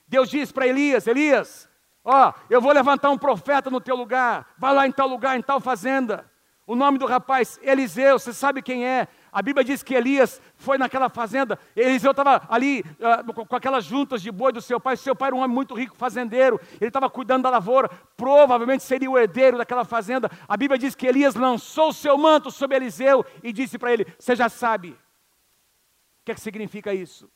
Deus 0.06 0.28
diz 0.28 0.50
para 0.50 0.66
Elias: 0.66 1.06
Elias, 1.06 1.68
ó, 2.04 2.32
eu 2.50 2.60
vou 2.60 2.72
levantar 2.72 3.10
um 3.10 3.18
profeta 3.18 3.70
no 3.70 3.80
teu 3.80 3.94
lugar. 3.94 4.54
Vai 4.58 4.74
lá 4.74 4.86
em 4.86 4.92
tal 4.92 5.06
lugar, 5.06 5.38
em 5.38 5.42
tal 5.42 5.60
fazenda. 5.60 6.30
O 6.66 6.74
nome 6.74 6.98
do 6.98 7.06
rapaz, 7.06 7.58
Eliseu, 7.62 8.18
você 8.18 8.32
sabe 8.32 8.60
quem 8.60 8.86
é? 8.86 9.08
A 9.32 9.42
Bíblia 9.42 9.64
diz 9.64 9.82
que 9.82 9.94
Elias 9.94 10.40
foi 10.56 10.78
naquela 10.78 11.08
fazenda. 11.08 11.58
Eliseu 11.76 12.10
estava 12.10 12.46
ali 12.48 12.80
uh, 12.80 13.46
com 13.46 13.56
aquelas 13.56 13.84
juntas 13.84 14.22
de 14.22 14.30
boi 14.30 14.52
do 14.52 14.60
seu 14.60 14.80
pai. 14.80 14.96
Seu 14.96 15.14
pai 15.14 15.28
era 15.28 15.36
um 15.36 15.40
homem 15.40 15.54
muito 15.54 15.74
rico, 15.74 15.96
fazendeiro. 15.96 16.60
Ele 16.80 16.88
estava 16.88 17.08
cuidando 17.10 17.42
da 17.42 17.50
lavoura. 17.50 17.88
Provavelmente 18.16 18.82
seria 18.82 19.10
o 19.10 19.18
herdeiro 19.18 19.58
daquela 19.58 19.84
fazenda. 19.84 20.30
A 20.46 20.56
Bíblia 20.56 20.78
diz 20.78 20.94
que 20.94 21.06
Elias 21.06 21.34
lançou 21.34 21.88
o 21.88 21.92
seu 21.92 22.16
manto 22.16 22.50
sobre 22.50 22.76
Eliseu 22.76 23.24
e 23.42 23.52
disse 23.52 23.78
para 23.78 23.92
ele: 23.92 24.06
Você 24.18 24.34
já 24.34 24.48
sabe. 24.48 24.90
O 24.90 24.96
que 26.24 26.32
é 26.32 26.34
que 26.34 26.40
significa 26.40 26.92
isso? 26.92 27.30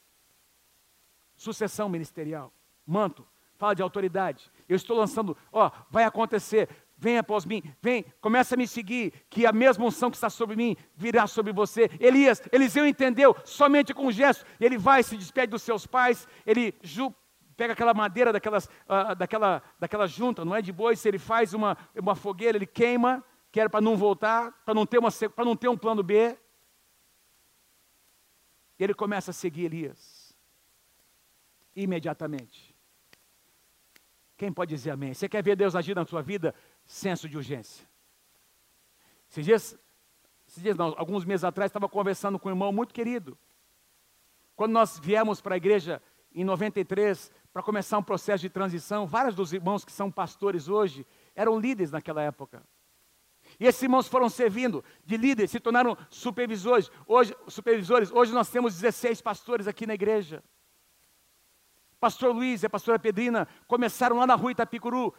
Sucessão 1.36 1.88
ministerial. 1.88 2.52
Manto. 2.86 3.26
Fala 3.56 3.74
de 3.74 3.82
autoridade. 3.82 4.50
Eu 4.68 4.74
estou 4.74 4.96
lançando, 4.96 5.36
ó, 5.52 5.70
vai 5.88 6.02
acontecer 6.02 6.68
vem 7.02 7.18
após 7.18 7.44
mim, 7.44 7.60
vem, 7.82 8.04
começa 8.20 8.54
a 8.54 8.56
me 8.56 8.66
seguir, 8.66 9.12
que 9.28 9.44
a 9.44 9.50
mesma 9.50 9.84
unção 9.84 10.08
que 10.08 10.16
está 10.16 10.30
sobre 10.30 10.54
mim 10.54 10.76
virá 10.94 11.26
sobre 11.26 11.52
você. 11.52 11.90
Elias, 11.98 12.40
Eliseu 12.52 12.86
entendeu, 12.86 13.34
somente 13.44 13.92
com 13.92 14.06
um 14.06 14.12
gesto, 14.12 14.46
ele 14.60 14.78
vai, 14.78 15.02
se 15.02 15.16
despede 15.16 15.50
dos 15.50 15.62
seus 15.62 15.84
pais, 15.84 16.28
ele 16.46 16.72
ju, 16.80 17.12
pega 17.56 17.72
aquela 17.72 17.92
madeira 17.92 18.32
daquelas, 18.32 18.66
uh, 18.66 19.16
daquela, 19.18 19.60
daquela 19.80 20.06
junta, 20.06 20.44
não 20.44 20.54
é 20.54 20.62
de 20.62 20.72
bois, 20.72 21.04
ele 21.04 21.18
faz 21.18 21.52
uma, 21.52 21.76
uma 21.96 22.14
fogueira, 22.14 22.56
ele 22.56 22.66
queima, 22.66 23.24
que 23.50 23.58
era 23.58 23.68
para 23.68 23.80
não 23.80 23.96
voltar, 23.96 24.52
para 24.64 24.72
não, 24.72 24.86
ter 24.86 24.98
uma, 24.98 25.10
para 25.10 25.44
não 25.44 25.56
ter 25.56 25.68
um 25.68 25.76
plano 25.76 26.04
B. 26.04 26.38
Ele 28.78 28.94
começa 28.94 29.32
a 29.32 29.34
seguir 29.34 29.64
Elias, 29.64 30.36
imediatamente. 31.74 32.72
Quem 34.42 34.52
pode 34.52 34.74
dizer 34.74 34.90
amém? 34.90 35.14
Você 35.14 35.28
quer 35.28 35.40
ver 35.40 35.54
Deus 35.54 35.76
agir 35.76 35.94
na 35.94 36.04
sua 36.04 36.20
vida? 36.20 36.52
Senso 36.92 37.26
de 37.26 37.38
urgência. 37.38 37.88
Esses 39.30 39.44
dias, 39.44 39.78
esses 40.46 40.62
dias 40.62 40.76
não, 40.76 40.94
alguns 40.98 41.24
meses 41.24 41.42
atrás, 41.42 41.70
estava 41.70 41.88
conversando 41.88 42.38
com 42.38 42.48
um 42.48 42.52
irmão 42.52 42.70
muito 42.70 42.92
querido. 42.92 43.36
Quando 44.54 44.72
nós 44.72 44.98
viemos 44.98 45.40
para 45.40 45.54
a 45.54 45.56
igreja 45.56 46.02
em 46.34 46.44
93, 46.44 47.32
para 47.50 47.62
começar 47.62 47.96
um 47.96 48.02
processo 48.02 48.42
de 48.42 48.50
transição, 48.50 49.06
vários 49.06 49.34
dos 49.34 49.54
irmãos 49.54 49.86
que 49.86 49.92
são 49.92 50.10
pastores 50.10 50.68
hoje 50.68 51.06
eram 51.34 51.58
líderes 51.58 51.90
naquela 51.90 52.22
época. 52.22 52.62
E 53.58 53.66
esses 53.66 53.82
irmãos 53.82 54.06
foram 54.06 54.28
servindo 54.28 54.84
de 55.04 55.16
líderes, 55.16 55.50
se 55.50 55.60
tornaram 55.60 55.96
supervisores. 56.10 56.90
Hoje, 57.06 57.34
supervisores. 57.48 58.10
Hoje 58.10 58.32
nós 58.32 58.50
temos 58.50 58.74
16 58.74 59.22
pastores 59.22 59.66
aqui 59.66 59.86
na 59.86 59.94
igreja. 59.94 60.44
Pastor 61.98 62.34
Luiz 62.34 62.62
e 62.62 62.66
a 62.66 62.70
pastora 62.70 62.98
Pedrina 62.98 63.48
começaram 63.66 64.16
lá 64.16 64.26
na 64.26 64.34
rua 64.34 64.52
Itapicuru, 64.52 65.14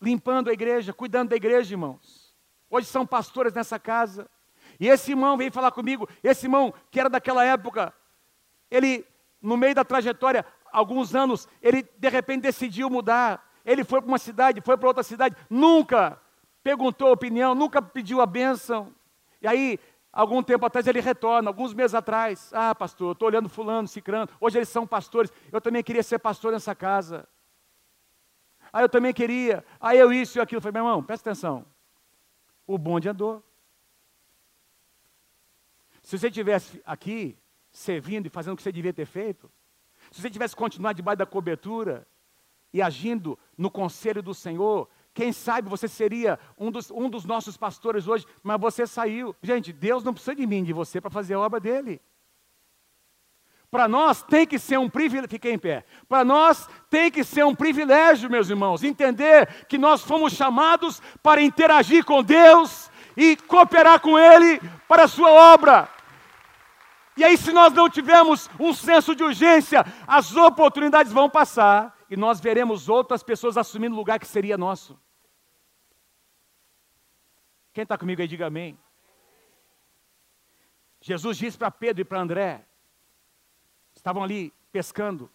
limpando 0.00 0.50
a 0.50 0.52
igreja, 0.52 0.92
cuidando 0.92 1.30
da 1.30 1.36
igreja, 1.36 1.74
irmãos. 1.74 2.34
Hoje 2.70 2.86
são 2.86 3.06
pastores 3.06 3.52
nessa 3.52 3.78
casa. 3.78 4.28
E 4.78 4.88
esse 4.88 5.12
irmão 5.12 5.36
veio 5.36 5.52
falar 5.52 5.70
comigo, 5.70 6.08
esse 6.22 6.46
irmão 6.46 6.74
que 6.90 6.98
era 6.98 7.08
daquela 7.08 7.44
época, 7.44 7.94
ele, 8.70 9.06
no 9.40 9.56
meio 9.56 9.74
da 9.74 9.84
trajetória, 9.84 10.44
alguns 10.72 11.14
anos, 11.14 11.48
ele 11.62 11.82
de 11.96 12.08
repente 12.08 12.42
decidiu 12.42 12.90
mudar. 12.90 13.52
Ele 13.64 13.84
foi 13.84 14.00
para 14.00 14.08
uma 14.08 14.18
cidade, 14.18 14.60
foi 14.60 14.76
para 14.76 14.88
outra 14.88 15.02
cidade, 15.02 15.36
nunca 15.48 16.20
perguntou 16.62 17.08
a 17.08 17.12
opinião, 17.12 17.54
nunca 17.54 17.80
pediu 17.80 18.20
a 18.20 18.26
bênção. 18.26 18.92
E 19.40 19.46
aí, 19.46 19.78
algum 20.12 20.42
tempo 20.42 20.64
atrás, 20.66 20.86
ele 20.86 21.00
retorna, 21.00 21.50
alguns 21.50 21.74
meses 21.74 21.94
atrás. 21.94 22.50
Ah, 22.52 22.74
pastor, 22.74 23.08
eu 23.08 23.12
estou 23.12 23.28
olhando 23.28 23.48
fulano, 23.48 23.86
cicrano. 23.86 24.28
Hoje 24.40 24.58
eles 24.58 24.68
são 24.68 24.86
pastores. 24.86 25.32
Eu 25.52 25.60
também 25.60 25.82
queria 25.82 26.02
ser 26.02 26.18
pastor 26.18 26.52
nessa 26.52 26.74
casa. 26.74 27.28
Ah, 28.74 28.82
eu 28.82 28.88
também 28.88 29.14
queria. 29.14 29.64
Ah, 29.80 29.94
eu 29.94 30.12
isso 30.12 30.36
e 30.36 30.40
aquilo. 30.40 30.56
Eu 30.56 30.60
falei, 30.60 30.72
meu 30.72 30.88
irmão, 30.88 31.00
presta 31.00 31.30
atenção. 31.30 31.64
O 32.66 32.76
bonde 32.76 33.08
andou. 33.08 33.40
Se 36.02 36.18
você 36.18 36.26
estivesse 36.26 36.82
aqui, 36.84 37.38
servindo 37.70 38.26
e 38.26 38.28
fazendo 38.28 38.54
o 38.54 38.56
que 38.56 38.64
você 38.64 38.72
devia 38.72 38.92
ter 38.92 39.06
feito, 39.06 39.48
se 40.10 40.20
você 40.20 40.28
tivesse 40.28 40.56
continuado 40.56 40.96
debaixo 40.96 41.18
da 41.18 41.24
cobertura 41.24 42.04
e 42.72 42.82
agindo 42.82 43.38
no 43.56 43.70
conselho 43.70 44.20
do 44.20 44.34
Senhor, 44.34 44.88
quem 45.14 45.32
sabe 45.32 45.68
você 45.68 45.86
seria 45.86 46.36
um 46.58 46.72
dos, 46.72 46.90
um 46.90 47.08
dos 47.08 47.24
nossos 47.24 47.56
pastores 47.56 48.08
hoje, 48.08 48.26
mas 48.42 48.60
você 48.60 48.88
saiu. 48.88 49.36
Gente, 49.40 49.72
Deus 49.72 50.02
não 50.02 50.12
precisa 50.12 50.34
de 50.34 50.48
mim, 50.48 50.64
de 50.64 50.72
você, 50.72 51.00
para 51.00 51.10
fazer 51.10 51.34
a 51.34 51.40
obra 51.40 51.60
dele. 51.60 52.00
Para 53.74 53.88
nós 53.88 54.22
tem 54.22 54.46
que 54.46 54.56
ser 54.56 54.78
um 54.78 54.88
privilégio, 54.88 55.28
fiquei 55.28 55.52
em 55.52 55.58
pé. 55.58 55.84
Para 56.08 56.24
nós 56.24 56.68
tem 56.88 57.10
que 57.10 57.24
ser 57.24 57.44
um 57.44 57.56
privilégio, 57.56 58.30
meus 58.30 58.48
irmãos, 58.48 58.84
entender 58.84 59.66
que 59.66 59.76
nós 59.76 60.00
fomos 60.00 60.32
chamados 60.32 61.02
para 61.20 61.42
interagir 61.42 62.04
com 62.04 62.22
Deus 62.22 62.88
e 63.16 63.34
cooperar 63.34 63.98
com 63.98 64.16
Ele 64.16 64.60
para 64.86 65.06
a 65.06 65.08
sua 65.08 65.28
obra. 65.28 65.88
E 67.16 67.24
aí, 67.24 67.36
se 67.36 67.50
nós 67.50 67.72
não 67.72 67.90
tivermos 67.90 68.48
um 68.60 68.72
senso 68.72 69.12
de 69.12 69.24
urgência, 69.24 69.84
as 70.06 70.36
oportunidades 70.36 71.12
vão 71.12 71.28
passar 71.28 71.98
e 72.08 72.16
nós 72.16 72.38
veremos 72.38 72.88
outras 72.88 73.24
pessoas 73.24 73.58
assumindo 73.58 73.96
o 73.96 73.98
lugar 73.98 74.20
que 74.20 74.26
seria 74.28 74.56
nosso. 74.56 74.96
Quem 77.72 77.82
está 77.82 77.98
comigo 77.98 78.22
aí, 78.22 78.28
diga 78.28 78.46
amém. 78.46 78.78
Jesus 81.00 81.36
disse 81.36 81.58
para 81.58 81.72
Pedro 81.72 82.02
e 82.02 82.04
para 82.04 82.20
André: 82.20 82.64
estavam 84.04 84.22
ali 84.22 84.52
pescando, 84.70 85.30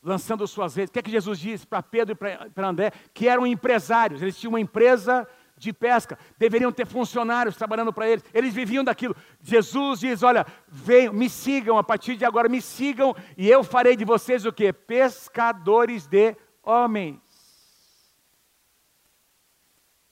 lançando 0.00 0.46
suas 0.46 0.76
redes. 0.76 0.90
O 0.90 0.92
que 0.92 1.00
é 1.00 1.02
que 1.02 1.10
Jesus 1.10 1.40
disse 1.40 1.66
para 1.66 1.82
Pedro 1.82 2.12
e 2.12 2.50
para 2.50 2.68
André? 2.68 2.92
Que 3.12 3.28
eram 3.28 3.44
empresários, 3.44 4.22
eles 4.22 4.38
tinham 4.38 4.52
uma 4.52 4.60
empresa 4.60 5.26
de 5.56 5.72
pesca, 5.72 6.16
deveriam 6.38 6.70
ter 6.70 6.86
funcionários 6.86 7.56
trabalhando 7.56 7.92
para 7.92 8.08
eles, 8.08 8.24
eles 8.32 8.54
viviam 8.54 8.84
daquilo. 8.84 9.16
Jesus 9.42 10.00
diz: 10.00 10.22
Olha, 10.22 10.46
venham, 10.68 11.12
me 11.12 11.28
sigam 11.28 11.76
a 11.76 11.82
partir 11.82 12.16
de 12.16 12.24
agora, 12.24 12.48
me 12.48 12.62
sigam, 12.62 13.12
e 13.36 13.50
eu 13.50 13.64
farei 13.64 13.96
de 13.96 14.04
vocês 14.04 14.44
o 14.44 14.52
que? 14.52 14.72
Pescadores 14.72 16.06
de 16.06 16.36
homens. 16.62 17.18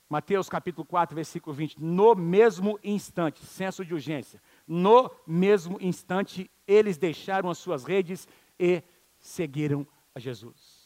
Mateus 0.09 0.49
capítulo 0.49 0.85
4, 0.85 1.15
versículo 1.15 1.55
20. 1.55 1.81
No 1.81 2.17
mesmo 2.17 2.79
instante, 2.83 3.47
senso 3.47 3.85
de 3.85 3.95
urgência, 3.95 4.43
no 4.67 5.11
mesmo 5.27 5.79
instante, 5.81 6.51
eles 6.67 6.97
deixaram 6.97 7.51
as 7.51 7.59
suas 7.59 7.85
redes 7.85 8.29
e 8.59 8.83
seguiram 9.19 9.87
a 10.15 10.21
Jesus. 10.21 10.83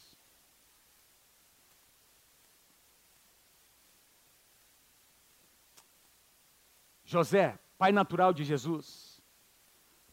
José, 7.03 7.57
pai 7.77 7.93
natural 7.93 8.33
de 8.33 8.43
Jesus. 8.43 9.21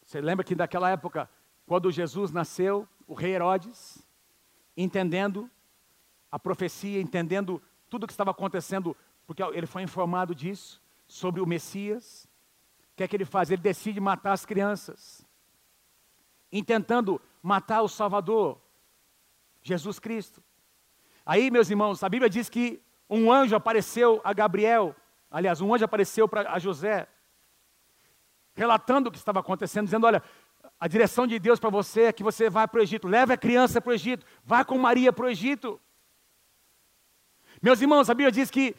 Você 0.04 0.20
lembra 0.20 0.44
que 0.44 0.54
naquela 0.54 0.90
época, 0.90 1.28
quando 1.66 1.90
Jesus 1.90 2.30
nasceu, 2.30 2.88
o 3.06 3.14
rei 3.14 3.34
Herodes, 3.34 4.06
entendendo 4.76 5.50
a 6.30 6.38
profecia, 6.38 7.00
entendendo 7.00 7.60
tudo 7.90 8.04
o 8.04 8.06
que 8.06 8.12
estava 8.12 8.30
acontecendo, 8.30 8.96
porque 9.26 9.42
ele 9.42 9.66
foi 9.66 9.82
informado 9.82 10.34
disso, 10.34 10.80
sobre 11.06 11.40
o 11.40 11.46
Messias, 11.46 12.23
o 12.94 12.96
que 12.96 13.02
é 13.02 13.08
que 13.08 13.16
ele 13.16 13.24
faz? 13.24 13.50
Ele 13.50 13.60
decide 13.60 13.98
matar 13.98 14.32
as 14.32 14.46
crianças, 14.46 15.26
intentando 16.52 17.20
matar 17.42 17.82
o 17.82 17.88
Salvador, 17.88 18.60
Jesus 19.60 19.98
Cristo. 19.98 20.40
Aí, 21.26 21.50
meus 21.50 21.68
irmãos, 21.68 22.04
a 22.04 22.08
Bíblia 22.08 22.30
diz 22.30 22.48
que 22.48 22.80
um 23.10 23.32
anjo 23.32 23.56
apareceu 23.56 24.20
a 24.22 24.32
Gabriel, 24.32 24.94
aliás, 25.28 25.60
um 25.60 25.74
anjo 25.74 25.84
apareceu 25.84 26.28
para 26.28 26.56
José, 26.60 27.08
relatando 28.54 29.08
o 29.08 29.12
que 29.12 29.18
estava 29.18 29.40
acontecendo, 29.40 29.86
dizendo: 29.86 30.06
Olha, 30.06 30.22
a 30.78 30.86
direção 30.86 31.26
de 31.26 31.36
Deus 31.40 31.58
para 31.58 31.70
você 31.70 32.02
é 32.02 32.12
que 32.12 32.22
você 32.22 32.48
vá 32.48 32.68
para 32.68 32.78
o 32.78 32.82
Egito, 32.82 33.08
leve 33.08 33.32
a 33.32 33.36
criança 33.36 33.80
para 33.80 33.90
o 33.90 33.94
Egito, 33.94 34.24
vá 34.44 34.64
com 34.64 34.78
Maria 34.78 35.12
para 35.12 35.26
o 35.26 35.28
Egito. 35.28 35.80
Meus 37.60 37.80
irmãos, 37.80 38.08
a 38.08 38.14
Bíblia 38.14 38.30
diz 38.30 38.52
que, 38.52 38.76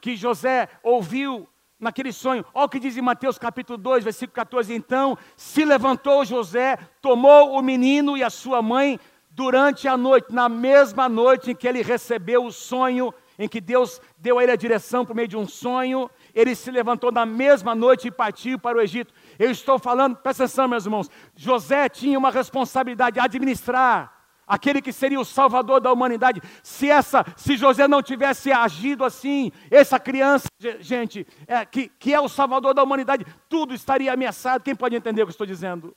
que 0.00 0.16
José 0.16 0.66
ouviu 0.82 1.46
naquele 1.78 2.12
sonho. 2.12 2.44
Olha 2.52 2.66
o 2.66 2.68
que 2.68 2.80
diz 2.80 2.96
em 2.96 3.02
Mateus 3.02 3.38
capítulo 3.38 3.78
2, 3.78 4.04
versículo 4.04 4.34
14. 4.34 4.74
Então 4.74 5.16
se 5.36 5.64
levantou 5.64 6.24
José, 6.24 6.78
tomou 7.00 7.52
o 7.52 7.62
menino 7.62 8.16
e 8.16 8.22
a 8.22 8.30
sua 8.30 8.60
mãe 8.60 8.98
durante 9.30 9.86
a 9.86 9.96
noite, 9.96 10.34
na 10.34 10.48
mesma 10.48 11.08
noite 11.08 11.52
em 11.52 11.54
que 11.54 11.68
ele 11.68 11.80
recebeu 11.80 12.44
o 12.44 12.50
sonho, 12.50 13.14
em 13.38 13.48
que 13.48 13.60
Deus 13.60 14.00
deu 14.18 14.38
a 14.38 14.42
ele 14.42 14.50
a 14.50 14.56
direção 14.56 15.06
por 15.06 15.14
meio 15.14 15.28
de 15.28 15.36
um 15.36 15.46
sonho, 15.46 16.10
ele 16.34 16.56
se 16.56 16.72
levantou 16.72 17.12
na 17.12 17.24
mesma 17.24 17.72
noite 17.72 18.08
e 18.08 18.10
partiu 18.10 18.58
para 18.58 18.76
o 18.76 18.80
Egito. 18.80 19.14
Eu 19.38 19.48
estou 19.52 19.78
falando, 19.78 20.16
presta 20.16 20.42
atenção, 20.42 20.66
meus 20.66 20.86
irmãos, 20.86 21.08
José 21.36 21.88
tinha 21.88 22.18
uma 22.18 22.32
responsabilidade 22.32 23.14
de 23.14 23.20
administrar 23.20 24.17
aquele 24.48 24.80
que 24.80 24.92
seria 24.92 25.20
o 25.20 25.24
salvador 25.24 25.80
da 25.80 25.92
humanidade. 25.92 26.40
Se 26.62 26.90
essa, 26.90 27.24
se 27.36 27.56
José 27.56 27.86
não 27.86 28.02
tivesse 28.02 28.50
agido 28.50 29.04
assim, 29.04 29.52
essa 29.70 30.00
criança, 30.00 30.46
gente, 30.80 31.26
é, 31.46 31.64
que, 31.66 31.88
que 31.88 32.14
é 32.14 32.20
o 32.20 32.28
salvador 32.28 32.72
da 32.72 32.82
humanidade, 32.82 33.26
tudo 33.48 33.74
estaria 33.74 34.12
ameaçado. 34.12 34.62
Quem 34.62 34.74
pode 34.74 34.96
entender 34.96 35.22
o 35.22 35.26
que 35.26 35.32
estou 35.32 35.46
dizendo? 35.46 35.94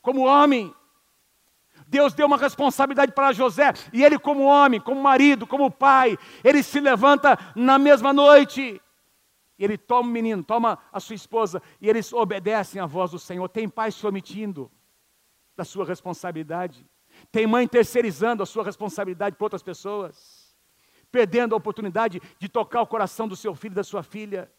Como 0.00 0.24
homem, 0.24 0.74
Deus 1.86 2.14
deu 2.14 2.26
uma 2.26 2.36
responsabilidade 2.36 3.12
para 3.12 3.32
José, 3.32 3.72
e 3.92 4.04
ele, 4.04 4.18
como 4.18 4.44
homem, 4.44 4.80
como 4.80 5.02
marido, 5.02 5.46
como 5.46 5.70
pai, 5.70 6.16
ele 6.44 6.62
se 6.62 6.78
levanta 6.78 7.36
na 7.56 7.78
mesma 7.78 8.12
noite. 8.12 8.80
Ele 9.58 9.76
toma 9.76 10.08
o 10.08 10.12
menino, 10.12 10.42
toma 10.42 10.78
a 10.90 11.00
sua 11.00 11.14
esposa, 11.14 11.60
e 11.80 11.88
eles 11.88 12.12
obedecem 12.12 12.80
à 12.80 12.86
voz 12.86 13.10
do 13.10 13.18
Senhor. 13.18 13.46
Tem 13.48 13.68
pai 13.68 13.90
se 13.90 14.06
omitindo 14.06 14.70
da 15.54 15.64
sua 15.64 15.84
responsabilidade. 15.84 16.89
Tem 17.32 17.46
mãe 17.46 17.66
terceirizando 17.66 18.42
a 18.42 18.46
sua 18.46 18.64
responsabilidade 18.64 19.36
para 19.36 19.44
outras 19.44 19.62
pessoas, 19.62 20.56
perdendo 21.10 21.54
a 21.54 21.58
oportunidade 21.58 22.20
de 22.38 22.48
tocar 22.48 22.82
o 22.82 22.86
coração 22.86 23.28
do 23.28 23.36
seu 23.36 23.54
filho 23.54 23.72
e 23.72 23.76
da 23.76 23.84
sua 23.84 24.02
filha, 24.02 24.50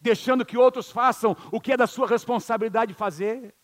deixando 0.00 0.44
que 0.44 0.56
outros 0.56 0.90
façam 0.90 1.36
o 1.50 1.60
que 1.60 1.72
é 1.72 1.76
da 1.76 1.86
sua 1.86 2.06
responsabilidade 2.06 2.94
fazer. 2.94 3.54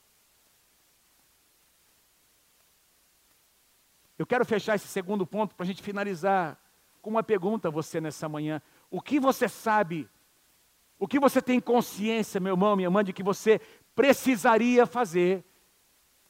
Eu 4.18 4.26
quero 4.26 4.44
fechar 4.44 4.74
esse 4.74 4.88
segundo 4.88 5.26
ponto 5.26 5.54
para 5.54 5.64
a 5.64 5.66
gente 5.66 5.82
finalizar 5.82 6.58
com 7.02 7.10
uma 7.10 7.22
pergunta 7.22 7.68
a 7.68 7.70
você 7.70 8.00
nessa 8.00 8.28
manhã. 8.28 8.60
O 8.90 9.00
que 9.00 9.20
você 9.20 9.48
sabe, 9.48 10.08
o 10.98 11.06
que 11.06 11.20
você 11.20 11.40
tem 11.40 11.60
consciência, 11.60 12.40
meu 12.40 12.54
irmão, 12.54 12.74
minha 12.74 12.86
irmã, 12.86 13.04
de 13.04 13.12
que 13.12 13.22
você 13.22 13.60
precisaria 13.94 14.86
fazer 14.86 15.44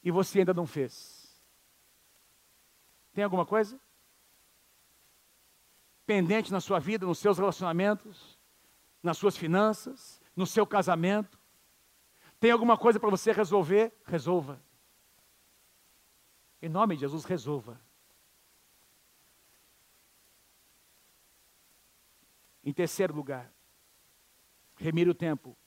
e 0.03 0.11
você 0.11 0.39
ainda 0.39 0.53
não 0.53 0.67
fez? 0.67 1.16
Tem 3.17 3.23
alguma 3.23 3.47
coisa? 3.47 3.81
Pendente 6.05 6.51
na 6.51 6.61
sua 6.61 6.77
vida, 6.77 7.03
nos 7.03 7.17
seus 7.17 7.39
relacionamentos, 7.39 8.37
nas 9.01 9.17
suas 9.17 9.35
finanças, 9.35 10.21
no 10.35 10.45
seu 10.45 10.67
casamento? 10.67 11.39
Tem 12.39 12.51
alguma 12.51 12.77
coisa 12.77 12.99
para 12.99 13.09
você 13.09 13.31
resolver? 13.31 13.91
Resolva. 14.05 14.61
Em 16.61 16.69
nome 16.69 16.93
de 16.93 17.01
Jesus, 17.01 17.25
resolva. 17.25 17.81
Em 22.63 22.71
terceiro 22.71 23.15
lugar, 23.15 23.51
remire 24.75 25.09
o 25.09 25.15
tempo. 25.15 25.57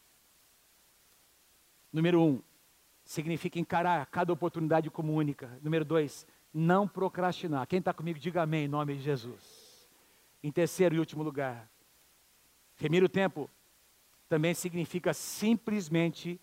Número 1.93 2.23
um, 2.23 2.41
significa 3.03 3.59
encarar 3.59 4.07
cada 4.07 4.33
oportunidade 4.33 4.89
como 4.89 5.13
única. 5.15 5.59
Número 5.61 5.85
dois, 5.85 6.25
não 6.53 6.87
procrastinar. 6.87 7.67
Quem 7.67 7.79
está 7.79 7.93
comigo, 7.93 8.19
diga 8.19 8.43
amém 8.43 8.65
em 8.65 8.69
nome 8.69 8.97
de 8.97 9.03
Jesus. 9.03 9.89
Em 10.43 10.51
terceiro 10.51 10.95
e 10.95 10.99
último 10.99 11.23
lugar, 11.23 11.71
remir 12.77 13.05
o 13.05 13.09
tempo 13.09 13.49
também 14.29 14.55
significa 14.55 15.13
simplesmente 15.13 16.41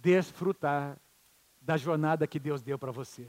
desfrutar 0.00 0.98
da 1.60 1.76
jornada 1.76 2.26
que 2.26 2.38
Deus 2.38 2.62
deu 2.62 2.78
para 2.78 2.90
você. 2.90 3.28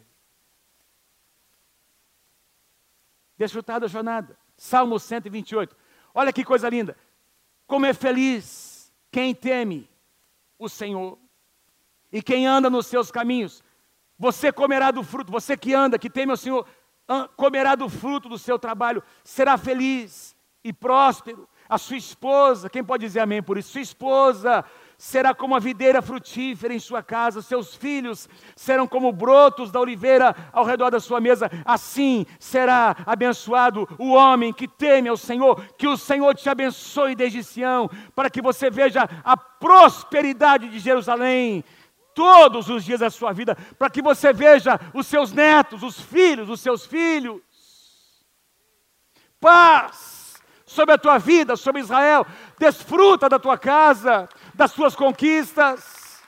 Desfrutar 3.38 3.80
da 3.80 3.88
jornada. 3.88 4.38
Salmo 4.56 5.00
128. 5.00 5.76
Olha 6.14 6.32
que 6.32 6.46
coisa 6.46 6.70
linda. 6.70 6.96
Como 7.66 7.86
é 7.86 7.94
feliz 7.94 8.94
quem 9.12 9.34
teme 9.34 9.90
o 10.58 10.70
Senhor 10.70 11.18
e 12.12 12.22
quem 12.22 12.46
anda 12.46 12.70
nos 12.70 12.86
seus 12.86 13.10
caminhos. 13.10 13.64
Você 14.22 14.52
comerá 14.52 14.92
do 14.92 15.02
fruto, 15.02 15.32
você 15.32 15.58
que 15.58 15.74
anda, 15.74 15.98
que 15.98 16.08
teme 16.08 16.30
ao 16.30 16.38
Senhor, 16.38 16.64
comerá 17.36 17.74
do 17.74 17.90
fruto 17.90 18.30
do 18.30 18.38
seu 18.38 18.60
trabalho, 18.60 19.02
será 19.24 19.58
feliz 19.58 20.36
e 20.64 20.72
próspero. 20.72 21.50
A 21.68 21.80
sua 21.80 21.98
esposa, 21.98 22.70
quem 22.70 22.84
pode 22.84 23.04
dizer 23.04 23.22
amém 23.22 23.42
por 23.42 23.58
isso? 23.58 23.72
Sua 23.72 23.82
esposa 23.82 24.64
será 24.96 25.34
como 25.34 25.56
a 25.56 25.60
videira 25.60 26.04
frutífera 26.04 26.72
em 26.72 26.78
sua 26.78 27.02
casa, 27.02 27.42
seus 27.42 27.74
filhos 27.74 28.30
serão 28.56 28.86
como 28.86 29.12
brotos 29.12 29.72
da 29.72 29.80
oliveira 29.80 30.36
ao 30.54 30.66
redor 30.66 30.92
da 30.92 31.00
sua 31.00 31.20
mesa. 31.20 31.50
Assim 31.66 32.28
será 32.40 32.96
abençoado 33.08 33.90
o 33.98 34.12
homem 34.12 34.54
que 34.54 34.68
teme 34.68 35.10
ao 35.10 35.18
Senhor. 35.18 35.66
Que 35.80 35.88
o 35.88 35.98
Senhor 35.98 36.36
te 36.36 36.48
abençoe 36.48 37.16
desde 37.16 37.44
Sião, 37.44 37.90
para 38.14 38.30
que 38.30 38.40
você 38.40 38.70
veja 38.70 39.10
a 39.24 39.36
prosperidade 39.36 40.70
de 40.70 40.78
Jerusalém 40.78 41.64
todos 42.22 42.70
os 42.70 42.86
dias 42.86 43.00
da 43.00 43.10
sua 43.10 43.34
vida, 43.34 43.56
para 43.80 43.90
que 43.90 44.00
você 44.00 44.32
veja 44.32 44.80
os 44.94 45.08
seus 45.08 45.32
netos, 45.32 45.82
os 45.82 46.00
filhos, 46.00 46.50
os 46.50 46.62
seus 46.62 46.86
filhos. 46.86 47.42
Paz 49.40 50.40
sobre 50.64 50.94
a 50.94 51.00
tua 51.00 51.18
vida, 51.18 51.56
sobre 51.56 51.82
Israel. 51.82 52.24
Desfruta 52.60 53.28
da 53.28 53.40
tua 53.40 53.58
casa, 53.58 54.30
das 54.54 54.72
suas 54.72 54.96
conquistas. 54.96 56.22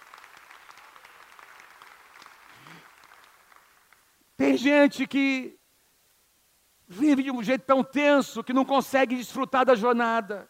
Tem 4.36 4.58
gente 4.58 5.06
que 5.06 5.60
vive 6.88 7.22
de 7.22 7.30
um 7.30 7.44
jeito 7.44 7.66
tão 7.66 7.84
tenso 7.84 8.44
que 8.44 8.52
não 8.52 8.66
consegue 8.66 9.16
desfrutar 9.16 9.64
da 9.64 9.76
jornada. 9.76 10.50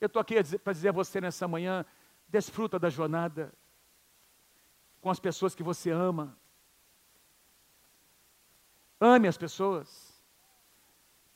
Eu 0.00 0.08
estou 0.08 0.20
aqui 0.20 0.42
para 0.58 0.72
dizer 0.72 0.88
a 0.88 0.92
você 0.92 1.20
nessa 1.20 1.46
manhã: 1.46 1.86
desfruta 2.28 2.80
da 2.80 2.90
jornada 2.90 3.54
com 5.00 5.10
as 5.10 5.18
pessoas 5.18 5.54
que 5.54 5.62
você 5.62 5.90
ama. 5.90 6.36
Ame 9.00 9.26
as 9.28 9.38
pessoas. 9.38 10.10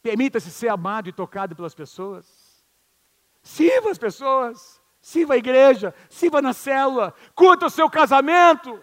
Permita-se 0.03 0.51
ser 0.51 0.69
amado 0.69 1.09
e 1.09 1.13
tocado 1.13 1.57
pelas 1.57 1.75
pessoas. 1.75 2.63
Sirva 3.43 3.91
as 3.91 3.99
pessoas. 3.99 4.81
Sirva 5.01 5.35
a 5.35 5.39
igreja. 5.39 5.95
Sirva 6.11 6.43
na 6.43 6.53
célula. 6.53 7.15
Curta 7.35 7.67
o 7.67 7.71
seu 7.71 7.89
casamento 7.89 8.83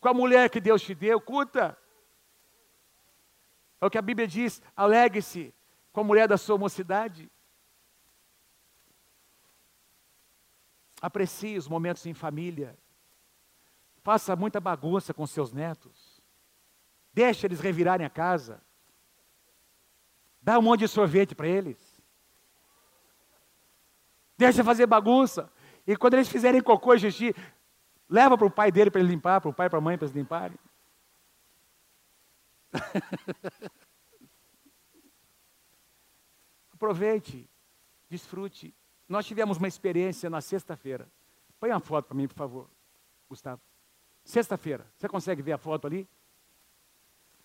com 0.00 0.08
a 0.08 0.14
mulher 0.14 0.50
que 0.50 0.60
Deus 0.60 0.82
te 0.82 0.94
deu. 0.94 1.20
Curta. 1.20 1.76
É 3.80 3.86
o 3.86 3.90
que 3.90 3.98
a 3.98 4.02
Bíblia 4.02 4.28
diz: 4.28 4.62
alegre-se 4.76 5.52
com 5.92 6.00
a 6.00 6.04
mulher 6.04 6.28
da 6.28 6.38
sua 6.38 6.56
mocidade. 6.56 7.30
Aprecie 11.00 11.58
os 11.58 11.68
momentos 11.68 12.06
em 12.06 12.14
família. 12.14 12.78
Faça 14.04 14.36
muita 14.36 14.60
bagunça 14.60 15.12
com 15.14 15.26
seus 15.26 15.50
netos. 15.50 16.22
Deixe 17.10 17.46
eles 17.46 17.58
revirarem 17.58 18.06
a 18.06 18.10
casa. 18.10 18.60
Dá 20.42 20.58
um 20.58 20.62
monte 20.62 20.80
de 20.80 20.88
sorvete 20.88 21.34
para 21.34 21.48
eles. 21.48 21.78
Deixa 24.36 24.62
fazer 24.62 24.86
bagunça. 24.86 25.50
E 25.86 25.96
quando 25.96 26.14
eles 26.14 26.28
fizerem 26.28 26.62
cocô 26.62 26.92
e 26.92 26.98
xixi, 26.98 27.34
leva 28.06 28.36
para 28.36 28.46
o 28.46 28.50
pai 28.50 28.70
dele 28.70 28.90
para 28.90 29.00
ele 29.00 29.08
limpar, 29.08 29.40
para 29.40 29.48
o 29.48 29.54
pai 29.54 29.68
e 29.68 29.70
para 29.70 29.78
a 29.78 29.82
mãe 29.82 29.96
para 29.96 30.04
eles 30.06 30.14
limparem. 30.14 30.58
Aproveite, 36.74 37.48
desfrute. 38.10 38.74
Nós 39.08 39.24
tivemos 39.24 39.56
uma 39.56 39.68
experiência 39.68 40.28
na 40.28 40.42
sexta-feira. 40.42 41.08
Põe 41.58 41.70
uma 41.70 41.80
foto 41.80 42.04
para 42.04 42.16
mim, 42.16 42.28
por 42.28 42.34
favor, 42.34 42.68
Gustavo. 43.30 43.62
Sexta-feira, 44.24 44.86
você 44.96 45.08
consegue 45.08 45.42
ver 45.42 45.52
a 45.52 45.58
foto 45.58 45.86
ali? 45.86 46.08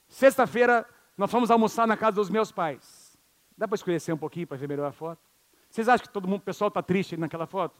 Sexta-feira, 0.08 0.88
nós 1.18 1.30
fomos 1.30 1.52
almoçar 1.52 1.86
na 1.86 1.98
casa 1.98 2.16
dos 2.16 2.30
meus 2.30 2.52
pais. 2.52 3.18
Dá 3.58 3.68
para 3.68 3.76
escurecer 3.76 4.16
um 4.16 4.18
pouquinho 4.18 4.48
para 4.48 4.58
ver 4.58 4.68
melhor 4.68 4.88
a 4.88 4.92
foto? 4.92 5.22
Vocês 5.70 5.90
acham 5.90 6.08
que 6.08 6.14
todo 6.14 6.28
mundo, 6.28 6.40
o 6.40 6.44
pessoal 6.44 6.70
está 6.70 6.82
triste 6.82 7.18
naquela 7.18 7.46
foto? 7.46 7.76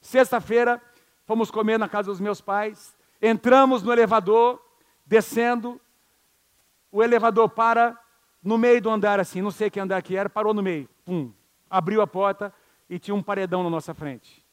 Sexta-feira, 0.00 0.82
fomos 1.26 1.50
comer 1.50 1.78
na 1.78 1.88
casa 1.88 2.10
dos 2.10 2.18
meus 2.18 2.40
pais. 2.40 2.96
Entramos 3.20 3.82
no 3.82 3.92
elevador, 3.92 4.60
descendo. 5.04 5.80
O 6.90 7.02
elevador 7.02 7.50
para 7.50 7.98
no 8.42 8.56
meio 8.56 8.80
do 8.80 8.88
andar, 8.88 9.20
assim, 9.20 9.42
não 9.42 9.50
sei 9.50 9.68
que 9.68 9.78
andar 9.78 10.00
que 10.02 10.16
era, 10.16 10.30
parou 10.30 10.54
no 10.54 10.62
meio. 10.62 10.88
Pum, 11.04 11.32
abriu 11.68 12.00
a 12.00 12.06
porta 12.06 12.54
e 12.88 12.98
tinha 12.98 13.14
um 13.14 13.22
paredão 13.22 13.62
na 13.62 13.68
nossa 13.70 13.92
frente. 13.92 14.44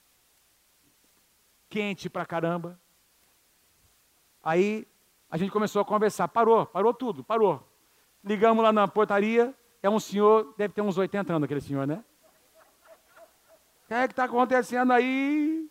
Quente 1.70 2.10
pra 2.10 2.26
caramba. 2.26 2.80
Aí 4.44 4.88
a 5.30 5.38
gente 5.38 5.52
começou 5.52 5.82
a 5.82 5.86
conversar. 5.86 6.28
Parou, 6.28 6.66
parou 6.66 6.94
tudo, 6.94 7.24
parou. 7.24 7.66
Ligamos 8.24 8.64
lá 8.64 8.74
na 8.74 8.88
portaria. 8.88 9.54
É 9.82 9.90
um 9.90 10.00
senhor, 10.00 10.54
deve 10.58 10.74
ter 10.74 10.82
uns 10.82 10.98
80 10.98 11.34
anos 11.34 11.46
aquele 11.46 11.62
senhor, 11.62 11.88
né? 11.88 12.04
O 13.84 13.88
que 13.88 13.94
é 13.94 14.08
que 14.08 14.14
está 14.14 14.26
acontecendo 14.26 14.92
aí? 14.92 15.70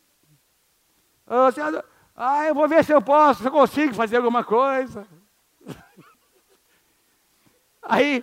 Ah, 2.14 2.46
eu 2.46 2.54
vou 2.54 2.68
ver 2.68 2.84
se 2.84 2.92
eu 2.92 3.00
posso, 3.00 3.42
se 3.42 3.48
eu 3.48 3.52
consigo 3.52 3.94
fazer 3.94 4.16
alguma 4.16 4.44
coisa. 4.44 5.06
Aí 7.82 8.22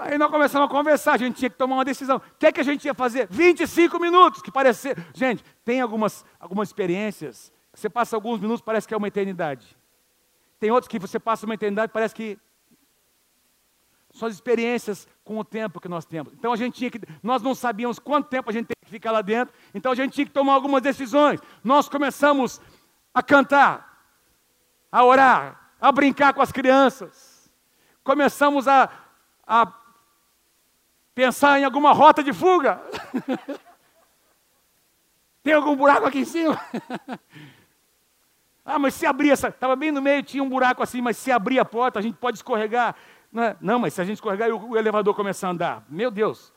Aí 0.00 0.16
nós 0.16 0.30
começamos 0.30 0.66
a 0.66 0.70
conversar, 0.70 1.12
a 1.12 1.18
gente 1.18 1.36
tinha 1.36 1.50
que 1.50 1.58
tomar 1.58 1.74
uma 1.74 1.84
decisão. 1.84 2.16
O 2.16 2.22
que 2.38 2.46
é 2.46 2.52
que 2.52 2.60
a 2.60 2.64
gente 2.64 2.86
ia 2.86 2.94
fazer? 2.94 3.28
25 3.30 4.00
minutos, 4.00 4.40
que 4.40 4.50
parecia. 4.50 4.96
Gente, 5.12 5.44
tem 5.62 5.82
algumas, 5.82 6.24
algumas 6.40 6.70
experiências, 6.70 7.52
você 7.74 7.90
passa 7.90 8.16
alguns 8.16 8.40
minutos, 8.40 8.62
parece 8.62 8.88
que 8.88 8.94
é 8.94 8.96
uma 8.96 9.08
eternidade. 9.08 9.76
Tem 10.60 10.70
outros 10.70 10.88
que 10.88 10.98
você 10.98 11.18
passa 11.18 11.46
uma 11.46 11.54
eternidade, 11.54 11.92
parece 11.92 12.14
que. 12.14 12.38
São 14.12 14.28
as 14.28 14.34
experiências 14.34 15.08
com 15.24 15.38
o 15.38 15.44
tempo 15.44 15.80
que 15.80 15.88
nós 15.88 16.04
temos. 16.04 16.32
Então 16.34 16.52
a 16.52 16.56
gente 16.56 16.74
tinha 16.74 16.90
que. 16.90 17.00
Nós 17.22 17.40
não 17.40 17.54
sabíamos 17.54 17.98
quanto 17.98 18.28
tempo 18.28 18.50
a 18.50 18.52
gente 18.52 18.66
tem 18.66 18.76
que 18.84 18.90
ficar 18.90 19.10
lá 19.10 19.22
dentro, 19.22 19.54
então 19.72 19.90
a 19.90 19.94
gente 19.94 20.12
tinha 20.12 20.26
que 20.26 20.32
tomar 20.32 20.52
algumas 20.52 20.82
decisões. 20.82 21.40
Nós 21.64 21.88
começamos 21.88 22.60
a 23.14 23.22
cantar, 23.22 24.04
a 24.92 25.04
orar, 25.04 25.72
a 25.80 25.90
brincar 25.90 26.34
com 26.34 26.42
as 26.42 26.52
crianças. 26.52 27.50
Começamos 28.04 28.68
a, 28.68 28.90
a 29.46 29.72
pensar 31.14 31.58
em 31.58 31.64
alguma 31.64 31.92
rota 31.92 32.22
de 32.22 32.32
fuga. 32.32 32.82
Tem 35.42 35.54
algum 35.54 35.74
buraco 35.74 36.06
aqui 36.06 36.18
em 36.18 36.24
cima? 36.26 36.60
ah, 38.74 38.78
mas 38.78 38.94
se 38.94 39.06
abrir 39.06 39.30
essa. 39.30 39.48
Estava 39.48 39.74
bem 39.74 39.90
no 39.90 40.00
meio, 40.00 40.22
tinha 40.22 40.42
um 40.42 40.48
buraco 40.48 40.82
assim, 40.82 41.00
mas 41.00 41.16
se 41.16 41.30
abrir 41.32 41.58
a 41.58 41.64
porta, 41.64 41.98
a 41.98 42.02
gente 42.02 42.16
pode 42.16 42.38
escorregar. 42.38 42.94
Não, 43.32 43.42
é? 43.42 43.56
não 43.60 43.78
mas 43.78 43.94
se 43.94 44.00
a 44.00 44.04
gente 44.04 44.14
escorregar 44.14 44.48
e 44.48 44.52
o, 44.52 44.76
elevador 44.76 45.14
começar 45.14 45.48
a 45.48 45.50
andar. 45.50 45.86
Meu 45.88 46.10
Deus. 46.10 46.52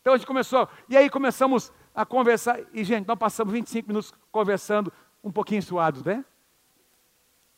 Então 0.00 0.12
a 0.12 0.16
gente 0.16 0.26
começou. 0.26 0.68
E 0.88 0.96
aí 0.96 1.08
começamos 1.08 1.72
a 1.94 2.04
conversar. 2.04 2.60
E, 2.72 2.82
gente, 2.84 3.06
nós 3.06 3.18
passamos 3.18 3.52
25 3.52 3.88
minutos 3.88 4.12
conversando, 4.30 4.92
um 5.22 5.30
pouquinho 5.30 5.62
suados, 5.62 6.02
né? 6.02 6.24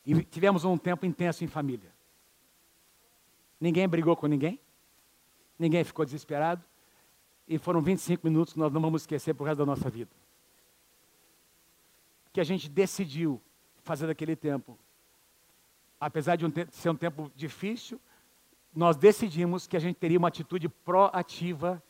E 0.04 0.22
tivemos 0.22 0.64
um 0.64 0.76
tempo 0.76 1.06
intenso 1.06 1.42
em 1.44 1.46
família. 1.46 1.90
Ninguém 3.58 3.88
brigou 3.88 4.14
com 4.14 4.26
ninguém. 4.26 4.60
Ninguém 5.58 5.82
ficou 5.82 6.04
desesperado. 6.04 6.62
E 7.48 7.58
foram 7.58 7.80
25 7.80 8.26
minutos 8.26 8.52
que 8.52 8.58
nós 8.58 8.72
não 8.72 8.80
vamos 8.80 9.02
esquecer 9.02 9.34
por 9.34 9.44
resto 9.44 9.58
da 9.58 9.66
nossa 9.66 9.88
vida. 9.88 10.10
Que 12.32 12.40
a 12.40 12.44
gente 12.44 12.68
decidiu 12.68 13.40
fazer 13.84 14.06
daquele 14.06 14.34
tempo. 14.34 14.78
Apesar 16.00 16.36
de 16.36 16.44
um 16.44 16.52
ser 16.70 16.90
um 16.90 16.96
tempo 16.96 17.30
difícil, 17.36 18.00
nós 18.74 18.96
decidimos 18.96 19.66
que 19.66 19.76
a 19.76 19.80
gente 19.80 19.96
teria 19.96 20.18
uma 20.18 20.28
atitude 20.28 20.68
proativa 20.68 21.82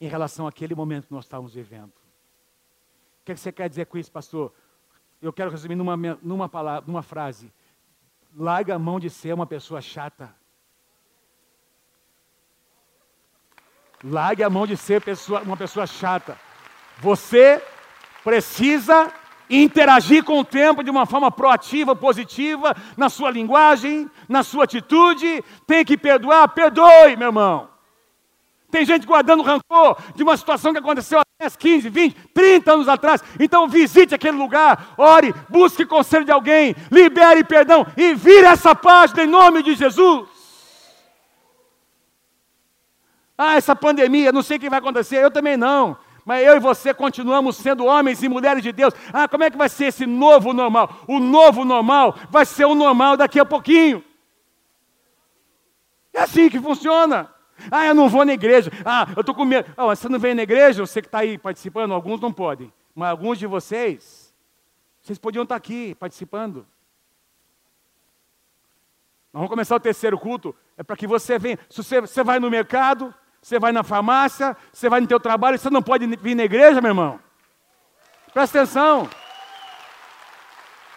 em 0.00 0.06
relação 0.06 0.46
àquele 0.46 0.74
momento 0.74 1.08
que 1.08 1.12
nós 1.12 1.24
estávamos 1.24 1.52
vivendo. 1.52 1.90
O 1.90 3.24
que, 3.24 3.32
é 3.32 3.34
que 3.34 3.40
você 3.40 3.50
quer 3.50 3.68
dizer 3.68 3.86
com 3.86 3.98
isso, 3.98 4.10
pastor? 4.12 4.54
Eu 5.20 5.32
quero 5.32 5.50
resumir 5.50 5.74
numa, 5.74 5.96
numa 6.22 6.48
palavra, 6.48 6.86
numa 6.86 7.02
frase. 7.02 7.52
Larga 8.34 8.76
a 8.76 8.78
mão 8.78 9.00
de 9.00 9.10
ser 9.10 9.34
uma 9.34 9.46
pessoa 9.46 9.80
chata. 9.80 10.34
Largue 14.02 14.42
a 14.42 14.48
mão 14.48 14.66
de 14.66 14.76
ser 14.76 15.02
pessoa, 15.02 15.42
uma 15.42 15.56
pessoa 15.56 15.86
chata. 15.86 16.38
Você 17.00 17.62
precisa 18.24 19.12
interagir 19.50 20.22
com 20.22 20.38
o 20.38 20.44
tempo 20.44 20.84
de 20.84 20.90
uma 20.90 21.04
forma 21.04 21.30
proativa, 21.30 21.96
positiva, 21.96 22.76
na 22.96 23.08
sua 23.08 23.30
linguagem, 23.30 24.08
na 24.28 24.42
sua 24.42 24.64
atitude. 24.64 25.44
Tem 25.66 25.84
que 25.84 25.98
perdoar, 25.98 26.48
perdoe, 26.48 27.16
meu 27.16 27.28
irmão. 27.28 27.68
Tem 28.70 28.84
gente 28.84 29.06
guardando 29.06 29.42
rancor 29.42 29.98
de 30.14 30.22
uma 30.22 30.36
situação 30.36 30.72
que 30.72 30.78
aconteceu 30.78 31.18
há 31.18 31.24
10, 31.40 31.56
15, 31.56 31.88
20, 31.88 32.16
30 32.32 32.72
anos 32.72 32.88
atrás. 32.88 33.22
Então 33.38 33.68
visite 33.68 34.14
aquele 34.14 34.36
lugar, 34.36 34.94
ore, 34.96 35.34
busque 35.48 35.84
conselho 35.84 36.24
de 36.24 36.30
alguém, 36.30 36.76
libere 36.90 37.42
perdão 37.42 37.84
e 37.96 38.14
vire 38.14 38.46
essa 38.46 38.74
página 38.74 39.24
em 39.24 39.26
nome 39.26 39.62
de 39.62 39.74
Jesus. 39.74 40.28
Ah, 43.36 43.56
essa 43.56 43.74
pandemia, 43.74 44.30
não 44.30 44.42
sei 44.42 44.58
o 44.58 44.60
que 44.60 44.70
vai 44.70 44.78
acontecer, 44.78 45.16
eu 45.16 45.30
também 45.30 45.56
não. 45.56 45.96
Mas 46.24 46.46
eu 46.46 46.56
e 46.56 46.60
você 46.60 46.92
continuamos 46.92 47.56
sendo 47.56 47.84
homens 47.84 48.22
e 48.22 48.28
mulheres 48.28 48.62
de 48.62 48.72
Deus. 48.72 48.94
Ah, 49.12 49.28
como 49.28 49.44
é 49.44 49.50
que 49.50 49.56
vai 49.56 49.68
ser 49.68 49.86
esse 49.86 50.06
novo 50.06 50.52
normal? 50.52 51.04
O 51.06 51.18
novo 51.18 51.64
normal 51.64 52.14
vai 52.30 52.44
ser 52.44 52.64
o 52.64 52.74
normal 52.74 53.16
daqui 53.16 53.40
a 53.40 53.44
pouquinho. 53.44 54.04
É 56.12 56.20
assim 56.22 56.48
que 56.48 56.60
funciona. 56.60 57.32
Ah, 57.70 57.86
eu 57.86 57.94
não 57.94 58.08
vou 58.08 58.24
na 58.24 58.32
igreja. 58.32 58.70
Ah, 58.84 59.06
eu 59.16 59.20
estou 59.20 59.34
com 59.34 59.44
medo. 59.44 59.70
Oh, 59.76 59.86
você 59.86 60.08
não 60.08 60.18
vem 60.18 60.34
na 60.34 60.42
igreja? 60.42 60.84
Você 60.86 61.00
que 61.02 61.08
está 61.08 61.18
aí 61.18 61.36
participando, 61.36 61.92
alguns 61.92 62.20
não 62.20 62.32
podem. 62.32 62.72
Mas 62.94 63.10
alguns 63.10 63.38
de 63.38 63.46
vocês, 63.46 64.34
vocês 65.00 65.18
podiam 65.18 65.42
estar 65.42 65.54
tá 65.54 65.58
aqui 65.58 65.94
participando. 65.94 66.66
Nós 69.32 69.40
vamos 69.40 69.50
começar 69.50 69.76
o 69.76 69.80
terceiro 69.80 70.18
culto. 70.18 70.54
É 70.76 70.82
para 70.82 70.96
que 70.96 71.06
você 71.06 71.38
venha. 71.38 71.58
Se 71.68 71.82
você, 71.82 72.00
você 72.00 72.24
vai 72.24 72.38
no 72.38 72.50
mercado, 72.50 73.14
você 73.40 73.58
vai 73.58 73.72
na 73.72 73.82
farmácia, 73.82 74.56
você 74.72 74.88
vai 74.88 75.00
no 75.00 75.06
teu 75.06 75.18
trabalho, 75.18 75.58
você 75.58 75.70
não 75.70 75.82
pode 75.82 76.06
vir 76.06 76.34
na 76.34 76.44
igreja, 76.44 76.80
meu 76.80 76.90
irmão. 76.90 77.20
Presta 78.32 78.60
atenção. 78.60 79.08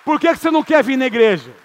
Por 0.04 0.20
que 0.20 0.36
você 0.36 0.52
não 0.52 0.64
quer 0.64 0.84
vir 0.84 0.98
na 0.98 1.06
igreja? 1.06 1.56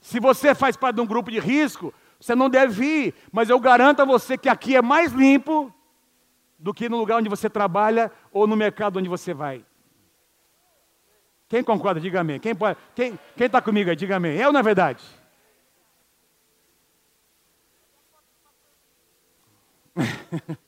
Se 0.00 0.20
você 0.20 0.54
faz 0.54 0.76
parte 0.76 0.96
de 0.96 1.02
um 1.02 1.06
grupo 1.06 1.30
de 1.30 1.40
risco, 1.40 1.92
você 2.18 2.34
não 2.34 2.48
deve 2.48 2.72
vir. 2.72 3.14
Mas 3.32 3.50
eu 3.50 3.58
garanto 3.58 4.00
a 4.00 4.04
você 4.04 4.38
que 4.38 4.48
aqui 4.48 4.76
é 4.76 4.82
mais 4.82 5.12
limpo 5.12 5.74
do 6.58 6.72
que 6.72 6.88
no 6.88 6.98
lugar 6.98 7.18
onde 7.18 7.28
você 7.28 7.50
trabalha 7.50 8.12
ou 8.32 8.46
no 8.46 8.56
mercado 8.56 8.98
onde 8.98 9.08
você 9.08 9.34
vai. 9.34 9.64
Quem 11.48 11.64
concorda, 11.64 12.00
diga 12.00 12.20
amém. 12.20 12.38
Quem 12.38 12.52
está 12.52 12.76
quem, 12.94 13.18
quem 13.36 13.50
tá 13.50 13.60
comigo 13.60 13.90
aí, 13.90 13.96
diga 13.96 14.16
amém. 14.16 14.40
É 14.40 14.46
ou 14.46 14.52
não 14.52 14.60
é 14.60 14.62
verdade? 14.62 15.02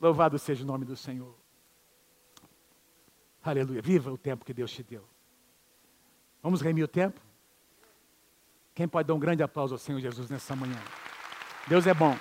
Louvado 0.00 0.38
seja 0.38 0.64
o 0.64 0.66
nome 0.66 0.84
do 0.84 0.96
Senhor. 0.96 1.34
Aleluia. 3.42 3.80
Viva 3.82 4.12
o 4.12 4.18
tempo 4.18 4.44
que 4.44 4.52
Deus 4.52 4.70
te 4.70 4.82
deu. 4.82 5.08
Vamos 6.42 6.60
remir 6.60 6.84
o 6.84 6.88
tempo? 6.88 7.20
Quem 8.74 8.86
pode 8.86 9.08
dar 9.08 9.14
um 9.14 9.18
grande 9.18 9.42
aplauso 9.42 9.74
ao 9.74 9.78
Senhor 9.78 10.00
Jesus 10.00 10.30
nessa 10.30 10.54
manhã? 10.54 10.78
Deus 11.66 11.86
é 11.86 11.94
bom. 11.94 12.16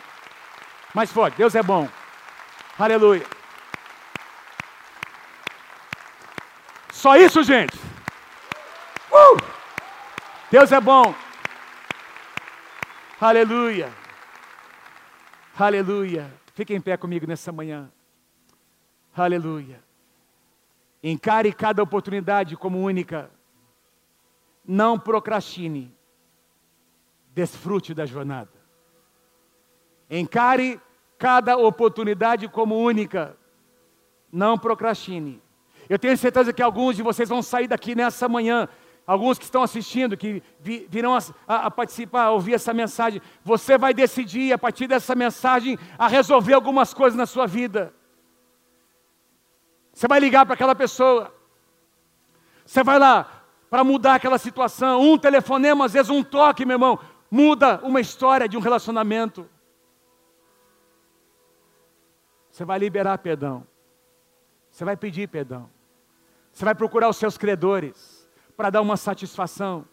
Mais 0.94 1.12
forte, 1.12 1.38
Deus 1.38 1.54
é 1.54 1.62
bom. 1.62 1.88
Aleluia. 2.80 3.26
Só 6.92 7.16
isso, 7.16 7.44
gente. 7.44 7.78
Uh! 9.12 9.38
Deus 10.50 10.72
é 10.72 10.82
bom. 10.82 11.14
Aleluia. 13.22 13.94
Aleluia. 15.60 16.32
Fique 16.54 16.76
em 16.76 16.80
pé 16.80 16.96
comigo 16.96 17.26
nessa 17.26 17.52
manhã. 17.52 17.92
Aleluia. 19.16 19.84
Encare 21.02 21.52
cada 21.52 21.82
oportunidade 21.82 22.56
como 22.56 22.80
única. 22.80 23.32
Não 24.64 25.00
procrastine. 25.00 25.92
Desfrute 27.34 27.96
da 27.96 28.06
jornada. 28.06 28.52
Encare 30.08 30.80
cada 31.18 31.58
oportunidade 31.58 32.48
como 32.48 32.78
única. 32.78 33.36
Não 34.32 34.60
procrastine. 34.60 35.42
Eu 35.90 35.98
tenho 35.98 36.18
certeza 36.18 36.54
que 36.54 36.62
alguns 36.62 36.96
de 36.96 37.02
vocês 37.02 37.30
vão 37.30 37.42
sair 37.42 37.68
daqui 37.68 37.96
nessa 37.96 38.30
manhã. 38.30 38.70
Alguns 39.08 39.40
que 39.40 39.46
estão 39.46 39.64
assistindo, 39.64 40.18
que 40.18 40.44
virão 40.60 41.16
a, 41.16 41.20
a, 41.48 41.56
a, 41.68 41.72
participar, 41.72 42.24
a 42.24 42.32
ouvir 42.32 42.56
essa 42.56 42.74
mensagem. 42.74 43.22
Você 43.42 43.78
vai 43.78 43.94
decidir, 43.94 44.52
a 44.52 44.58
partir 44.58 44.86
dessa 44.86 45.16
mensagem, 45.16 45.80
a 45.98 46.10
resolver 46.10 46.54
algumas 46.54 46.94
coisas 46.94 47.18
na 47.18 47.26
sua 47.26 47.48
vida. 47.48 47.94
Você 49.94 50.10
vai 50.10 50.20
ligar 50.20 50.46
para 50.46 50.56
aquela 50.56 50.76
pessoa. 50.76 51.34
Você 52.66 52.84
vai 52.84 53.00
lá 53.00 53.46
para 53.70 53.82
mudar 53.82 54.16
aquela 54.16 54.38
situação. 54.38 55.00
Um 55.02 55.18
telefonema, 55.18 55.86
às 55.86 55.94
vezes 55.94 56.10
um 56.10 56.22
toque, 56.22 56.66
meu 56.66 56.76
irmão, 56.76 57.00
muda 57.32 57.80
uma 57.84 58.02
história 58.02 58.46
de 58.46 58.58
um 58.58 58.62
relacionamento. 58.62 59.50
Você 62.52 62.66
vai 62.66 62.78
liberar 62.78 63.20
perdão. 63.20 63.66
Você 64.70 64.84
vai 64.84 64.98
pedir 64.98 65.30
perdão. 65.30 65.70
Você 66.52 66.66
vai 66.66 66.76
procurar 66.76 67.08
os 67.08 67.16
seus 67.16 67.38
credores 67.38 68.17
para 68.58 68.72
dar 68.72 68.82
uma 68.82 68.98
satisfação. 68.98 69.86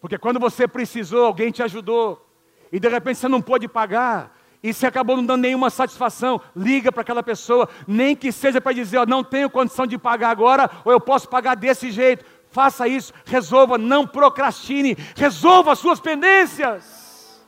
Porque 0.00 0.16
quando 0.16 0.40
você 0.40 0.66
precisou, 0.66 1.26
alguém 1.26 1.50
te 1.50 1.62
ajudou, 1.62 2.26
e 2.72 2.80
de 2.80 2.88
repente 2.88 3.18
você 3.18 3.28
não 3.28 3.42
pôde 3.42 3.68
pagar, 3.68 4.36
e 4.62 4.72
você 4.72 4.86
acabou 4.86 5.16
não 5.16 5.26
dando 5.26 5.42
nenhuma 5.42 5.70
satisfação, 5.70 6.40
liga 6.56 6.90
para 6.90 7.02
aquela 7.02 7.22
pessoa, 7.22 7.68
nem 7.86 8.16
que 8.16 8.32
seja 8.32 8.60
para 8.60 8.72
dizer, 8.72 8.98
ó, 8.98 9.06
não 9.06 9.22
tenho 9.22 9.50
condição 9.50 9.86
de 9.86 9.98
pagar 9.98 10.30
agora, 10.30 10.70
ou 10.84 10.90
eu 10.90 11.00
posso 11.00 11.28
pagar 11.28 11.54
desse 11.54 11.90
jeito. 11.90 12.24
Faça 12.50 12.88
isso, 12.88 13.12
resolva, 13.26 13.76
não 13.76 14.06
procrastine, 14.06 14.96
resolva 15.14 15.72
as 15.72 15.78
suas 15.78 16.00
pendências. 16.00 17.46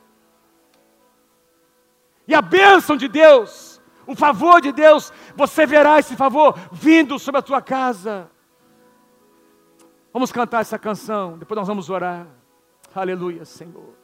E 2.28 2.34
a 2.34 2.42
bênção 2.42 2.96
de 2.96 3.08
Deus 3.08 3.69
o 4.06 4.14
favor 4.14 4.60
de 4.60 4.72
Deus, 4.72 5.12
você 5.36 5.66
verá 5.66 5.98
esse 5.98 6.16
favor 6.16 6.58
vindo 6.72 7.18
sobre 7.18 7.38
a 7.38 7.42
tua 7.42 7.60
casa. 7.62 8.30
Vamos 10.12 10.32
cantar 10.32 10.60
essa 10.60 10.78
canção, 10.78 11.38
depois 11.38 11.56
nós 11.56 11.68
vamos 11.68 11.88
orar. 11.88 12.26
Aleluia, 12.94 13.44
Senhor. 13.44 13.99